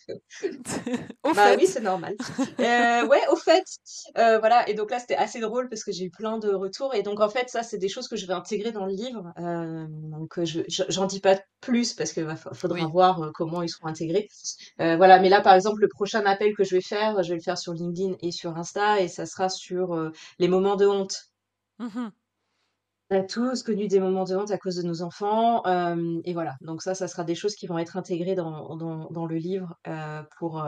[1.23, 2.15] au Bah oui, c'est normal.
[2.59, 3.63] Heu, ouais, au fait,
[4.17, 6.93] heu, voilà et donc là, c'était assez drôle parce que j'ai eu plein de retours
[6.93, 9.31] et donc en fait, ça, c'est des choses que je vais intégrer dans le livre,
[9.37, 12.87] hem, donc je j'en dis pas plus parce fa faudra Oui.
[12.87, 14.27] voir, heu, comment ils seront intégrés.
[14.81, 17.35] Heu, voilà, mais là, par exemple, le prochain appel que je vais faire, je vais
[17.37, 20.85] le faire sur LinkedIn et sur Insta et ça sera sur, heu, les moments de
[20.87, 21.15] honte.
[21.79, 22.13] Mmh
[23.09, 25.63] On a tous connu des moments de honte à cause de nos enfants,
[26.25, 29.25] et voilà, donc ça, ça sera des choses qui vont être intégrées dans dans dans
[29.25, 29.75] le livre,
[30.39, 30.63] pour,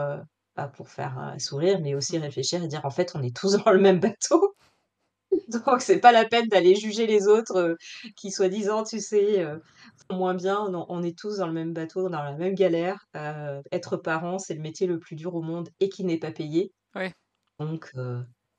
[0.56, 3.70] bah, pour faire, sourire, mais aussi réfléchir et dire: «En fait, on est tous dans
[3.72, 4.54] le même bateau,
[5.66, 7.76] donc c'est pas la peine d'aller juger les autres, heu,
[8.16, 9.60] qui soi-disant, tu sais, heu,
[10.10, 10.68] font moins bien».
[10.70, 14.38] Non, on est tous dans le même bateau, dans la même galère, heu, être parent,
[14.38, 17.12] c'est le métier le plus dur au monde et qui n'est pas payé, Oui.
[17.60, 17.92] donc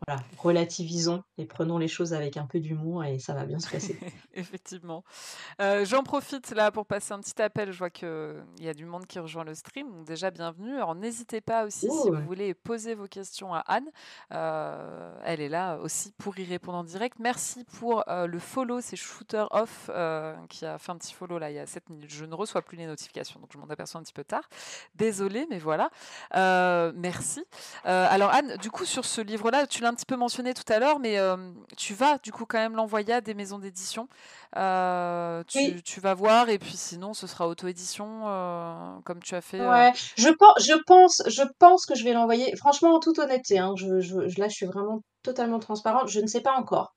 [0.05, 3.69] voilà, relativisons et prenons les choses avec un peu d'humour et ça va bien se
[3.69, 3.97] passer.
[4.35, 5.03] Effectivement.
[5.59, 7.71] Heu, j'en profite là pour passer un petit appel.
[7.71, 8.07] Je vois qu'il
[8.59, 10.75] y a du monde qui rejoint le stream, donc déjà bienvenue.
[10.75, 13.87] Alors n'hésitez pas aussi si vous voulez poser vos questions à Anne,
[14.33, 17.17] heu, elle est là aussi pour y répondre en direct.
[17.19, 19.89] Merci pour, heu, le follow, c'est Shooter Off,
[20.49, 22.11] qui a fait un petit follow là il y a 7 minutes.
[22.11, 24.47] Je ne reçois plus les notifications, donc je m'en aperçois un petit peu tard.
[24.93, 25.89] Désolée, mais voilà.
[26.93, 27.43] Merci.
[27.83, 30.79] Alors Anne, du coup sur ce livre-là, tu l'as un petit peu mentionné tout à
[30.79, 34.07] l'heure, mais, hem, tu vas du coup quand même l'envoyer à des maisons d'édition?
[35.55, 35.77] Oui.
[35.83, 39.91] tu vas voir et puis sinon ce sera auto-édition, heu, comme tu as fait, Ouais,
[40.17, 43.73] je pen je pense je pense que je vais l'envoyer franchement, en toute honnêteté, hein,
[43.75, 43.87] je
[44.39, 46.95] là, je suis vraiment totalement transparente, je ne sais pas encore.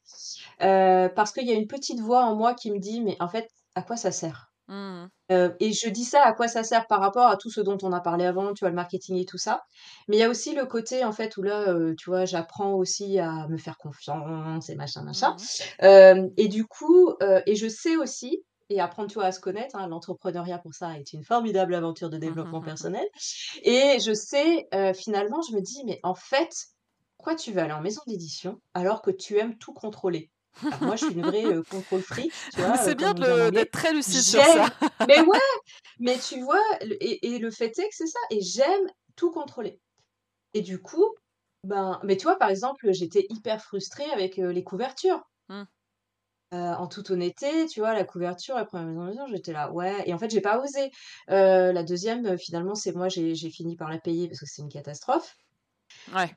[0.59, 3.49] Parce qu'il y a une petite voix en moi qui me dit: «Mais en fait,
[3.75, 7.01] à quoi ça sert?» Mmh Heu et je dis ça, à quoi ça sert par
[7.01, 9.39] rapport à tout ce dont on a parlé avant, tu vois, le marketing et tout
[9.39, 9.63] ça.
[10.09, 12.73] Mais il y a aussi le côté, en fait, où là, heu, tu vois, j'apprends
[12.75, 15.35] aussi à me faire confiance et machin, machin.
[15.37, 15.47] Mmh
[15.81, 17.15] Hem et du coup,
[17.47, 20.97] et je sais aussi et apprendre, tu vois, à se connaître, hein, l'entrepreneuriat pour ça
[20.99, 23.07] est une formidable aventure de développement personnel
[23.63, 26.53] et je sais, finalement, je me dis: «Mais en fait,
[27.17, 30.31] pourquoi tu veux aller en maison d'édition alors que tu aimes tout contrôler?»
[30.71, 33.21] Alors moi, je suis une vraie, heu, control freak, tu vois, C'est bien comme de
[33.21, 33.65] on dit en le anglais.
[33.65, 34.69] d'être très lucide sur ça.
[35.09, 35.39] Mais ouais,
[36.01, 36.63] mais tu vois?
[36.83, 39.81] Et et le fait est que c'est ça et j'aime tout contrôler
[40.55, 41.07] et du coup,
[41.65, 45.25] ben mais tu vois, par exemple, j'étais hyper frustrée avec, heu, les couvertures.
[45.49, 45.67] Mmh.
[46.53, 50.19] En toute honnêteté, tu vois, la couverture, la 1re maison j'étais là: «Ouais» et en
[50.19, 50.91] fait, j'ai pas osé.
[51.29, 54.69] La 2e, heu, finalement, c'est moi, j'ai fini par la payer parce que c'est une
[54.69, 55.37] catastrophe,
[56.09, 56.35] Ouais.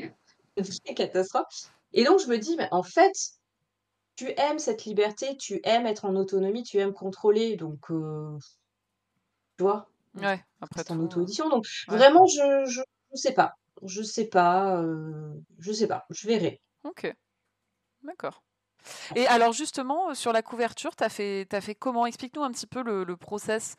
[0.58, 1.48] une catastrophe
[1.94, 3.14] et donc je me dis: «Mais en fait,
[4.16, 8.38] tu aimes cette liberté, tu aimes être en autonomie, tu aimes contrôler donc heu»
[9.58, 9.90] Tu vois?
[10.16, 12.06] Ouais, après en tout, heu, auto-édition, donc ouais.
[12.06, 12.82] vraiment je je
[13.14, 13.54] je sais pas.
[13.84, 16.62] Je sais pas, heu, je sais pas, je verrai.
[16.84, 17.14] OK,
[18.04, 18.44] d'accord
[19.16, 21.48] et alors justement, sur la couverture, tu as fait
[21.80, 22.06] comment?
[22.08, 23.76] Explique-nous un petit peu le le process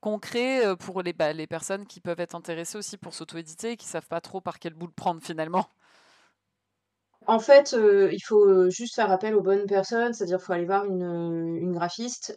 [0.00, 3.86] concret, pour les, bah, les personnes qui peuvent être intéressées aussi pour s'auto-éditer et qui
[3.86, 5.66] savent pas trop par quel bout le prendre finalement.
[7.28, 10.84] En fait, heu, il faut, juste faire appel aux bonnes personnes, c'est-à-dire faut aller voir
[10.86, 12.34] une, une graphiste,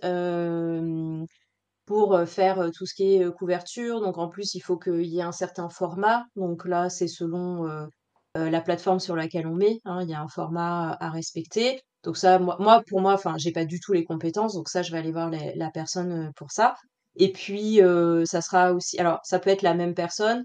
[1.86, 4.02] pour, faire, tout ce qui est, couverture.
[4.02, 6.26] Donc en plus, il faut qu'il y ait un certain format.
[6.36, 7.88] Donc là, c'est selon,
[8.36, 10.02] la plateforme sur laquelle on met, hein.
[10.04, 11.82] Il y a un format à respecter.
[12.04, 14.82] Donc ça, moi moi, pour moi, enfin, j'ai pas du tout les compétences, donc ça,
[14.82, 16.76] je vais aller voir la personne, pour ça.
[17.16, 17.80] Et puis,
[18.26, 20.44] ça sera aussi alors ça peut être la même personne,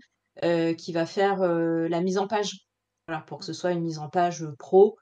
[0.78, 2.65] qui va faire, la mise en page.
[3.08, 3.46] Voilà, pour que Mmh.
[3.46, 4.96] ce soit une mise en page, pro.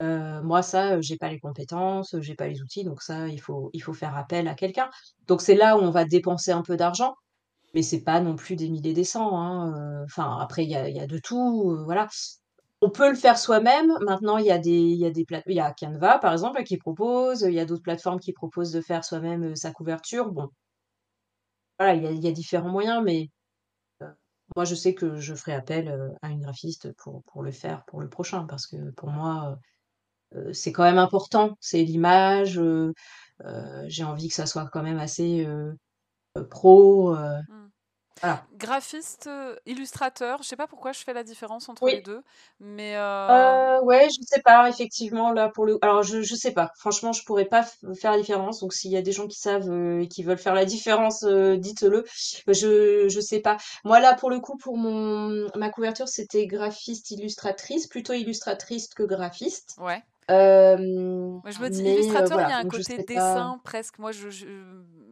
[0.00, 3.40] Moi ça, heu, j'ai pas les compétences, heu, j'ai pas les outils, donc ça, il
[3.40, 4.90] faut il faut faire appel à quelqu'un.
[5.26, 7.14] Donc c'est là où on va dépenser un peu d'argent,
[7.74, 10.88] mais c'est pas non plus des milliers des cents, hein, enfin après il y a
[10.88, 12.08] il y a de tout, voilà.
[12.82, 13.92] On peut le faire soi-même.
[14.02, 16.32] Maintenant, il y a des il y a des plate il y a Canva par
[16.34, 20.32] exemple qui propose, il y a d'autres plateformes qui proposent de faire soi-même, sa couverture.
[20.32, 20.50] Bon,
[21.78, 23.30] voilà, il y a il y a différents moyens, mais
[24.54, 28.00] moi je sais que je ferai appel, à une graphiste pour pour le faire pour
[28.00, 29.58] le prochain parce que pour moi,
[30.52, 31.56] c'est quand même important.
[31.60, 32.60] C'est l'image,
[33.86, 35.46] j'ai envie que ça soit quand même assez,
[36.50, 37.65] pro, Mmh.
[38.22, 38.48] Voilà.
[38.52, 42.00] Graphiste, heu, illustrateur, je sais pas pourquoi je fais la différence entre les Oui.
[42.00, 42.22] 2,
[42.60, 46.52] mais heu, Heu, ouais, je sais pas, effectivement, là, pour le alors je je sais
[46.52, 46.70] pas.
[46.78, 47.64] Franchement, je pourrais pas
[48.00, 50.38] faire la différence, donc s'il y a des gens qui savent, heu, et qui veulent
[50.38, 52.04] faire la différence, heu, dites-le.
[52.46, 53.56] Je je sais pas.
[53.84, 59.02] Moi, là, pour le coup, pour mon ma couverture, c'était graphiste illustratrice, plutôt illustratrice que
[59.02, 59.78] graphiste.
[59.78, 60.02] ouais.
[60.28, 62.82] Hem, Moi, je me dis mais heu, illustrateur, il y voilà, a un donc je
[62.82, 63.98] côté sais pas dessin presque.
[63.98, 64.46] Moi, je, je-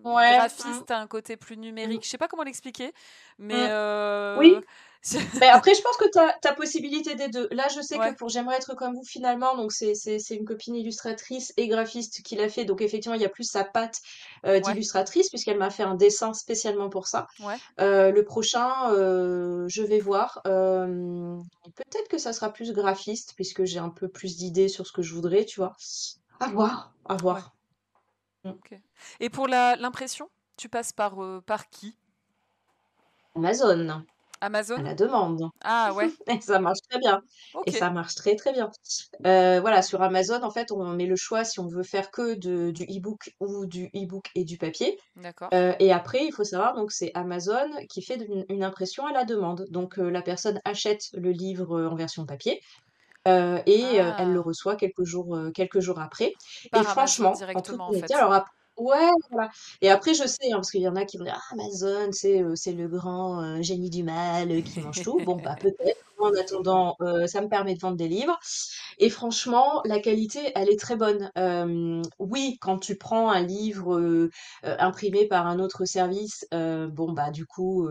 [0.05, 2.05] ouais, mmh, graphiste a un côté plus mmh, numérique.
[2.05, 2.93] Je sais pas comment l'expliquer,
[3.39, 3.71] mais mmh.
[3.71, 4.67] euh, Oui,
[5.41, 7.49] Mais après, je pense que tu as, possibilité des deux.
[7.51, 11.53] Là, je sais que pour J'aimerais être comme vous, finalement, donc c'est une copine illustratrice
[11.57, 12.65] et graphiste qui l'a fait.
[12.65, 14.01] Donc, effectivement, il y a plus sa patte
[14.47, 17.27] euh, ouais, d'illustratrice, puisqu'elle m'a fait un dessin spécialement pour ça.
[17.41, 17.57] ouais.
[17.81, 20.41] Euh, le prochain, euh, je vais voir.
[20.43, 25.03] Peut-être que ça sera plus graphiste, puisque j'ai un peu plus d'idées sur ce que
[25.03, 25.77] je voudrais, tu vois.
[26.41, 27.55] À voir, à voir.
[28.45, 28.53] Mm.
[29.21, 31.97] Et pour l'impression, tu passes par, par qui?
[33.37, 34.05] Amazon.
[34.77, 34.83] À Amazon?
[34.83, 35.41] la demande.
[35.63, 37.23] Ah ouais, Et ça marche très bien.
[37.67, 38.71] Et ça marche très très bien.
[39.27, 42.35] Euh, voilà, sur Amazon, en fait, on met le choix si on veut faire que
[42.35, 44.99] de, du e-book ou du e-book et du papier.
[45.17, 45.55] d'accord.
[45.55, 49.13] Euh, et après, il faut savoir, donc c'est Amazon qui fait une, une impression à
[49.13, 49.67] la demande.
[49.71, 52.61] Donc euh, la personne achète le livre en version papier
[53.27, 56.33] et elle le Ah, reçoit quelques jours, quelques jours après.
[56.73, 58.13] Et Amazon franchement, en toute en fait.
[58.13, 58.45] alors
[58.77, 59.51] ouais, voilà.
[59.81, 62.11] Et après, je sais, hein, parce qu'il y en a qui vont dire, ah, Amazon,
[62.13, 65.21] c'est euh, le grand euh, génie du mal euh, qui mange tout.
[65.25, 66.01] Bon, bah peut-être.
[66.25, 68.39] En attendant, euh, ça me permet de vendre des livres.
[68.99, 71.31] Et franchement, la qualité, elle est très bonne.
[71.39, 74.31] Euh, oui, quand tu prends un livre euh,
[74.63, 77.89] imprimé par un autre service, bon bah du coup,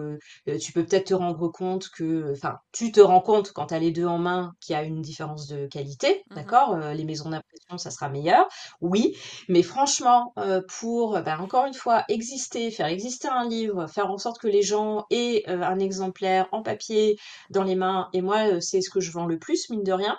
[0.62, 3.80] tu peux peut-être te rendre compte que, enfin, tu te rends compte quand tu as
[3.80, 6.36] les deux en main qu'il y a une différence de qualité, Mhm.
[6.36, 6.78] d'accord?
[6.78, 8.48] Les maisons d'impression, ça sera meilleur,
[8.82, 9.16] oui.
[9.50, 10.34] Mais franchement,
[10.80, 14.62] pour, bah, encore une fois, exister, faire exister un livre, faire en sorte que les
[14.62, 17.18] gens aient un exemplaire en papier
[17.50, 19.92] dans les mains, et moi, euh, c'est ce que je vends le plus, mine de
[19.94, 20.18] rien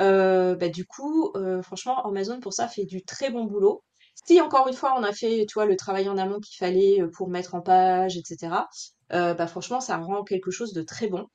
[0.00, 3.84] Heu, bah, du coup, heu, franchement, Amazon pour ça fait du très bon boulot.
[4.26, 7.02] Si encore une fois on a fait, tu vois, le travail en amont qu'il fallait,
[7.14, 8.68] pour mettre en page et cetera,
[9.12, 11.26] heu, bah, franchement ça rend quelque chose de très bon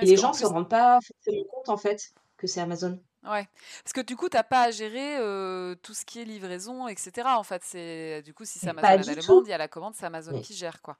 [0.00, 2.00] et les gens se plus, rendent pas forcément compte en fait
[2.38, 3.00] que c'est Amazon.
[3.24, 3.48] ouais,
[3.84, 7.38] parce que du coup, t'as pas à gérer euh, tout ce qui est livraison, etc.
[7.38, 9.58] En fait, c'est du coup, si c'est Amazon pas à la demande, il y a
[9.58, 10.98] la commande, c'est Amazon qui gère quoi.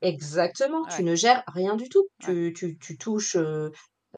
[0.00, 2.08] exactement, tu ne gères rien du tout.
[2.22, 2.38] ouais.
[2.42, 3.36] Tu tu tu touches,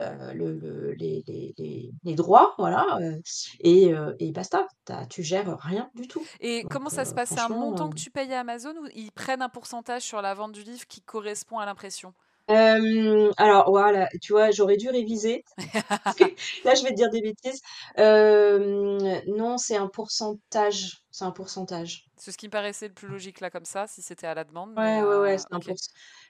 [0.01, 3.21] le le les les les les droits, voilà, heu
[3.61, 4.67] et heu et basta.
[4.87, 6.29] Tu tu gères rien du tout.
[6.41, 7.31] Et comment ça se passe?
[7.31, 10.35] C'est un montant que tu payes à Amazon ou ils prennent un pourcentage sur la
[10.35, 12.15] vente du livre qui correspond à l'impression?
[13.37, 15.45] Alors voilà, tu vois, j'aurais dû réviser
[16.05, 16.25] parce que
[16.65, 17.61] là, je vais te dire des bêtises.
[19.27, 22.05] Non, c'est un pourcentage, c'est un pourcentage.
[22.17, 24.45] C'est ce qui me paraissait le plus logique là comme ça, si c'était à la
[24.45, 25.67] demande, mais Ouais, ouais, ouais, euh, c'est un ok.
[25.67, 25.77] pour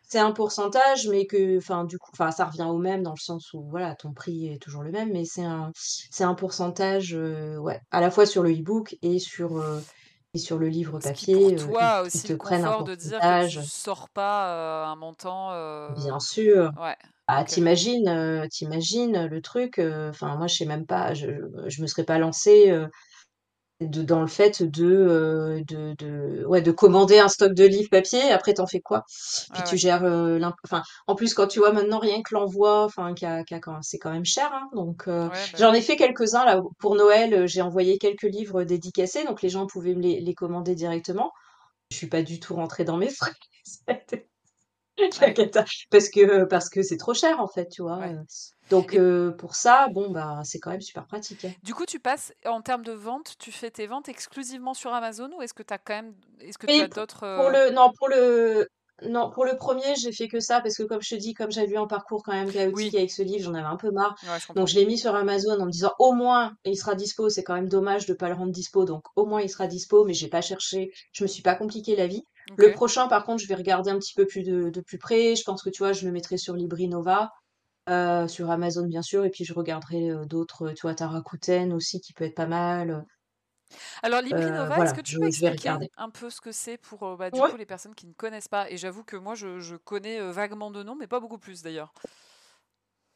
[0.03, 3.19] c'est un pourcentage, mais que enfin, du coup, enfin, ça revient au même dans le
[3.21, 7.15] sens où voilà, ton prix est toujours le même, mais c'est un c'est un pourcentage,
[7.15, 9.85] heu, ouais, à la fois sur le e-book et sur, heu
[10.35, 13.27] et sur le livre qui pour papier, toi aussi te le prennent un de dire
[13.27, 15.51] que tu sors pas euh, un montant.
[15.53, 16.73] euh, Bien sûr.
[16.77, 16.97] Ouais,
[17.27, 17.47] Ah, ok.
[17.47, 18.09] t'imagines,
[18.61, 19.79] imagines, le truc,
[20.11, 21.29] enfin moi je sais même pas, je
[21.69, 22.89] je me serais pas lancée, heu,
[23.81, 27.89] de dans le fait de, heu, de de ouais, de commander un stock de livres
[27.91, 29.05] papier, après t'en fais quoi?
[29.53, 29.79] Puis tu ouais.
[29.79, 33.15] gères, l'imp enfin, en plus quand tu vois maintenant rien que l'envoi, enfin
[33.63, 36.95] quand c'est quand même cher, hein, donc Ouais, bah j'en ai fait quelques-uns là pour
[36.97, 40.75] Noël, heu, j'ai envoyé quelques livres dédicacés, donc les gens pouvaient me les les commander
[40.75, 41.33] directement.
[41.91, 43.33] Je suis pas du tout rentrée dans mes frais.
[45.91, 47.99] Parce que parce que c'est trop cher en fait, tu vois?
[47.99, 48.17] ouais.
[48.71, 51.55] Donc heu, pour ça, bon, bah, c'est quand même super pratique, hein.
[51.63, 55.31] du coup, tu passes en termes de vente, tu fais tes ventes exclusivement sur Amazon
[55.37, 57.71] ou est-ce que tu as quand même, est-ce que tu as d'autres pour euh, le
[57.71, 58.69] non, pour le
[59.03, 61.51] non, pour le premier j'ai fait que ça parce que comme je te dis, comme
[61.51, 63.91] j'avais eu un parcours quand même chaotique Oui, avec ce livre, j'en avais un peu
[63.91, 64.15] marre.
[64.23, 66.95] ouais, je Donc je l'ai mis sur Amazon en me disant: «Au moins, il sera
[66.95, 67.31] dispo».
[67.31, 70.05] C'est quand même dommage de pas le rendre dispo, donc au moins il sera dispo,
[70.05, 72.23] mais j'ai pas cherché, je me suis pas compliqué la vie.
[72.57, 75.35] Le prochain, par contre, je vais regarder un petit peu plus de de plus près.
[75.35, 77.31] Je pense que, tu vois, je le mettrai sur Librinova.
[77.91, 81.73] Heu, sur Amazon bien sûr et puis je regarderai, heu, d'autres, tu vois, tu Rakuten
[81.75, 83.05] aussi qui peut être pas mal,
[84.03, 86.77] Alors heu, LibriNova, est-ce voilà, que tu je peux expliquer un peu ce que c'est
[86.79, 87.51] pour euh, bah, du Ouais.
[87.51, 88.71] coup les personnes qui ne connaissent pas?
[88.71, 91.63] Et j'avoue que moi je, je connais euh, vaguement de nom, mais pas beaucoup plus
[91.63, 91.93] d'ailleurs.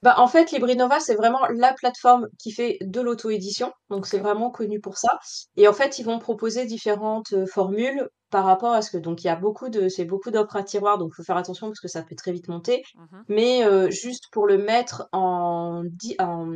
[0.03, 4.51] Bah, en fait, Librinova, c'est vraiment la plateforme qui fait de l'auto-édition, donc c'est vraiment
[4.51, 5.19] connu pour ça
[5.57, 9.27] et en fait, ils vont proposer différentes, formules par rapport à ce que donc il
[9.29, 11.89] y a beaucoup de c'est beaucoup d'offres à tiroir, donc faut faire attention parce que
[11.89, 13.25] ça peut très vite monter, Mhm.
[13.29, 15.85] mais heu, juste pour le mettre en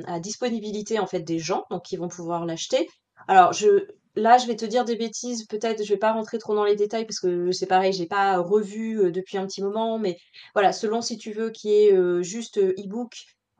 [0.07, 2.89] à disponibilité, en fait, des gens, donc qui vont pouvoir l'acheter.
[3.29, 3.87] Alors je
[4.17, 6.75] là, je vais te dire des bêtises, peut-être je vais pas rentrer trop dans les
[6.77, 10.17] détails parce que c'est pareil, j'ai pas revu, heu, depuis un petit moment, mais
[10.55, 13.13] voilà, selon si tu veux y ait, heu, juste, e-book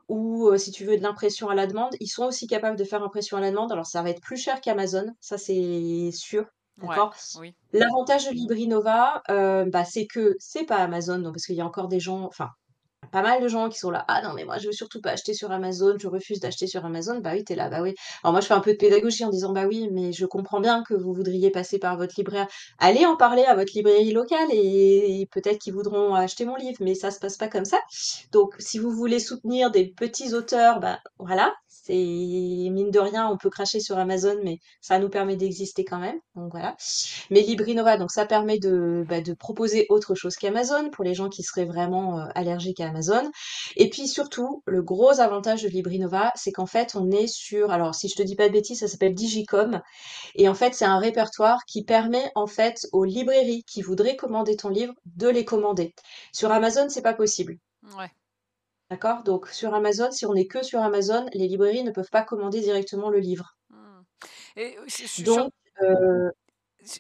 [0.09, 3.03] ou si tu veux de l'impression à la demande, ils sont aussi capables de faire
[3.03, 3.71] impression à la demande.
[3.73, 6.47] Alors ça va être plus cher qu'Amazon, ça c'est sûr,
[6.83, 7.15] Ouais, d'accord?
[7.35, 7.55] oui.
[7.73, 11.67] L'avantage de Librinova, heu, bah, c'est que c'est pas Amazon, donc parce qu'il y a
[11.67, 12.51] encore des gens enfin,
[13.13, 15.13] pas mal de gens qui sont là: «Ah non, mais moi, je veux surtout pas
[15.13, 17.21] acheter sur Amazon, je refuse d'acheter sur Amazon».
[17.21, 17.95] Bah oui, tu es là, bah oui.
[18.25, 20.61] Alors moi, je fais un peu de pédagogie en disant: «Bah oui, mais je comprends
[20.61, 22.49] bien que vous voudriez passer par votre libraire.
[22.79, 26.95] Allez en parler à votre librairie locale et, peut-être qu'ils voudront acheter mon livre, mais
[26.95, 27.81] ça se passe pas comme ça.
[28.33, 31.55] Donc, si vous voulez soutenir des petits auteurs, bah voilà,
[31.89, 35.99] c'est mine de rien, on peut cracher sur Amazon, mais ça nous permet d'exister quand
[35.99, 36.19] même.
[36.35, 36.77] Donc voilà.
[37.31, 41.43] Mais Librinova, donc ça permet de, bah, proposer autre chose qu'Amazon pour les gens qui
[41.43, 43.31] seraient vraiment euh, allergiques à Amazon.
[43.77, 47.95] Et puis surtout, le gros avantage de Librinova, c'est qu'en fait, on est sur, alors
[47.95, 49.81] si je te dis pas de bêtises, ça s'appelle Digicom.
[50.35, 54.57] Et en fait, c'est un répertoire qui permet en fait aux librairies qui voudraient commander
[54.57, 55.95] ton livre de les commander.
[56.33, 57.57] Sur Amazon, c'est pas possible.
[57.97, 58.11] Ouais.
[58.91, 59.23] D'accord?
[59.23, 62.61] Donc sur Amazon, si on n'est que sur Amazon, les librairies ne peuvent pas commander
[62.61, 63.57] directement le livre.
[63.71, 64.01] Mmh.
[64.57, 64.77] Et
[65.25, 65.53] Donc,
[65.83, 66.31] euh,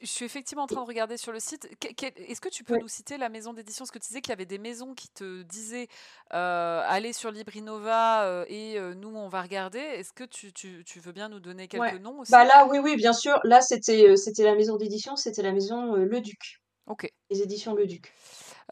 [0.02, 1.68] je suis effectivement en train de regarder sur le site.
[1.80, 3.84] Est-ce que tu peux nous citer la maison d'édition?
[3.84, 5.88] Parce que tu disais qu'il y avait des maisons qui te disaient
[6.34, 9.78] euh, allez sur Librinova euh, et euh, nous on va regarder.
[9.78, 12.32] Est-ce que tu, tu, tu, veux bien nous donner quelques noms aussi?
[12.32, 13.40] Bah là, oui, oui, bien sûr.
[13.44, 16.60] Là, c'était c'était la maison d'édition, c'était la maison Le Duc.
[16.86, 17.10] Ok.
[17.30, 18.12] Les éditions Le Duc.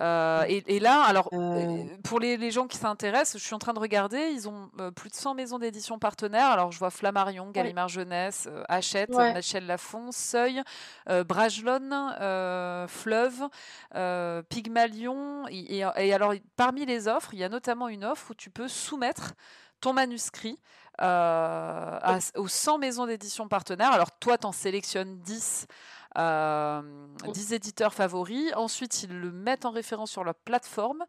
[0.03, 1.85] Euh, et, là, alors, euh.
[2.05, 5.09] pour les, gens qui s'intéressent, je suis en train de regarder, ils ont euh, plus
[5.09, 6.49] de 100 maisons d'édition partenaires.
[6.49, 10.63] Alors, je vois Flammarion, Gallimard Jeunesse, Hachette, Michel Lafon, Seuil,
[11.07, 13.49] Bragelonne, Fleuve,
[14.49, 15.47] Pygmalion.
[15.49, 18.69] Et, et, alors, parmi les offres, il y a notamment une offre où tu peux
[18.69, 19.33] soumettre
[19.81, 20.59] ton manuscrit
[21.01, 23.93] aux 100 maisons d'édition partenaires.
[23.93, 25.73] Alors, toi, tu en sélectionnes 10 euh,
[26.17, 28.53] 10 éditeurs favoris.
[28.57, 31.05] Ensuite, ils le mettent en référence sur leur plateforme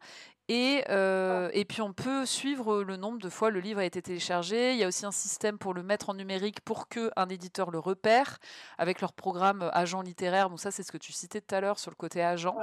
[0.48, 4.00] et, euh, et, puis on peut suivre le nombre de fois le livre a été
[4.00, 4.72] téléchargé.
[4.72, 7.70] Il y a aussi un système pour le mettre en numérique pour que un éditeur
[7.70, 8.38] le repère
[8.78, 10.48] avec leur programme agent littéraire.
[10.48, 12.56] Bon, ça c'est ce que tu citais tout à l'heure sur le côté agent.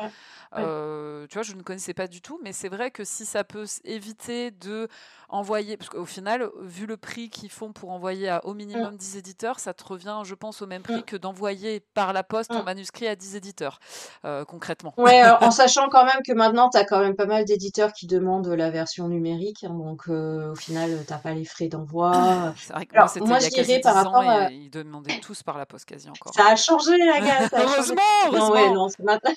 [0.58, 3.44] Euh, tu vois, je ne connaissais pas du tout, mais c'est vrai que si ça
[3.44, 4.88] peut éviter de
[5.30, 9.18] envoyer, parce qu'au final, vu le prix qu'ils font pour envoyer à au minimum 10
[9.18, 12.64] éditeurs, ça te revient, je pense, au même prix que d'envoyer par la poste ton
[12.64, 13.80] manuscrit à 10 éditeurs,
[14.24, 14.94] euh, concrètement.
[14.98, 18.08] Ouais, en sachant quand même que maintenant, tu as quand même pas mal d'éditeurs qui
[18.08, 22.54] demandent la version numérique, hein, donc euh, au final, tu n'as pas les frais d'envoi.
[22.58, 24.52] C'est vrai que moi, moi je dirais par rapport à...
[24.52, 26.34] Ils demandaient tous par la poste quasi encore.
[26.34, 27.50] Ça a changé, la gare.
[27.54, 28.48] heureusement, heureusement.
[28.48, 29.34] Non, ouais, non, c'est maintenant.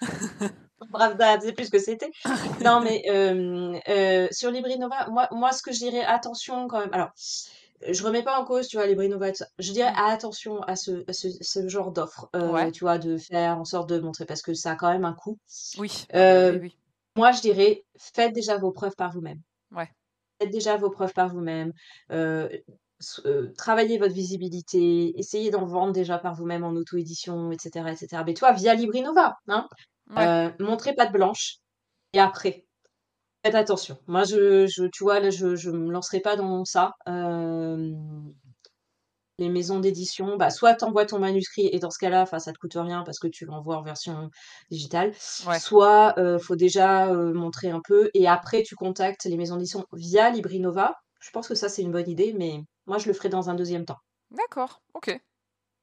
[0.90, 2.10] Brave c'est plus ce que c'était.
[2.62, 6.92] non, mais euh, euh, sur Librinova, moi, moi, ce que je dirais, attention quand même.
[6.92, 9.28] Alors, je remets pas en cause, tu vois, Librinova,
[9.58, 10.08] je dirais mmh.
[10.08, 12.28] attention à ce, ce, ce genre d'offre,
[12.72, 15.14] tu vois, de faire en sorte de montrer, parce que ça a quand même un
[15.14, 15.38] coût.
[15.78, 16.76] Oui, oui, oui.
[17.16, 19.40] Moi, je dirais, faites déjà vos preuves par vous-même.
[19.70, 19.88] Ouais.
[20.40, 21.72] Faites déjà vos preuves par vous-même.
[22.10, 22.48] Euh,
[23.26, 28.22] euh, travaillez votre visibilité, essayez d'en vendre déjà par vous-même en auto-édition, etc., etc.
[28.26, 29.68] Mais toi, via Librinova, hein,
[30.16, 31.58] euh, montrez pas de blanche.
[32.12, 32.66] Et après,
[33.44, 33.98] faites attention.
[34.06, 36.92] Moi, je, je tu vois, là, je, ne me lancerai pas dans ça
[39.38, 42.58] les maisons d'édition, bah, soit tu envoies ton manuscrit et dans ce cas-là, ça te
[42.58, 44.30] coûte rien parce que tu l'envoies en version
[44.70, 49.84] digitale, soit il faut déjà montrer un peu et après tu contactes les maisons d'édition
[49.92, 50.94] via Librinova.
[51.20, 53.54] Je pense que ça c'est une bonne idée, mais moi je le ferai dans un
[53.54, 53.98] deuxième temps.
[54.30, 55.18] D'accord, ok.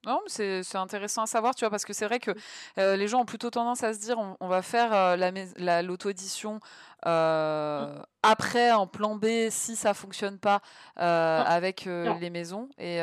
[0.06, 2.32] Non, mais c'est intéressant à savoir, tu vois, parce que c'est vrai que
[2.80, 6.60] euh, les gens ont plutôt tendance à se dire on, va faire euh, l'auto-édition
[7.06, 10.62] euh, après en plan B si ça fonctionne pas
[10.96, 12.68] avec les maisons.
[12.80, 13.00] Et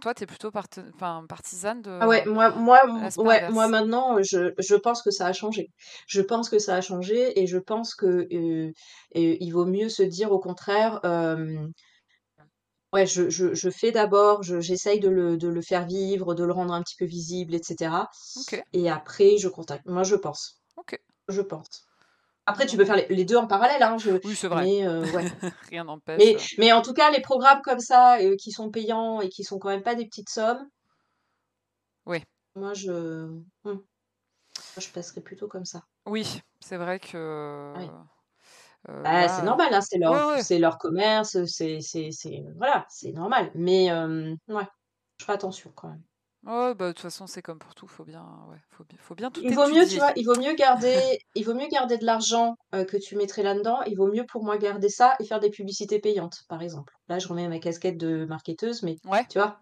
[0.00, 1.98] toi, tu es plutôt partisane de.
[2.00, 2.80] Ah ouais, moi, moi,
[3.16, 5.72] ouais, moi maintenant, je, je, pense que ça a changé.
[6.06, 10.30] Je pense que ça a changé et je pense que il vaut mieux se dire
[10.30, 11.00] au contraire
[12.96, 16.52] Ouais, je je je fais d'abord, j'essaye de le de le faire vivre, de le
[16.52, 17.90] rendre un petit peu visible etc.
[18.72, 19.84] et après je contacte.
[19.84, 20.62] Moi, je pense.
[20.78, 20.98] OK.
[21.28, 21.84] Je pense.
[22.46, 24.64] Après, tu peux faire les deux en parallèle, hein, je Oui, c'est vrai.
[24.64, 25.24] mais euh, ouais.
[25.70, 29.20] Rien n'empêche, Mais mais en tout cas, les programmes comme ça, euh, qui sont payants
[29.20, 30.64] et qui sont quand même pas des petites sommes
[32.06, 32.22] Oui.
[32.54, 33.26] moi je.
[33.64, 33.82] Moi,
[34.78, 35.82] je passerais plutôt comme ça.
[36.06, 37.74] Oui, c'est vrai que
[38.88, 43.12] euh, bah, c'est normal, hein, c'est leur c'est leur commerce, c'est c'est c'est voilà, c'est
[43.12, 43.50] normal.
[43.54, 44.66] Mais ouais,
[45.18, 46.04] je ferai attention quand même.
[46.44, 49.14] Ouais, bah, de toute façon, c'est comme pour tout, faut bien ouais, faut bien faut
[49.16, 51.98] bien tout Il vaut mieux, tu vois, il vaut mieux garder il vaut mieux garder
[51.98, 53.82] de l'argent, que tu mettrais là-dedans.
[53.82, 56.92] Il vaut mieux pour moi garder ça et faire des publicités payantes, par exemple.
[57.08, 58.96] Là, je remets ma casquette de marketeuse, mais
[59.28, 59.60] tu vois?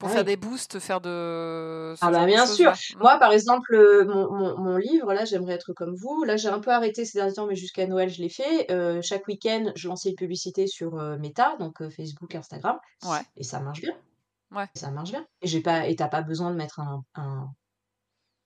[0.00, 2.72] Pour ah faire des boosts, faire de Ah bah, bien sûr.
[2.98, 3.76] Moi, par exemple,
[4.08, 7.18] mon mon mon livre, là, «J'aimerais être comme vous», là, j'ai un peu arrêté ces
[7.18, 8.66] derniers temps, mais jusqu'à Noël, je l'ai fait.
[9.02, 13.20] chaque week-end, je lançais une publicité sur, Meta, donc Facebook, Instagram Ouais.
[13.36, 13.94] et ça marche bien.
[14.52, 14.66] Ouais.
[14.74, 17.46] Ça marche bien et j'ai pas et tu pas besoin de mettre un un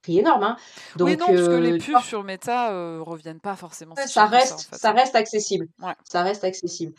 [0.05, 0.57] prix énorme, hein.
[1.01, 4.09] Oui, Donc, non, parce que les tu pubs sur Meta, heu, reviennent pas forcément si
[4.09, 4.93] ça en reste fait, ça hein.
[4.93, 5.67] reste accessible.
[5.81, 5.95] Ouais.
[6.05, 6.95] Ça reste accessible.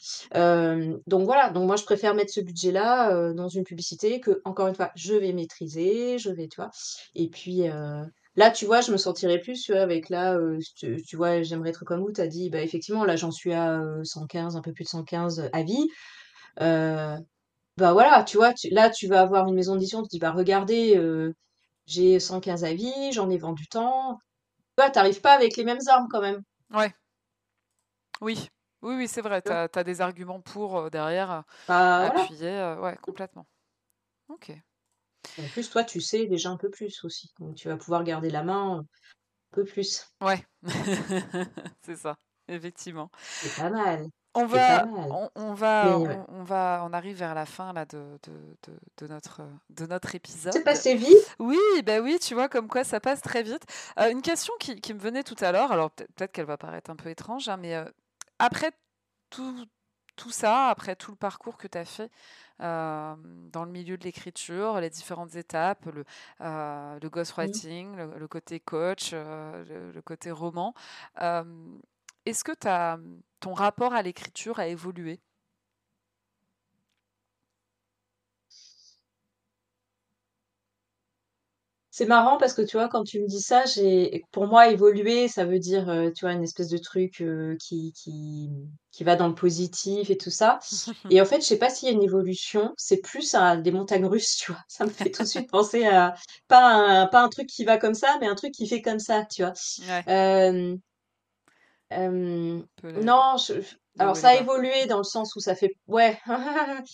[1.07, 4.67] Donc voilà, donc moi je préfère mettre ce budget-là, heu, dans une publicité que, encore
[4.67, 6.69] une fois, je vais maîtriser, je vais tu vois?
[7.15, 7.63] Et puis,
[8.35, 10.37] là, tu vois, je me sentirais plus, avec là,
[10.77, 13.53] tu tu vois, «J'aimerais être comme vous», tu as dit, bah, effectivement, là, j'en suis
[13.53, 15.87] à, heu, 115, un peu plus de 115 avis.
[16.61, 17.17] Heu,
[17.77, 20.31] bah, voilà, tu vois, tu là, tu vas avoir une maison d'édition, tu dis: «Bah,
[20.33, 20.95] regardez,
[21.87, 24.17] j'ai 115 avis, j'en ai vendu tant».
[24.77, 26.43] Tu vois, tu arrives pas avec les mêmes armes quand même,
[26.73, 26.95] Ouais.
[28.21, 28.49] Oui.
[28.81, 32.29] Oui, oui, c'est vrai, tu as des arguments pour, heu, derrière, heu, Bah, voilà.
[32.29, 33.47] appuyer, heu, ouais, complètement.
[34.29, 34.51] OK.
[35.37, 38.29] En plus, toi, tu sais déjà un peu plus aussi, donc tu vas pouvoir garder
[38.29, 38.85] la main, un
[39.51, 40.11] peu plus.
[40.21, 40.45] Ouais.
[41.81, 42.17] C'est ça,
[42.47, 43.11] effectivement.
[43.41, 47.17] C'est pas mal, On c'est va on on va ouais, on on va on arrive
[47.17, 48.33] vers la fin là de de
[48.67, 50.63] de de notre, de notre c'est épisode.
[50.63, 51.35] passé vite?
[51.39, 53.63] Oui, bah, oui, tu vois comme quoi ça passe très vite.
[53.99, 56.89] Heu, une question qui qui me venait tout à l'heure, alors peut-être qu'elle va paraître
[56.91, 57.85] un peu étrange, hein, mais, heu,
[58.39, 58.71] après
[59.29, 59.65] tout
[60.17, 62.09] tout ça, après tout le parcours que tu as fait,
[62.59, 66.05] hem, dans le milieu de l'écriture, les différentes étapes, le,
[67.09, 70.73] ghostwriting, le le côté coach, le le côté roman,
[72.25, 75.19] est-ce que as, mmh, ton rapport à l'écriture a évolué?
[81.91, 85.29] C'est marrant parce que tu vois, quand tu me dis ça, j'ai pour moi évoluer,
[85.29, 88.49] ça veut dire, heu, tu vois, une espèce de truc, heu, qui qui
[88.91, 90.59] qui va dans le positif et tout ça
[91.09, 93.71] et en fait, je sais pas s'il y a une évolution, c'est plus un des
[93.71, 94.61] montagnes russes, tu vois?
[94.67, 96.15] Ça me fait tout de suite penser à
[96.49, 98.99] pas un pas un truc qui va comme ça, mais un truc qui fait comme
[98.99, 99.53] ça, tu vois?
[99.77, 100.79] Ouais, Hem
[102.95, 103.53] Non, je
[103.97, 106.19] alors ça a évolué dans le sens où ça fait ouais,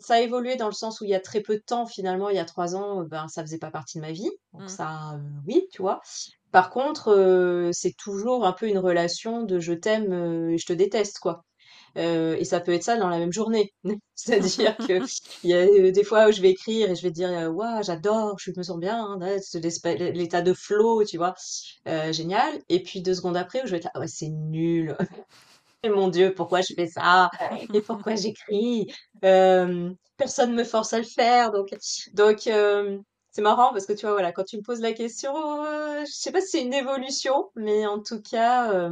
[0.00, 2.30] ça a évolué dans le sens où il y a très peu de temps finalement,
[2.30, 4.62] il y a 3 ans, heu, ben, ça faisait pas partie de ma vie, donc
[4.64, 4.70] Mmh.
[4.70, 6.00] ça, heu, oui, tu vois?
[6.50, 11.18] Par contre, c'est toujours un peu une relation de je t'aime, et je te déteste,
[11.18, 11.44] quoi.
[11.96, 13.72] Heu et ça peut être ça dans la même journée.
[14.14, 15.02] C'est-à-dire qu'il
[15.44, 17.82] y a, heu, des fois où je vais écrire et je vais dire, heu: «Waouh,
[17.82, 19.18] j'adore, je me sens bien, hein,
[20.14, 21.34] l'état de flow», tu vois?
[21.88, 24.96] Heu, génial et puis 2 secondes après où je vais être là: «Ouais, c'est nul.
[25.84, 27.30] Mon Dieu, pourquoi je fais ça?
[27.72, 28.86] Et pourquoi j'écris?
[29.22, 31.68] Hem, personne me force à le faire», donc
[32.14, 35.32] donc hem, c'est marrant parce que tu vois, voilà, quand tu me poses la question,
[35.34, 38.88] je sais pas si c'est une évolution, mais en tout cas,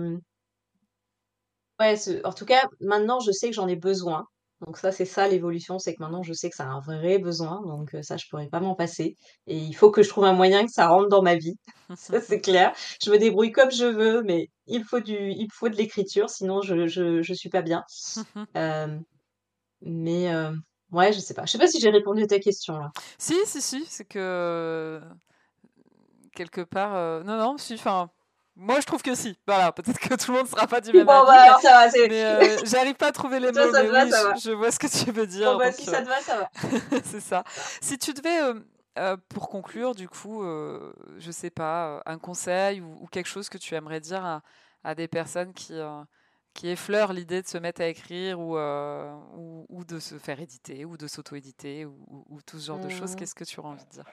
[1.82, 4.26] Ouais, ce en tout cas, maintenant, je sais que j'en ai besoin.
[4.64, 7.18] Donc ça, c'est ça l'évolution, c'est que maintenant, je sais que ça a un vrai
[7.18, 9.16] besoin, donc heu, ça, je pourrais pas m'en passer
[9.48, 11.54] et il faut que je trouve un moyen que ça rentre dans ma vie.
[11.96, 12.72] Ça, c'est clair.
[13.04, 16.62] Je me débrouille comme je veux, mais il faut du il faut de l'écriture, sinon
[16.62, 17.82] je je je suis pas bien.
[18.54, 19.02] Hem,
[19.82, 20.52] mais heu,
[20.92, 21.46] ouais, je sais pas.
[21.46, 22.90] Je sais pas si j'ai répondu à ta question, là.
[23.18, 25.00] Si, si, si, c'est que
[26.34, 28.10] quelque part, heu, non, non, si, enfin,
[28.56, 29.38] moi je trouve que si.
[29.46, 31.60] Voilà, peut-être que tout le monde sera pas du même bon, bah, avis, mais alors
[31.60, 34.10] ça va, c'est mais heu, j'arrive pas à trouver les mots, ça mais va, oui,
[34.10, 34.34] ça je va.
[34.44, 36.36] je vois ce que tu veux Bon, dire, bah, donc si ça te va, ça
[36.36, 36.50] va.
[37.04, 37.44] c'est ça.
[37.80, 38.64] Si tu devais, hem,
[38.98, 40.42] heu, pour conclure, du coup,
[41.18, 44.42] je sais pas, un conseil ou ou quelque chose que tu aimerais dire à
[44.84, 45.74] à des personnes qui,
[46.54, 50.84] qui effleurent l'idée de se mettre à écrire ou ou ou de se faire éditer
[50.84, 53.16] ou de s'auto-éditer ou ou ou tout ce genre de choses, Mmh.
[53.16, 54.06] qu'est-ce que tu aurais envie de dire?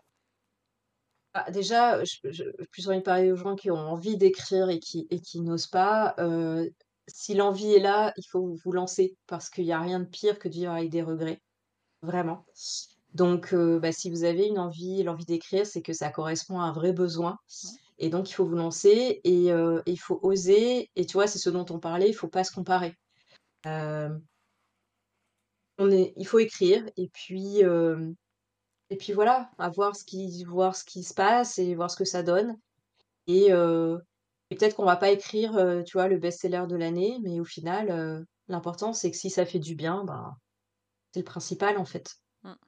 [1.45, 4.79] Bah, déjà, je je plus envie de parler aux gens qui ont envie d'écrire et
[4.79, 6.69] qui et qui n'osent pas, heu,
[7.07, 10.37] si l'envie est là, il faut vous lancer parce qu'il y a rien de pire
[10.39, 11.39] que de vivre avec des regrets,
[12.03, 12.45] vraiment.
[13.13, 16.65] Donc heu, bah, si vous avez une envie l'envie d'écrire, c'est que ça correspond à
[16.65, 17.37] un vrai besoin
[17.99, 21.39] et donc il faut vous lancer et heu, il faut oser et tu vois, c'est
[21.39, 22.95] ce dont on parlait, il faut pas se comparer.
[25.79, 27.63] On est il faut écrire et puis,
[28.89, 31.97] et puis voilà, à voir ce qui voir ce qui se passe et voir ce
[31.97, 32.57] que ça donne.
[33.27, 33.49] Et
[34.51, 37.45] et peut-être qu'on va pas écrire, heu, tu vois, le best-seller de l'année, mais au
[37.45, 40.35] final, heu, l'important, c'est que si ça fait du bien, ben,
[41.13, 42.15] c'est le principal, en fait.
[42.43, 42.59] Mmh.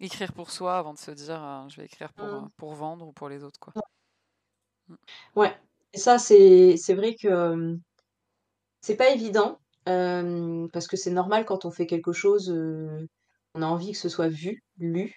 [0.00, 2.50] Écrire pour soi avant de se dire, «Je vais écrire pour, Mmh.
[2.56, 3.76] pour vendre ou pour les autres», quoi.
[4.88, 4.94] Mmh.
[5.34, 5.54] Ouais
[5.92, 7.78] et ça, c'est vrai que,
[8.82, 12.50] c'est pas évident, parce que c'est normal quand on fait quelque chose,
[13.56, 15.14] on a envie que ce soit vu, lu,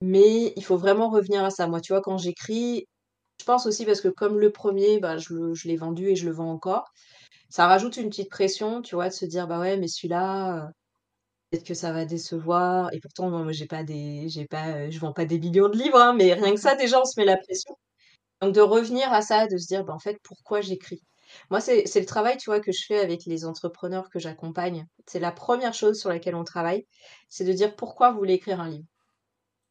[0.00, 1.66] mais il faut vraiment revenir à ça.
[1.66, 2.86] Moi, tu vois, quand j'écris,
[3.40, 6.32] je pense aussi parce que comme le premier, bah, je l'ai vendu et je le
[6.32, 6.86] vends encore,
[7.50, 10.70] ça rajoute une petite pression, tu vois, de se dire: «Bah, ouais, mais celui-là,
[11.50, 14.98] peut-être que ça va décevoir» et pourtant, moi j'ai pas des j'ai pas, heu, je
[15.00, 17.26] vends pas des millions de livres, hein, mais rien que ça, déjà, on se met
[17.26, 17.76] la pression.
[18.42, 21.02] Donc de revenir à ça, de se dire: «Bah, en fait, pourquoi j'écris?»
[21.50, 24.86] Moi, c'est c'est le travail, tu vois, que je fais avec les entrepreneurs que j'accompagne.
[25.06, 26.86] C'est la première chose sur laquelle on travaille,
[27.28, 28.86] c'est de dire: «Pourquoi vous voulez écrire un livre?»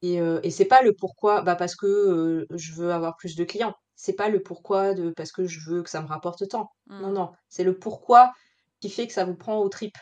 [0.02, 3.36] Et, euh, et c'est pas le pourquoi, bah parce que euh, je veux avoir plus
[3.36, 3.76] de clients.
[3.96, 6.72] C'est pas le pourquoi de parce que je veux que ça me rapporte tant.
[7.00, 7.14] Non, Mmh.
[7.14, 8.34] non, c'est le pourquoi
[8.82, 9.98] qui fait que ça vous prend aux tripes.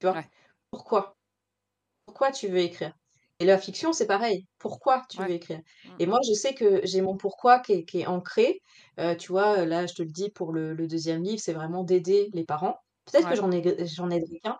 [0.00, 0.20] Tu vois?
[0.20, 0.30] Ouais.
[0.70, 1.16] Pourquoi?
[2.06, 2.94] Pourquoi tu veux écrire?
[3.40, 4.46] Et la fiction, c'est pareil.
[4.58, 5.60] Pourquoi tu veux écrire?
[5.84, 6.06] Mmh Et mh.
[6.06, 8.60] moi, je sais que j'ai mon pourquoi qui est qui est ancré.
[9.18, 12.28] Tu vois, là, je te le dis pour le le 2e livre, c'est vraiment d'aider
[12.34, 12.76] les parents.
[13.06, 14.58] Peut-être que j'en ai j'en aiderai qu'un,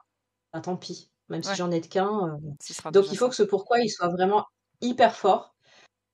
[0.53, 1.11] bah, tant pis.
[1.29, 3.31] Même si j'en aide qu'un, sera donc il faut ça.
[3.31, 4.45] que ce pourquoi, il soit vraiment
[4.83, 5.55] hyper fort,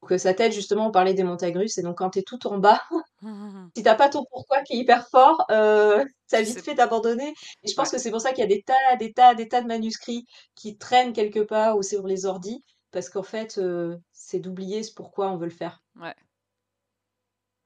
[0.00, 2.22] pour que ça t'aide justement, on parlait des montagnes russes et donc quand tu es
[2.24, 2.82] tout en bas,
[3.76, 7.28] si tu as pas ton pourquoi qui est hyper fort, as Tu vite fait d'abandonner
[7.62, 7.92] et je pense ouais.
[7.92, 10.24] que c'est pour ça qu'il y a des tas, des tas, des tas de manuscrits
[10.54, 14.92] qui traînent quelque part ou sur les ordis parce qu'en fait, heu, c'est d'oublier ce
[14.94, 15.80] pourquoi on veut le faire.
[15.98, 16.14] Ouais.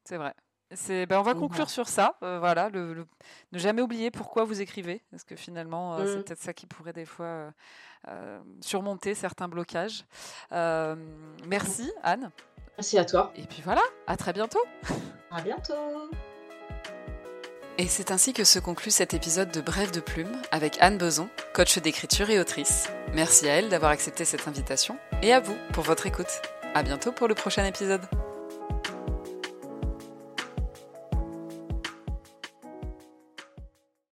[0.05, 0.35] C'est vrai.
[1.09, 3.06] Bah, on va conclure sur ça, heu, voilà, le le
[3.52, 6.24] ne jamais oublier pourquoi vous écrivez, parce que finalement, heu, c'est Mmh.
[6.24, 7.52] peut-être ça qui pourrait des fois,
[8.60, 10.05] surmonter certains blocages.
[10.52, 11.10] Mmh.
[11.47, 12.31] merci Anne.
[12.78, 13.32] Merci à toi.
[13.36, 14.62] Et puis voilà, à très bientôt.
[15.30, 16.10] À bientôt.
[17.78, 21.28] Et c'est ainsi que se conclut cet épisode de Brève de plume avec Anne Beson,
[21.55, 22.90] coach d'écriture et autrice.
[23.14, 26.42] Merci à elle d'avoir accepté cette invitation et à vous pour votre écoute.
[26.74, 28.02] À bientôt pour le prochain épisode.